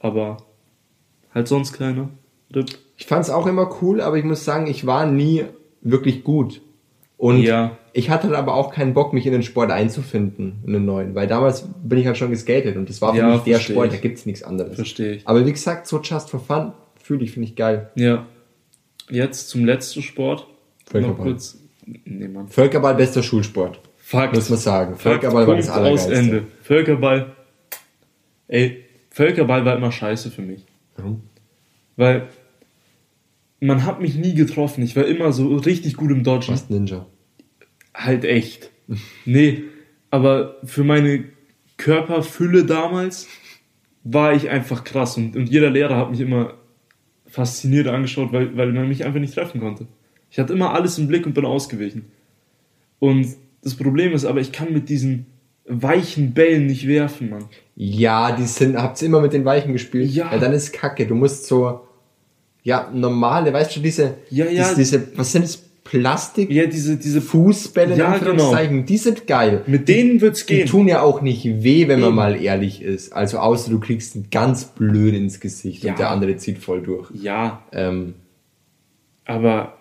Aber 0.00 0.38
halt 1.32 1.46
sonst 1.46 1.74
keiner. 1.74 2.10
Ich 2.96 3.06
fand 3.06 3.24
es 3.24 3.30
auch 3.30 3.46
immer 3.46 3.76
cool, 3.82 4.00
aber 4.00 4.16
ich 4.16 4.24
muss 4.24 4.44
sagen, 4.44 4.66
ich 4.66 4.86
war 4.86 5.06
nie 5.06 5.44
wirklich 5.82 6.24
gut. 6.24 6.60
Und 7.18 7.38
Ja. 7.42 7.76
ich 7.92 8.10
hatte 8.10 8.36
aber 8.36 8.54
auch 8.54 8.72
keinen 8.72 8.92
Bock, 8.94 9.12
mich 9.12 9.24
in 9.26 9.32
den 9.32 9.42
Sport 9.42 9.70
einzufinden, 9.70 10.58
in 10.66 10.72
den 10.74 10.84
neuen, 10.84 11.14
weil 11.14 11.26
damals 11.26 11.66
bin 11.82 11.98
ich 11.98 12.06
halt 12.06 12.18
schon 12.18 12.30
geskatet 12.30 12.76
und 12.76 12.88
das 12.88 13.00
war 13.00 13.12
für 13.14 13.20
Ja, 13.20 13.30
mich 13.32 13.42
der 13.42 13.58
Sport, 13.58 13.86
ich. 13.88 13.92
da 13.94 13.98
gibt's 14.00 14.26
nichts 14.26 14.42
anderes. 14.42 14.74
Verstehe 14.76 15.14
ich. 15.14 15.26
Aber 15.28 15.44
wie 15.46 15.52
gesagt, 15.52 15.86
so 15.86 16.00
just 16.00 16.28
for 16.30 16.40
fun, 16.40 16.72
fühle 17.02 17.24
ich, 17.24 17.32
finde 17.32 17.48
ich 17.48 17.56
geil. 17.56 17.90
Ja. 17.94 18.26
Jetzt 19.10 19.48
zum 19.48 19.64
letzten 19.64 20.02
Sport. 20.02 20.40
Noch 20.86 20.90
Völkerball. 20.92 21.26
kurz. 21.26 21.58
Nee, 22.04 22.28
Mann. 22.28 22.48
Völkerball, 22.48 22.94
bester 22.96 23.22
Schulsport. 23.22 23.80
Fakt. 23.96 24.34
Muss 24.34 24.50
man 24.50 24.58
sagen. 24.58 24.90
Fakt, 24.92 25.02
Völkerball 25.02 25.46
war 25.46 25.54
Punkt 25.54 25.60
das 25.60 25.70
aus 25.70 25.76
Allergeilste. 25.76 26.14
Ende. 26.14 26.42
Völkerball. 26.62 27.36
Ey, 28.48 28.84
Völkerball 29.10 29.64
war 29.64 29.76
immer 29.76 29.90
scheiße 29.92 30.30
für 30.30 30.42
mich. 30.42 30.64
Warum? 30.96 31.22
Weil 31.96 32.28
man 33.60 33.84
hat 33.84 34.00
mich 34.00 34.16
nie 34.16 34.34
getroffen. 34.34 34.82
Ich 34.82 34.96
war 34.96 35.06
immer 35.06 35.32
so 35.32 35.56
richtig 35.56 35.96
gut 35.96 36.10
im 36.10 36.24
Dodgen. 36.24 36.52
Was 36.52 36.70
Ninja? 36.70 37.06
Halt 37.94 38.24
echt. 38.24 38.70
Nee, 39.24 39.64
aber 40.10 40.58
für 40.64 40.84
meine 40.84 41.24
Körperfülle 41.76 42.64
damals 42.64 43.26
war 44.04 44.32
ich 44.32 44.48
einfach 44.48 44.84
krass 44.84 45.16
und, 45.16 45.34
und 45.34 45.48
jeder 45.48 45.70
Lehrer 45.70 45.96
hat 45.96 46.12
mich 46.12 46.20
immer 46.20 46.54
fasziniert 47.26 47.88
angeschaut, 47.88 48.32
weil, 48.32 48.56
weil 48.56 48.72
man 48.72 48.88
mich 48.88 49.04
einfach 49.04 49.18
nicht 49.18 49.34
treffen 49.34 49.60
konnte. 49.60 49.88
Ich 50.30 50.38
hatte 50.38 50.52
immer 50.52 50.72
alles 50.72 50.98
im 50.98 51.08
Blick 51.08 51.26
und 51.26 51.34
bin 51.34 51.44
ausgewichen. 51.44 52.06
Und 52.98 53.26
das 53.62 53.74
Problem 53.74 54.12
ist 54.12 54.24
aber, 54.24 54.40
ich 54.40 54.52
kann 54.52 54.72
mit 54.72 54.88
diesen 54.88 55.26
weichen 55.66 56.32
Bällen 56.32 56.66
nicht 56.66 56.86
werfen, 56.86 57.30
Mann. 57.30 57.46
Ja, 57.74 58.34
die 58.34 58.44
sind, 58.44 58.76
habt's 58.76 59.02
immer 59.02 59.20
mit 59.20 59.32
den 59.32 59.44
Weichen 59.44 59.72
gespielt. 59.72 60.10
Ja. 60.12 60.36
dann 60.38 60.52
ist 60.52 60.72
Kacke. 60.72 61.06
Du 61.06 61.14
musst 61.14 61.46
so, 61.46 61.85
ja, 62.66 62.90
normale, 62.92 63.52
weißt 63.52 63.76
du, 63.76 63.80
diese, 63.80 64.14
Ja, 64.28 64.46
ja. 64.46 64.64
Diese, 64.74 64.98
diese 64.98 65.18
was 65.18 65.30
sind 65.32 65.44
das? 65.44 65.62
Plastik? 65.84 66.50
Ja, 66.50 66.66
diese, 66.66 66.96
diese 66.96 67.20
Fußbälle, 67.20 67.96
Ja, 67.96 68.08
Anführungszeichen, 68.08 68.86
die 68.86 68.96
sind 68.96 69.28
geil. 69.28 69.62
Mit 69.68 69.88
denen 69.88 70.20
wird's 70.20 70.44
Die 70.44 70.56
gehen. 70.56 70.66
tun 70.66 70.88
ja 70.88 71.00
auch 71.00 71.20
nicht 71.22 71.44
weh, 71.62 71.86
wenn 71.86 72.00
man 72.00 72.08
Eben. 72.08 72.16
mal 72.16 72.42
ehrlich 72.42 72.82
ist. 72.82 73.12
Also 73.12 73.38
außer 73.38 73.70
du 73.70 73.78
kriegst 73.78 74.16
ein 74.16 74.26
ganz 74.32 74.64
blöd 74.64 75.14
ins 75.14 75.38
Gesicht 75.38 75.84
Ja. 75.84 75.92
und 75.92 76.00
der 76.00 76.10
andere 76.10 76.36
zieht 76.38 76.58
voll 76.58 76.82
durch. 76.82 77.08
Ja, 77.14 77.62
Ähm, 77.72 78.14
aber, 79.24 79.74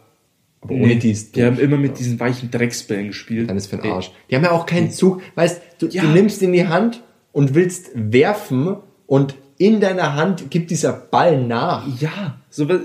aber 0.62 0.76
ohne 0.76 0.96
die 0.98 1.10
ist 1.12 1.36
die 1.36 1.44
haben 1.44 1.58
immer 1.60 1.78
mit 1.78 1.98
diesen 1.98 2.20
weichen 2.20 2.52
Drecksbällen 2.52 3.08
gespielt. 3.08 3.50
Dann 3.50 3.58
ist 3.58 3.68
für 3.68 3.78
den 3.78 3.92
Arsch. 3.92 4.12
Die 4.30 4.36
haben 4.36 4.44
ja 4.44 4.52
auch 4.52 4.68
keinen 4.68 4.92
Zug. 4.92 5.22
Weißt 5.34 5.60
du, 5.80 5.88
Ja. 5.88 6.04
du 6.04 6.10
nimmst 6.10 6.42
in 6.44 6.54
die 6.54 6.68
Hand 6.68 7.02
und 7.32 7.56
willst 7.56 7.90
werfen 7.96 8.76
und 9.08 9.36
in 9.58 9.80
deiner 9.80 10.16
Hand 10.16 10.50
gibt 10.52 10.72
dieser 10.72 10.94
Ball 10.94 11.42
nach. 11.44 11.86
Ja, 12.02 12.38
so 12.50 12.68
was. 12.70 12.82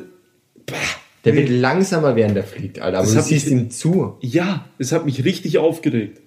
Bah. 0.67 0.75
Der 1.25 1.35
wird 1.35 1.51
langsamer, 1.51 2.17
während 2.17 2.35
der 2.35 2.45
fliegt, 2.45 2.79
Alter. 2.81 2.99
Aber 2.99 3.07
Das 3.07 3.15
du 3.15 3.23
siehst 3.23 3.47
ich- 3.49 3.53
ihm 3.53 3.71
zu. 3.71 4.17
Ja, 4.21 4.65
es 4.79 4.91
hat 4.93 5.05
mich 5.05 5.23
richtig 5.25 5.59
aufgeregt. 5.59 6.21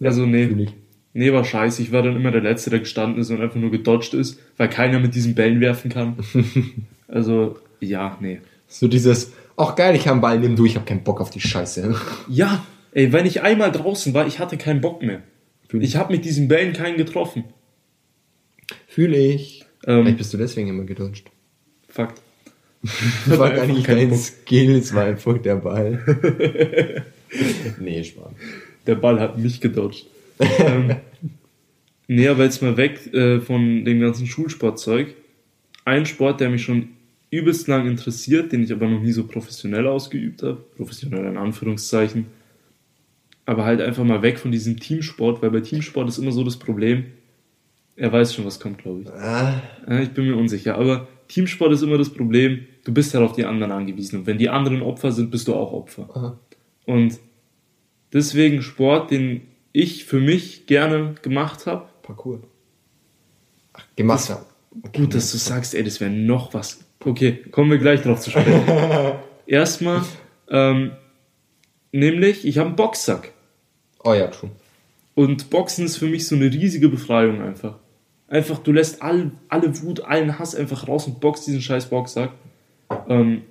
Also 0.00 0.24
nee. 0.26 0.46
fühl 0.46 0.60
ich. 0.62 0.70
Nee, 1.14 1.32
war 1.32 1.44
scheiße. 1.44 1.82
Ich 1.82 1.92
war 1.92 2.02
dann 2.02 2.16
immer 2.16 2.30
der 2.30 2.40
Letzte, 2.42 2.70
der 2.70 2.78
gestanden 2.78 3.20
ist 3.20 3.30
und 3.30 3.40
einfach 3.40 3.56
nur 3.56 3.70
gedodged 3.70 4.14
ist, 4.14 4.38
weil 4.56 4.68
keiner 4.68 4.98
mit 5.00 5.14
diesen 5.14 5.34
Bällen 5.34 5.60
werfen 5.60 5.90
kann. 5.90 6.16
also, 7.08 7.56
ja, 7.80 8.16
nee. 8.20 8.40
So 8.68 8.88
dieses, 8.88 9.32
ach 9.56 9.74
geil, 9.76 9.94
ich 9.96 10.02
habe 10.06 10.12
einen 10.12 10.20
Ball, 10.22 10.38
nimm 10.38 10.56
du, 10.56 10.64
ich 10.64 10.76
habe 10.76 10.86
keinen 10.86 11.02
Bock 11.04 11.20
auf 11.20 11.30
die 11.30 11.40
Scheiße. 11.40 11.94
Ja, 12.28 12.64
ey, 12.92 13.12
wenn 13.12 13.26
ich 13.26 13.42
einmal 13.42 13.70
draußen 13.72 14.14
war, 14.14 14.26
ich 14.26 14.38
hatte 14.38 14.56
keinen 14.56 14.80
Bock 14.80 15.02
mehr. 15.02 15.20
Ich 15.72 15.96
habe 15.96 16.12
mit 16.12 16.24
diesen 16.24 16.48
Bällen 16.48 16.72
keinen 16.72 16.96
getroffen. 16.96 17.44
Fühle 18.94 19.16
ich. 19.16 19.64
Ähm, 19.86 20.02
Vielleicht 20.02 20.18
bist 20.18 20.34
du 20.34 20.36
deswegen 20.36 20.68
immer 20.68 20.84
gedodged. 20.84 21.30
Fakt. 21.88 22.20
Das 23.26 23.38
war 23.38 23.50
gar 23.50 23.66
nicht 23.66 23.86
Bock. 23.86 24.18
Skill, 24.18 24.76
es 24.76 24.92
war 24.92 25.04
einfach 25.04 25.38
der 25.38 25.56
Ball. 25.56 25.98
nee, 27.80 28.04
Schmarrn. 28.04 28.34
Der 28.86 28.96
Ball 28.96 29.18
hat 29.18 29.38
mich 29.38 29.62
gedodged. 29.62 30.04
ähm, 30.58 30.96
nee, 32.06 32.28
aber 32.28 32.44
jetzt 32.44 32.60
mal 32.60 32.76
weg 32.76 33.14
äh, 33.14 33.40
von 33.40 33.86
dem 33.86 34.00
ganzen 34.00 34.26
Schulsportzeug. 34.26 35.14
Ein 35.86 36.04
Sport, 36.04 36.40
der 36.40 36.50
mich 36.50 36.62
schon 36.62 36.90
übelst 37.30 37.68
lang 37.68 37.86
interessiert, 37.86 38.52
den 38.52 38.62
ich 38.62 38.72
aber 38.72 38.88
noch 38.88 39.00
nie 39.00 39.12
so 39.12 39.26
professionell 39.26 39.86
ausgeübt 39.86 40.42
habe. 40.42 40.62
Professionell 40.76 41.24
in 41.24 41.38
Anführungszeichen. 41.38 42.26
Aber 43.46 43.64
halt 43.64 43.80
einfach 43.80 44.04
mal 44.04 44.20
weg 44.20 44.38
von 44.38 44.52
diesem 44.52 44.78
Teamsport, 44.78 45.40
weil 45.40 45.50
bei 45.50 45.60
Teamsport 45.60 46.10
ist 46.10 46.18
immer 46.18 46.32
so 46.32 46.44
das 46.44 46.58
Problem. 46.58 47.06
Er 47.96 48.12
weiß 48.12 48.34
schon, 48.34 48.44
was 48.44 48.58
kommt, 48.58 48.78
glaube 48.78 49.02
ich. 49.02 49.10
Ah, 49.10 49.62
Ich 50.02 50.10
bin 50.10 50.26
mir 50.26 50.36
unsicher, 50.36 50.76
aber 50.76 51.08
Teamsport 51.28 51.72
ist 51.72 51.82
immer 51.82 51.98
das 51.98 52.10
Problem, 52.10 52.66
du 52.84 52.92
bist 52.92 53.14
halt 53.14 53.24
auf 53.24 53.34
die 53.36 53.44
anderen 53.44 53.72
angewiesen. 53.72 54.20
Und 54.20 54.26
wenn 54.26 54.38
die 54.38 54.48
anderen 54.48 54.82
Opfer 54.82 55.12
sind, 55.12 55.30
bist 55.30 55.48
du 55.48 55.54
auch 55.54 55.72
Opfer. 55.72 56.08
aha. 56.14 56.38
Und 56.86 57.18
deswegen 58.12 58.62
Sport, 58.62 59.10
den 59.10 59.42
ich 59.72 60.04
für 60.04 60.20
mich 60.20 60.66
gerne 60.66 61.14
gemacht 61.22 61.66
habe. 61.66 61.86
Parcours. 62.02 62.40
Ach, 63.74 63.84
gemacht 63.96 64.28
haben. 64.30 64.44
Gut, 64.94 65.14
dass 65.14 65.30
du 65.32 65.38
sagst, 65.38 65.74
ey, 65.74 65.84
das 65.84 66.00
wäre 66.00 66.10
noch 66.10 66.54
was. 66.54 66.80
Okay, 67.04 67.38
kommen 67.50 67.70
wir 67.70 67.78
gleich 67.78 68.02
drauf 68.02 68.20
zu 68.20 68.30
sprechen. 68.30 68.62
Erstmal, 69.46 70.02
ähm, 70.48 70.92
nämlich, 71.92 72.46
ich 72.46 72.58
habe 72.58 72.68
einen 72.68 72.76
Boxsack. 72.76 73.32
Oh 74.04 74.14
ja, 74.14 74.28
true. 74.28 74.50
Und 75.14 75.50
Boxen 75.50 75.84
ist 75.84 75.98
für 75.98 76.06
mich 76.06 76.26
so 76.26 76.34
eine 76.36 76.46
riesige 76.46 76.88
Befreiung 76.88 77.42
einfach. 77.42 77.78
Einfach, 78.32 78.58
du 78.60 78.72
lässt 78.72 79.02
all, 79.02 79.30
alle 79.48 79.82
Wut, 79.82 80.00
allen 80.04 80.38
Hass 80.38 80.54
einfach 80.54 80.88
raus 80.88 81.06
und 81.06 81.20
boxt 81.20 81.46
diesen 81.46 81.60
scheiß 81.60 81.90
Boxsack. 81.90 82.30
Ähm, 83.08 83.42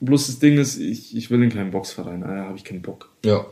bloß 0.00 0.26
das 0.26 0.38
Ding 0.40 0.58
ist, 0.58 0.78
ich, 0.78 1.16
ich 1.16 1.30
will 1.30 1.42
in 1.42 1.48
keinen 1.48 1.70
Boxverein, 1.70 2.20
da 2.20 2.28
habe 2.44 2.56
ich 2.56 2.64
keinen 2.64 2.82
Bock. 2.82 3.10
Ja. 3.24 3.46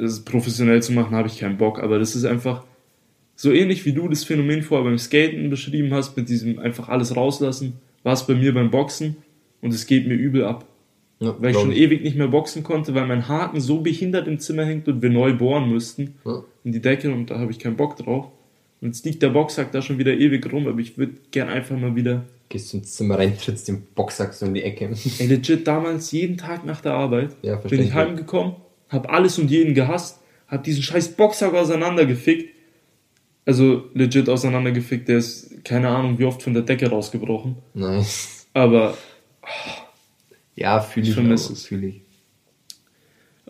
das 0.00 0.20
professionell 0.24 0.80
zu 0.82 0.92
machen, 0.92 1.16
habe 1.16 1.26
ich 1.26 1.38
keinen 1.40 1.56
Bock. 1.56 1.82
Aber 1.82 1.98
das 1.98 2.14
ist 2.14 2.24
einfach 2.24 2.64
so 3.34 3.50
ähnlich 3.52 3.84
wie 3.86 3.92
du 3.92 4.08
das 4.08 4.22
Phänomen 4.22 4.62
vorher 4.62 4.84
beim 4.84 4.98
Skaten 4.98 5.50
beschrieben 5.50 5.92
hast, 5.92 6.16
mit 6.16 6.28
diesem 6.28 6.58
einfach 6.60 6.88
alles 6.88 7.16
rauslassen, 7.16 7.74
war 8.04 8.12
es 8.12 8.24
bei 8.26 8.34
mir 8.34 8.54
beim 8.54 8.70
Boxen 8.70 9.16
und 9.62 9.74
es 9.74 9.86
geht 9.86 10.06
mir 10.06 10.14
übel 10.14 10.44
ab. 10.44 10.64
ja 11.18 11.34
Weil 11.40 11.50
ich 11.50 11.56
schon 11.58 11.72
ewig 11.72 12.02
nicht 12.04 12.16
mehr 12.16 12.28
boxen 12.28 12.62
konnte, 12.62 12.94
weil 12.94 13.06
mein 13.08 13.26
Haken 13.26 13.60
so 13.60 13.80
behindert 13.80 14.28
im 14.28 14.38
Zimmer 14.38 14.64
hängt 14.64 14.86
und 14.86 15.02
wir 15.02 15.10
neu 15.10 15.32
bohren 15.34 15.68
müssten 15.70 16.14
Ja. 16.24 16.44
in 16.62 16.70
die 16.70 16.80
Decke 16.80 17.12
und 17.12 17.30
da 17.30 17.40
habe 17.40 17.50
ich 17.50 17.58
keinen 17.58 17.76
Bock 17.76 17.96
drauf. 17.96 18.26
Und 18.80 18.88
jetzt 18.88 19.04
liegt 19.04 19.22
der 19.22 19.30
Boxsack 19.30 19.72
da 19.72 19.82
schon 19.82 19.98
wieder 19.98 20.14
ewig 20.14 20.50
rum, 20.52 20.66
aber 20.68 20.78
ich 20.78 20.96
würde 20.98 21.14
gern 21.30 21.48
einfach 21.48 21.76
mal 21.76 21.96
wieder. 21.96 22.24
Gehst 22.48 22.72
du 22.72 22.78
ins 22.78 22.94
Zimmer 22.94 23.18
rein, 23.18 23.36
trittst 23.36 23.68
den 23.68 23.82
Boxsack 23.94 24.32
so 24.32 24.46
in 24.46 24.54
die 24.54 24.62
Ecke. 24.62 24.90
Ey, 25.18 25.26
legit 25.26 25.66
damals 25.66 26.12
jeden 26.12 26.38
Tag 26.38 26.64
nach 26.64 26.80
der 26.80 26.92
Arbeit 26.94 27.36
Ja, 27.42 27.56
bin 27.56 27.82
ich 27.82 27.92
heimgekommen, 27.92 28.54
hab 28.88 29.12
alles 29.12 29.38
und 29.38 29.50
jeden 29.50 29.74
gehasst, 29.74 30.20
hab 30.46 30.64
diesen 30.64 30.82
scheiß 30.82 31.08
Boxsack 31.16 31.52
auseinandergefickt. 31.54 32.54
Also 33.44 33.84
legit 33.94 34.28
auseinandergefickt, 34.28 35.08
der 35.08 35.18
ist 35.18 35.64
keine 35.64 35.88
Ahnung 35.88 36.18
wie 36.18 36.24
oft 36.24 36.42
von 36.42 36.54
der 36.54 36.62
Decke 36.62 36.88
rausgebrochen. 36.88 37.56
Nice. 37.74 38.46
Aber 38.54 38.96
Ja, 40.54 40.80
fühle 40.80 41.04
Ich 41.04 41.10
ich. 41.10 41.14
vermiss 41.14 41.46
aber, 41.46 41.52
es. 41.54 41.66
Fühl 41.66 41.84
ich. 41.84 42.00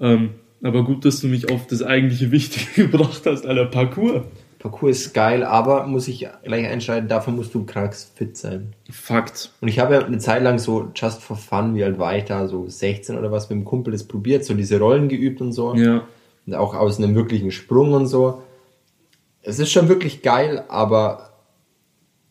Ähm, 0.00 0.30
aber 0.62 0.84
gut, 0.84 1.04
dass 1.04 1.20
du 1.20 1.26
mich 1.28 1.50
auf 1.50 1.66
das 1.66 1.82
eigentliche 1.82 2.30
Wichtige 2.30 2.88
gebracht 2.88 3.22
hast, 3.26 3.46
Alter, 3.46 3.66
Parcours. 3.66 4.24
Parcours 4.58 4.98
ist 4.98 5.14
geil, 5.14 5.44
aber 5.44 5.86
muss 5.86 6.08
ich 6.08 6.26
gleich 6.42 6.66
einschalten, 6.66 7.06
dafür 7.08 7.32
musst 7.32 7.54
du 7.54 7.64
krank 7.64 7.94
fit 7.94 8.36
sein. 8.36 8.74
Fakt. 8.90 9.52
Und 9.60 9.68
ich 9.68 9.78
habe 9.78 9.94
ja 9.94 10.04
eine 10.04 10.18
Zeit 10.18 10.42
lang 10.42 10.58
so 10.58 10.88
just 10.94 11.22
for 11.22 11.36
fun, 11.36 11.74
wie 11.76 11.84
alt 11.84 11.98
war 11.98 12.16
ich 12.16 12.24
da, 12.24 12.48
so 12.48 12.68
16 12.68 13.16
oder 13.16 13.30
was, 13.30 13.48
mit 13.48 13.58
dem 13.58 13.64
Kumpel 13.64 13.92
das 13.92 14.04
probiert, 14.04 14.44
so 14.44 14.54
diese 14.54 14.78
Rollen 14.80 15.08
geübt 15.08 15.40
und 15.40 15.52
so. 15.52 15.74
Ja. 15.74 16.02
Und 16.46 16.54
auch 16.54 16.74
aus 16.74 16.98
einem 16.98 17.14
wirklichen 17.14 17.52
Sprung 17.52 17.92
und 17.92 18.06
so. 18.06 18.42
Es 19.42 19.58
ist 19.60 19.70
schon 19.70 19.88
wirklich 19.88 20.22
geil, 20.22 20.64
aber 20.68 21.30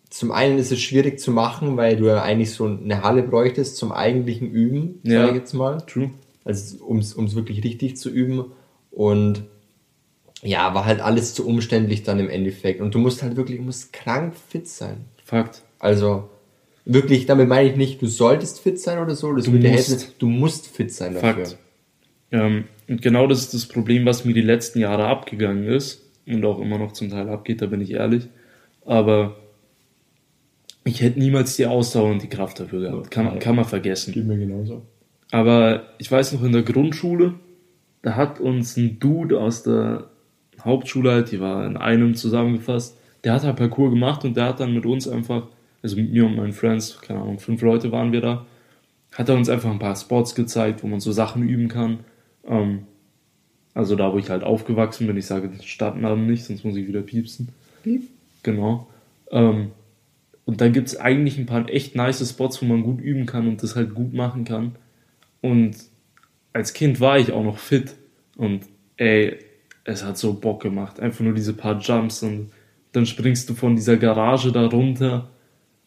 zum 0.10 0.32
einen 0.32 0.58
ist 0.58 0.72
es 0.72 0.80
schwierig 0.82 1.20
zu 1.20 1.32
machen, 1.32 1.78
weil 1.78 1.96
du 1.96 2.06
ja 2.08 2.22
eigentlich 2.22 2.52
so 2.52 2.66
eine 2.66 3.04
Halle 3.04 3.24
bräuchtest 3.24 3.78
zum 3.78 3.92
eigentlichen 3.92 4.50
Üben, 4.50 5.00
Ja. 5.04 5.22
sag 5.22 5.30
ich 5.30 5.36
jetzt 5.38 5.54
mal. 5.54 5.78
True. 5.82 6.12
Also 6.44 6.84
um 6.84 6.98
es 7.00 7.36
wirklich 7.36 7.64
richtig 7.64 7.98
zu 7.98 8.10
üben. 8.10 8.46
Und 8.92 9.44
ja, 10.44 10.74
war 10.74 10.86
halt 10.86 11.02
alles 11.02 11.34
zu 11.34 11.48
umständlich 11.48 12.04
dann 12.04 12.20
im 12.20 12.30
Endeffekt. 12.30 12.82
Und 12.82 12.94
du 12.96 13.00
musst 13.00 13.24
halt 13.24 13.36
wirklich, 13.38 13.58
du 13.58 13.64
musst 13.64 13.92
krank 13.94 14.34
fit 14.50 14.68
sein. 14.68 15.06
Fakt. 15.24 15.64
Also 15.80 16.30
wirklich, 16.86 17.26
damit 17.26 17.48
meine 17.50 17.70
ich 17.70 17.76
nicht, 17.76 18.02
du 18.02 18.08
solltest 18.08 18.60
fit 18.60 18.80
sein 18.80 19.00
oder 19.00 19.16
so. 19.16 19.34
Das 19.34 19.46
Du 19.46 19.54
würde 19.54 19.70
musst. 19.70 19.90
helfen. 19.90 20.14
Du 20.20 20.28
musst 20.30 20.68
fit 20.68 20.92
sein 20.94 21.14
dafür. 21.16 21.34
Fakt. 21.34 21.58
Ähm, 22.32 22.66
und 22.88 23.02
genau 23.02 23.28
das 23.28 23.40
ist 23.40 23.54
das 23.54 23.66
Problem, 23.66 24.06
was 24.06 24.26
mir 24.26 24.34
die 24.34 24.42
letzten 24.42 24.80
Jahre 24.80 25.08
abgegangen 25.08 25.66
ist 25.66 26.04
und 26.26 26.44
auch 26.46 26.60
immer 26.60 26.78
noch 26.78 26.92
zum 26.94 27.10
Teil 27.10 27.30
abgeht, 27.30 27.62
da 27.62 27.66
bin 27.66 27.82
ich 27.82 27.92
ehrlich. 27.92 28.28
Aber 28.86 29.38
ich 30.84 31.02
hätte 31.02 31.20
niemals 31.20 31.56
die 31.58 31.66
Ausdauer 31.66 32.12
und 32.12 32.22
die 32.22 32.30
Kraft 32.30 32.60
dafür 32.60 32.82
gehabt. 32.82 33.12
Kann, 33.12 33.26
man- 33.26 33.40
kann 33.40 33.56
man 33.56 33.66
vergessen. 33.66 34.14
Geht 34.14 34.26
mir 34.26 34.38
genauso. 34.38 34.84
Aber 35.32 35.88
ich 35.98 36.10
weiß 36.12 36.32
noch 36.34 36.44
in 36.44 36.54
der 36.54 36.64
Grundschule, 36.64 37.34
da 38.02 38.16
hat 38.16 38.40
uns 38.40 38.78
ein 38.78 39.00
Dude 39.00 39.40
aus 39.42 39.64
der 39.64 40.10
Hauptschule 40.64 41.12
halt, 41.12 41.32
die 41.32 41.40
war 41.40 41.66
in 41.66 41.78
einem 41.78 42.16
zusammengefasst, 42.16 42.98
der 43.24 43.34
hat 43.34 43.44
halt 43.44 43.58
Parcours 43.58 43.92
gemacht 43.92 44.26
und 44.26 44.38
der 44.38 44.46
hat 44.46 44.60
dann 44.60 44.74
mit 44.74 44.86
uns 44.86 45.08
einfach, 45.08 45.48
also 45.84 45.96
mit 45.96 46.12
mir 46.12 46.26
und 46.26 46.36
meinen 46.36 46.54
Friends, 46.54 47.00
keine 47.02 47.22
Ahnung, 47.22 47.40
fünf 47.40 47.62
Leute 47.62 47.92
waren 47.92 48.12
wir 48.12 48.22
da, 48.22 48.46
hat 49.14 49.30
er 49.30 49.36
uns 49.36 49.50
einfach 49.50 49.72
ein 49.72 49.80
paar 49.80 49.96
Spots 49.96 50.36
gezeigt, 50.36 50.84
wo 50.84 50.88
man 50.88 51.00
so 51.00 51.12
Sachen 51.12 51.48
üben 51.48 51.68
kann. 51.68 52.00
Ähm, 52.48 52.84
Also 53.74 53.96
da, 53.96 54.12
wo 54.12 54.18
ich 54.18 54.32
halt 54.32 54.44
aufgewachsen 54.44 55.06
bin. 55.06 55.18
Ich 55.18 55.28
sage 55.28 55.50
den 55.50 55.62
Stadtnamen 55.62 56.26
nicht, 56.26 56.46
sonst 56.46 56.66
muss 56.66 56.76
ich 56.76 56.88
wieder 56.88 57.02
piepsen. 57.02 57.50
Piep. 57.84 58.08
Genau. 58.42 58.88
Ähm, 59.30 59.70
und 60.46 60.62
da 60.62 60.68
gibt 60.70 60.88
es 60.88 61.00
eigentlich 61.00 61.38
ein 61.38 61.46
paar 61.46 61.70
echt 61.70 61.96
nice 61.96 62.28
Spots, 62.28 62.60
wo 62.62 62.66
man 62.66 62.82
gut 62.82 63.00
üben 63.02 63.28
kann 63.28 63.48
und 63.48 63.62
das 63.62 63.76
halt 63.76 63.94
gut 63.94 64.14
machen 64.14 64.46
kann. 64.46 64.76
Und 65.42 65.76
als 66.54 66.74
Kind 66.74 67.00
war 67.00 67.20
ich 67.20 67.32
auch 67.34 67.44
noch 67.44 67.60
fit. 67.60 67.96
Und 68.36 68.62
ey, 68.96 69.38
es 69.88 70.04
hat 70.04 70.18
so 70.18 70.34
Bock 70.34 70.62
gemacht. 70.62 71.00
Einfach 71.00 71.22
nur 71.22 71.34
diese 71.34 71.54
paar 71.54 71.80
Jumps 71.80 72.22
und 72.22 72.52
dann 72.92 73.06
springst 73.06 73.50
du 73.50 73.56
von 73.56 73.76
dieser 73.76 73.98
Garage 73.98 74.52
da 74.52 74.66
runter 74.68 75.30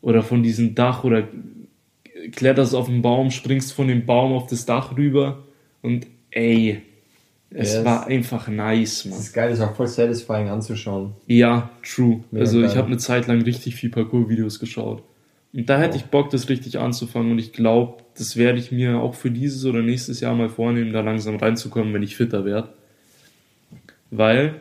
oder 0.00 0.22
von 0.22 0.42
diesem 0.42 0.74
Dach 0.74 1.04
oder 1.04 1.28
kletterst 2.32 2.74
auf 2.74 2.86
den 2.86 3.02
Baum, 3.02 3.30
springst 3.30 3.72
von 3.72 3.88
dem 3.88 4.06
Baum 4.06 4.32
auf 4.32 4.46
das 4.46 4.66
Dach 4.66 4.96
rüber 4.96 5.44
und 5.82 6.06
ey, 6.30 6.82
es 7.50 7.74
Yes. 7.74 7.84
war 7.84 8.06
einfach 8.06 8.46
nice, 8.48 9.04
man. 9.06 9.14
Das 9.14 9.26
ist 9.26 9.32
geil, 9.32 9.50
das 9.50 9.58
ist 9.58 9.64
auch 9.64 9.74
voll 9.74 9.88
satisfying 9.88 10.48
anzuschauen. 10.48 11.12
Ja, 11.26 11.70
true. 11.82 12.20
Mega 12.30 12.44
also 12.44 12.60
ich 12.60 12.68
geil. 12.68 12.76
habe 12.76 12.86
eine 12.88 12.98
Zeit 12.98 13.26
lang 13.26 13.42
richtig 13.42 13.74
viel 13.74 13.90
Parcours-Videos 13.90 14.60
geschaut. 14.60 15.02
Und 15.52 15.68
da 15.68 15.78
hätte 15.80 15.94
Oh. 15.94 15.96
ich 15.96 16.04
Bock, 16.06 16.30
das 16.30 16.48
richtig 16.48 16.78
anzufangen. 16.78 17.32
Und 17.32 17.40
ich 17.40 17.52
glaube, 17.52 18.04
das 18.16 18.36
werde 18.36 18.60
ich 18.60 18.70
mir 18.70 19.00
auch 19.00 19.14
für 19.14 19.32
dieses 19.32 19.64
oder 19.64 19.82
nächstes 19.82 20.20
Jahr 20.20 20.34
mal 20.36 20.48
vornehmen, 20.48 20.92
da 20.92 21.00
langsam 21.00 21.36
reinzukommen, 21.36 21.92
wenn 21.92 22.04
ich 22.04 22.14
fitter 22.16 22.44
werde. 22.44 22.68
Weil, 24.10 24.60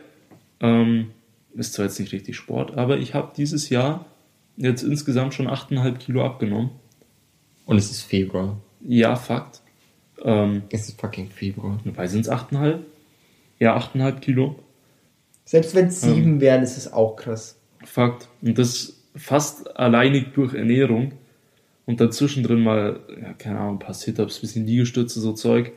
ähm, 0.60 1.12
ist 1.56 1.74
zwar 1.74 1.86
jetzt 1.86 2.00
nicht 2.00 2.12
richtig 2.14 2.36
Sport, 2.36 2.78
aber 2.78 2.98
ich 2.98 3.14
habe 3.14 3.32
dieses 3.36 3.70
Jahr 3.70 4.06
jetzt 4.58 4.84
insgesamt 4.84 5.34
schon 5.34 5.48
8,5 5.48 5.98
Kilo 5.98 6.24
abgenommen. 6.26 6.70
Und 7.66 7.78
es 7.78 7.92
ist 7.92 8.04
Februar. 8.04 8.58
Ja, 8.82 9.16
Fakt. 9.16 9.62
Ähm, 10.24 10.64
Es 10.70 10.90
ist 10.90 11.00
fucking 11.00 11.30
Februar. 11.30 11.80
wobei 11.84 12.08
sind 12.08 12.22
es 12.22 12.30
8,5? 12.32 12.80
Ja, 13.60 13.78
8,5 13.78 14.20
Kilo. 14.20 14.56
Selbst 15.46 15.74
wenn 15.76 15.88
es 15.88 16.02
sieben 16.02 16.42
wären, 16.42 16.62
ist 16.62 16.78
es 16.78 16.92
auch 16.92 17.16
krass. 17.16 17.58
Fakt. 17.84 18.28
Und 18.42 18.58
das 18.58 19.02
fast 19.16 19.76
alleinig 19.78 20.34
durch 20.34 20.54
Ernährung. 20.54 21.14
Und 21.86 22.00
dazwischen 22.00 22.44
drin 22.44 22.62
mal, 22.62 23.00
ja, 23.22 23.34
keine 23.34 23.60
Ahnung, 23.60 23.76
ein 23.76 23.80
paar 23.80 23.96
Sit-Ups, 23.96 24.40
bisschen 24.40 24.66
Liegestütze, 24.68 25.20
so 25.20 25.34
Zeug. 25.34 25.72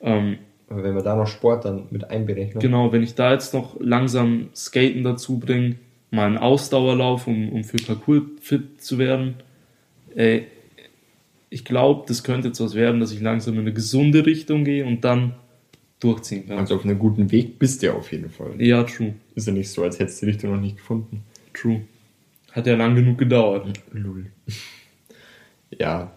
Ähm, 0.00 0.38
wenn 0.70 0.94
wir 0.94 1.02
da 1.02 1.16
noch 1.16 1.26
Sport 1.26 1.64
dann 1.64 1.86
mit 1.90 2.10
einberechnen. 2.10 2.60
genau, 2.60 2.92
wenn 2.92 3.02
ich 3.02 3.14
da 3.14 3.32
jetzt 3.32 3.52
noch 3.54 3.78
langsam 3.80 4.50
Skaten 4.54 5.02
dazu 5.02 5.38
bringe, 5.38 5.76
mal 6.10 6.26
einen 6.26 6.38
Ausdauerlauf, 6.38 7.26
um, 7.26 7.50
um 7.50 7.64
für 7.64 7.78
Parcours 7.78 8.22
fit 8.40 8.82
zu 8.82 8.98
werden, 8.98 9.34
ey, 10.14 10.46
ich 11.50 11.64
glaube, 11.64 12.04
das 12.06 12.22
könnte 12.22 12.48
jetzt 12.48 12.60
was 12.60 12.74
werden, 12.74 13.00
dass 13.00 13.12
ich 13.12 13.20
langsam 13.20 13.54
in 13.54 13.60
eine 13.60 13.72
gesunde 13.72 14.24
Richtung 14.24 14.64
gehe 14.64 14.86
und 14.86 15.04
dann 15.04 15.34
durchziehen 15.98 16.46
kann. 16.46 16.58
Also 16.58 16.76
auf 16.76 16.84
einem 16.84 16.98
guten 16.98 17.30
Weg 17.32 17.58
bist 17.58 17.82
du 17.82 17.86
ja 17.86 17.94
auf 17.94 18.10
jeden 18.12 18.30
Fall. 18.30 18.54
Ja, 18.58 18.84
true. 18.84 19.14
Ist 19.34 19.48
ja 19.48 19.52
nicht 19.52 19.70
so, 19.70 19.82
als 19.82 19.98
hättest 19.98 20.22
du 20.22 20.26
die 20.26 20.32
Richtung 20.32 20.52
noch 20.52 20.60
nicht 20.60 20.76
gefunden. 20.76 21.24
True. 21.52 21.82
Hat 22.52 22.66
ja 22.66 22.76
lang 22.76 22.94
genug 22.94 23.18
gedauert. 23.18 23.66
Lul. 23.92 24.26
Ja. 25.78 26.12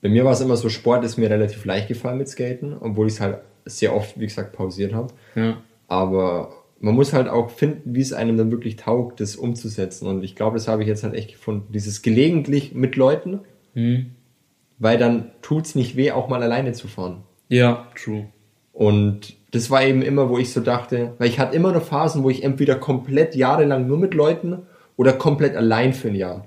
Bei 0.00 0.08
mir 0.08 0.24
war 0.24 0.32
es 0.32 0.40
immer 0.40 0.56
so, 0.56 0.68
Sport 0.68 1.04
ist 1.04 1.16
mir 1.16 1.30
relativ 1.30 1.64
leicht 1.64 1.88
gefallen 1.88 2.18
mit 2.18 2.28
Skaten, 2.28 2.74
obwohl 2.80 3.06
ich 3.06 3.14
es 3.14 3.20
halt 3.20 3.38
sehr 3.64 3.94
oft, 3.94 4.18
wie 4.18 4.26
gesagt, 4.26 4.52
pausiert 4.52 4.92
habe. 4.94 5.12
Ja. 5.34 5.58
Aber 5.88 6.52
man 6.80 6.94
muss 6.94 7.12
halt 7.12 7.28
auch 7.28 7.50
finden, 7.50 7.94
wie 7.94 8.00
es 8.00 8.12
einem 8.12 8.36
dann 8.36 8.50
wirklich 8.50 8.76
taugt, 8.76 9.20
das 9.20 9.36
umzusetzen. 9.36 10.06
Und 10.08 10.24
ich 10.24 10.34
glaube, 10.34 10.56
das 10.56 10.68
habe 10.68 10.82
ich 10.82 10.88
jetzt 10.88 11.04
halt 11.04 11.14
echt 11.14 11.32
gefunden. 11.32 11.72
Dieses 11.72 12.02
gelegentlich 12.02 12.74
mit 12.74 12.96
Leuten, 12.96 13.40
Hm. 13.74 14.06
weil 14.78 14.98
dann 14.98 15.30
tut's 15.42 15.74
nicht 15.74 15.96
weh, 15.96 16.10
auch 16.10 16.28
mal 16.28 16.42
alleine 16.42 16.72
zu 16.72 16.88
fahren. 16.88 17.22
Ja, 17.48 17.86
true. 17.94 18.26
Und 18.72 19.36
das 19.52 19.70
war 19.70 19.84
eben 19.84 20.02
immer, 20.02 20.28
wo 20.28 20.38
ich 20.38 20.52
so 20.52 20.60
dachte, 20.60 21.12
weil 21.18 21.28
ich 21.28 21.38
hatte 21.38 21.54
immer 21.54 21.72
noch 21.72 21.82
Phasen, 21.82 22.22
wo 22.24 22.30
ich 22.30 22.42
entweder 22.42 22.74
komplett 22.76 23.34
jahrelang 23.36 23.86
nur 23.86 23.98
mit 23.98 24.14
Leuten 24.14 24.62
oder 24.96 25.12
komplett 25.12 25.56
allein 25.56 25.92
für 25.92 26.08
ein 26.08 26.14
Jahr. 26.14 26.46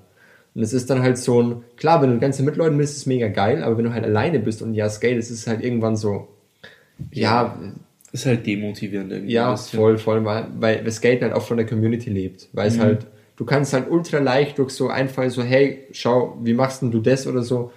Und 0.56 0.62
es 0.64 0.74
ist 0.74 0.90
dann 0.90 1.02
halt 1.02 1.18
so 1.18 1.42
ein, 1.42 1.64
klar, 1.78 2.02
wenn 2.02 2.12
du 2.12 2.20
ganz 2.20 2.40
mit 2.40 2.56
Leuten 2.56 2.78
bist, 2.78 2.94
ist 2.94 3.00
es 3.00 3.06
mega 3.06 3.28
geil, 3.28 3.64
aber 3.64 3.78
wenn 3.78 3.86
du 3.86 3.94
halt 3.94 4.06
alleine 4.06 4.40
bist 4.40 4.62
und 4.62 4.74
Jahr 4.74 4.90
skate, 4.90 5.18
ist 5.18 5.30
es 5.30 5.48
halt 5.48 5.64
irgendwann 5.64 5.96
so, 5.96 6.28
ja, 7.12 7.58
Ist 8.12 8.26
halt 8.26 8.46
demotivierend 8.46 9.12
irgendwie. 9.12 9.34
ja, 9.34 9.56
voll, 9.56 9.98
voll, 9.98 10.24
weil, 10.24 10.48
weil 10.60 10.84
das 10.84 10.96
Skate 10.98 11.22
halt 11.22 11.34
auch 11.34 11.42
von 11.42 11.58
der 11.58 11.66
Community 11.66 12.10
lebt. 12.10 12.48
Weil 12.54 12.68
es 12.68 12.80
halt, 12.80 13.08
du 13.36 13.46
kannst 13.46 13.74
halt 13.74 13.90
ultra 13.90 14.20
leicht 14.20 14.58
durch 14.58 14.72
so 14.72 14.88
Einfall 14.90 15.30
so, 15.30 15.44
hey, 15.44 15.84
schau, 15.92 16.38
wie 16.42 16.54
machst 16.54 16.82
denn 16.82 16.92
du 16.92 17.00
das 17.00 17.28
oder 17.28 17.44
so. 17.44 17.72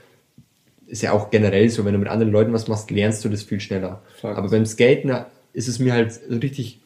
Ist 0.87 1.03
ja 1.03 1.13
auch 1.13 1.31
generell 1.31 1.69
so, 1.69 1.85
wenn 1.85 1.93
du 1.93 1.99
mit 1.99 2.09
anderen 2.09 2.33
Leuten 2.33 2.53
was 2.53 2.69
machst, 2.69 2.91
lernst 2.91 3.25
du 3.25 3.29
das 3.29 3.43
viel 3.43 3.61
schneller. 3.61 4.03
Fakt. 4.21 4.39
Aber 4.39 4.49
beim 4.49 4.65
Skaten 4.65 5.13
ist 5.53 5.69
es 5.69 5.79
mir 5.79 5.93
halt 5.93 6.13
so 6.13 6.37
richtig, 6.37 6.81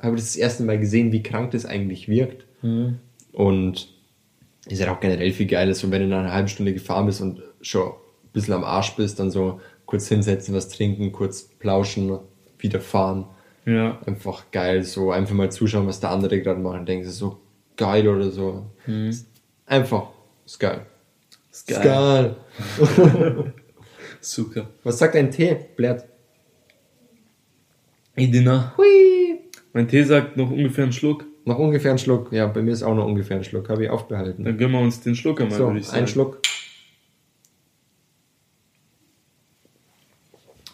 habe 0.00 0.16
ich 0.16 0.22
das, 0.22 0.32
das 0.32 0.36
erste 0.36 0.64
Mal 0.64 0.78
gesehen, 0.78 1.12
wie 1.12 1.22
krank 1.22 1.52
das 1.52 1.64
eigentlich 1.64 2.08
wirkt. 2.08 2.44
Mhm. 2.62 2.98
Und 3.32 3.88
ist 4.68 4.80
ja 4.80 4.92
auch 4.92 5.00
generell 5.00 5.32
viel 5.32 5.46
geiler, 5.46 5.74
so 5.74 5.90
wenn 5.90 6.02
du 6.02 6.08
nach 6.08 6.20
einer 6.20 6.32
halben 6.32 6.48
Stunde 6.48 6.74
gefahren 6.74 7.06
bist 7.06 7.20
und 7.20 7.40
schon 7.60 7.88
ein 7.88 7.92
bisschen 8.32 8.54
am 8.54 8.64
Arsch 8.64 8.96
bist, 8.96 9.20
dann 9.20 9.30
so 9.30 9.60
kurz 9.96 10.08
hinsetzen, 10.08 10.54
was 10.54 10.68
trinken, 10.68 11.10
kurz 11.10 11.42
plauschen, 11.58 12.18
wieder 12.58 12.80
fahren 12.80 13.24
Ja, 13.64 13.98
einfach 14.04 14.50
geil, 14.50 14.82
so 14.82 15.10
einfach 15.10 15.34
mal 15.34 15.50
zuschauen, 15.50 15.86
was 15.86 16.00
der 16.00 16.10
andere 16.10 16.40
gerade 16.42 16.60
macht 16.60 16.80
und 16.80 16.86
denken, 16.88 17.06
ist 17.06 17.16
so 17.16 17.38
geil 17.76 18.06
oder 18.06 18.30
so. 18.30 18.66
Ist 18.86 19.26
Einfach, 19.64 20.08
ist 20.44 20.60
geil. 20.60 20.84
ist 21.50 21.66
geil. 21.82 22.36
Super. 24.20 24.68
Was 24.84 24.98
sagt 24.98 25.16
ein 25.16 25.30
Tee, 25.30 25.56
Blatt? 25.76 26.04
Edina. 28.16 28.74
Hui. 28.76 29.40
Mein 29.72 29.88
Tee 29.88 30.02
sagt 30.04 30.36
noch 30.36 30.50
ungefähr 30.50 30.84
einen 30.84 30.92
Schluck. 30.92 31.24
Noch 31.44 31.58
ungefähr 31.58 31.92
ein 31.92 31.98
Schluck. 31.98 32.32
Ja, 32.32 32.46
bei 32.46 32.60
mir 32.62 32.72
ist 32.72 32.82
auch 32.82 32.94
noch 32.94 33.06
ungefähr 33.06 33.36
ein 33.38 33.44
Schluck. 33.44 33.68
Habe 33.68 33.84
ich 33.84 33.90
aufbehalten. 33.90 34.44
Dann 34.44 34.56
gönnen 34.58 34.72
wir 34.74 34.80
uns 34.80 35.00
den 35.00 35.14
Schluck 35.14 35.40
einmal, 35.40 35.58
So, 35.58 35.66
würde 35.66 35.78
ich 35.80 35.86
sagen. 35.86 35.98
ein 36.02 36.08
Schluck. 36.08 36.40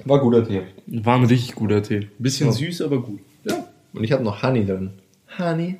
War 0.05 0.21
guter 0.21 0.47
Tee. 0.47 0.63
War 0.87 1.17
ein 1.17 1.25
richtig 1.25 1.55
guter 1.55 1.83
Tee. 1.83 2.09
Bisschen 2.19 2.47
Ja. 2.49 2.53
süß, 2.53 2.83
aber 2.83 3.01
gut. 3.03 3.21
Ja. 3.45 3.67
Und 3.93 4.05
ich 4.05 4.13
habe 4.13 4.23
noch 4.25 4.43
Honey 4.43 4.65
drin. 4.65 4.91
Honey. 5.39 5.77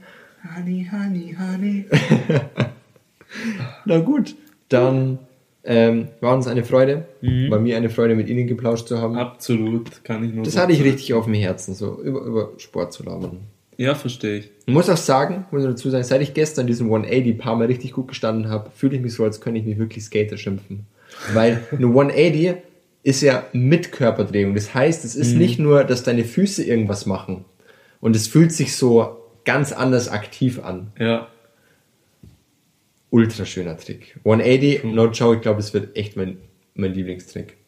Honey, 0.57 0.89
honey, 0.91 1.37
honey. 1.39 1.85
Na 3.85 3.99
gut, 4.01 4.35
dann 4.69 5.19
ähm, 5.65 6.09
war 6.21 6.35
uns 6.35 6.47
eine 6.47 6.65
Freude. 6.65 7.07
Mhm. 7.21 7.51
War 7.51 7.59
mir 7.61 7.77
eine 7.77 7.91
Freude, 7.91 8.15
mit 8.15 8.29
Ihnen 8.29 8.47
geplauscht 8.47 8.89
zu 8.89 8.99
haben. 8.99 9.17
Absolut, 9.17 10.03
kann 10.05 10.25
ich 10.25 10.35
nur 10.35 10.45
Das 10.45 10.55
so 10.55 10.61
hatte 10.61 10.73
ich 10.73 10.79
sagen. 10.79 10.91
richtig 10.91 11.15
auf 11.15 11.25
dem 11.27 11.35
Herzen, 11.35 11.75
so 11.75 12.01
über, 12.03 12.23
über 12.23 12.51
Sport 12.59 12.93
zu 12.93 13.03
labern. 13.05 13.39
Ja, 13.79 13.95
verstehe 13.95 14.39
ich. 14.39 14.51
Ich 14.67 14.73
muss 14.75 14.91
auch 14.91 14.97
sagen, 14.97 15.47
muss 15.51 15.63
ich 15.63 15.69
dazu 15.69 15.89
sagen, 15.91 16.05
seit 16.05 16.21
ich 16.21 16.35
gestern 16.35 16.67
diesen 16.67 16.87
180 16.87 17.39
paar 17.39 17.57
Mal 17.57 17.67
richtig 17.69 17.93
gut 17.93 18.09
gestanden 18.09 18.51
habe, 18.51 18.71
fühle 18.75 18.97
ich 18.97 19.03
mich 19.03 19.15
so, 19.15 19.25
als 19.25 19.41
könnte 19.41 19.61
ich 19.61 19.67
mich 19.67 19.79
wirklich 19.79 20.05
Skater 20.05 20.37
schimpfen. 20.37 20.87
Weil 21.33 21.63
eine 21.73 21.87
180 21.87 22.55
ist 23.03 23.23
ja 23.23 23.47
mit 23.53 23.93
Körperdrehung. 23.93 24.55
Das 24.55 24.75
heißt, 24.75 25.05
es 25.05 25.17
ist 25.17 25.35
nicht 25.35 25.59
nur, 25.59 25.85
dass 25.85 26.03
deine 26.05 26.25
Füße 26.25 26.63
irgendwas 26.65 27.07
machen. 27.07 27.45
Und 28.01 28.15
es 28.17 28.29
fühlt 28.29 28.53
sich 28.53 28.77
so 28.77 29.19
ganz 29.45 29.73
anders 29.73 30.09
aktiv 30.09 30.61
an. 30.63 30.93
Ja, 30.99 31.29
Ultra 33.13 33.45
schöner 33.45 33.77
Trick. 33.77 34.19
180, 34.25 34.85
no 34.85 35.07
joke, 35.11 35.37
ich 35.37 35.43
glaube, 35.43 35.59
das 35.59 35.75
wird 35.75 35.95
echt 35.99 36.17
mein, 36.17 36.39
mein 36.75 36.95
Lieblingstrick. 36.95 37.59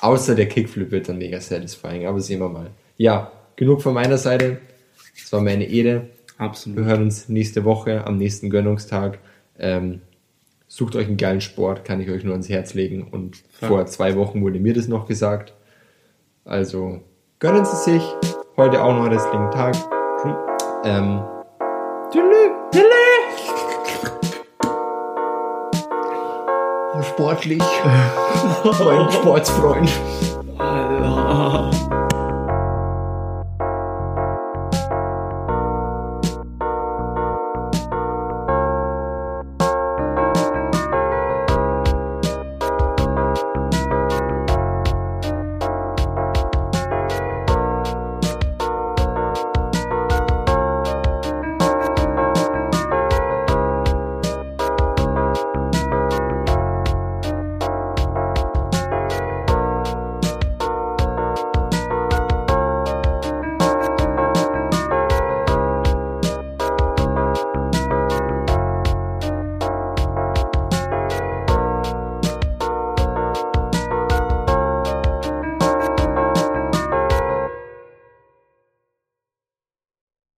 Außer 0.00 0.36
der 0.36 0.46
Kickflip 0.46 0.92
wird 0.92 1.08
dann 1.08 1.18
mega 1.18 1.40
satisfying, 1.40 2.06
aber 2.06 2.20
sehen 2.20 2.38
wir 2.38 2.48
mal. 2.48 2.70
Ja, 2.96 3.32
genug 3.56 3.82
von 3.82 3.92
meiner 3.92 4.18
Seite. 4.18 4.58
Es 5.16 5.32
war 5.32 5.40
mir 5.40 5.50
eine 5.50 5.64
Ehre. 5.64 6.10
Wir 6.36 6.46
absolut. 6.46 6.84
hören 6.84 7.02
uns 7.02 7.28
nächste 7.28 7.64
Woche 7.64 8.06
am 8.06 8.18
nächsten 8.18 8.50
Gönnungstag. 8.50 9.18
Ähm, 9.58 10.00
sucht 10.68 10.94
euch 10.94 11.06
einen 11.06 11.16
geilen 11.16 11.40
Sport, 11.40 11.84
kann 11.84 12.00
ich 12.00 12.10
euch 12.10 12.22
nur 12.22 12.32
ans 12.34 12.48
Herz 12.48 12.74
legen. 12.74 13.08
Und 13.10 13.42
vor 13.60 13.86
zwei 13.86 14.14
Wochen 14.16 14.42
wurde 14.42 14.60
mir 14.60 14.74
das 14.74 14.86
noch 14.86 15.08
gesagt. 15.08 15.54
Also 16.44 17.00
gönnen 17.40 17.64
Sie 17.64 17.76
sich. 17.76 18.02
Heute 18.56 18.82
auch 18.82 18.92
noch 18.92 19.04
einen 19.04 19.14
restlichen 19.14 19.50
Tag. 19.50 19.74
Ähm, 20.84 21.22
tschüss. 22.10 22.84
Sportlich. 27.08 27.62
mein 28.64 29.10
Sportsfreund. 29.10 29.90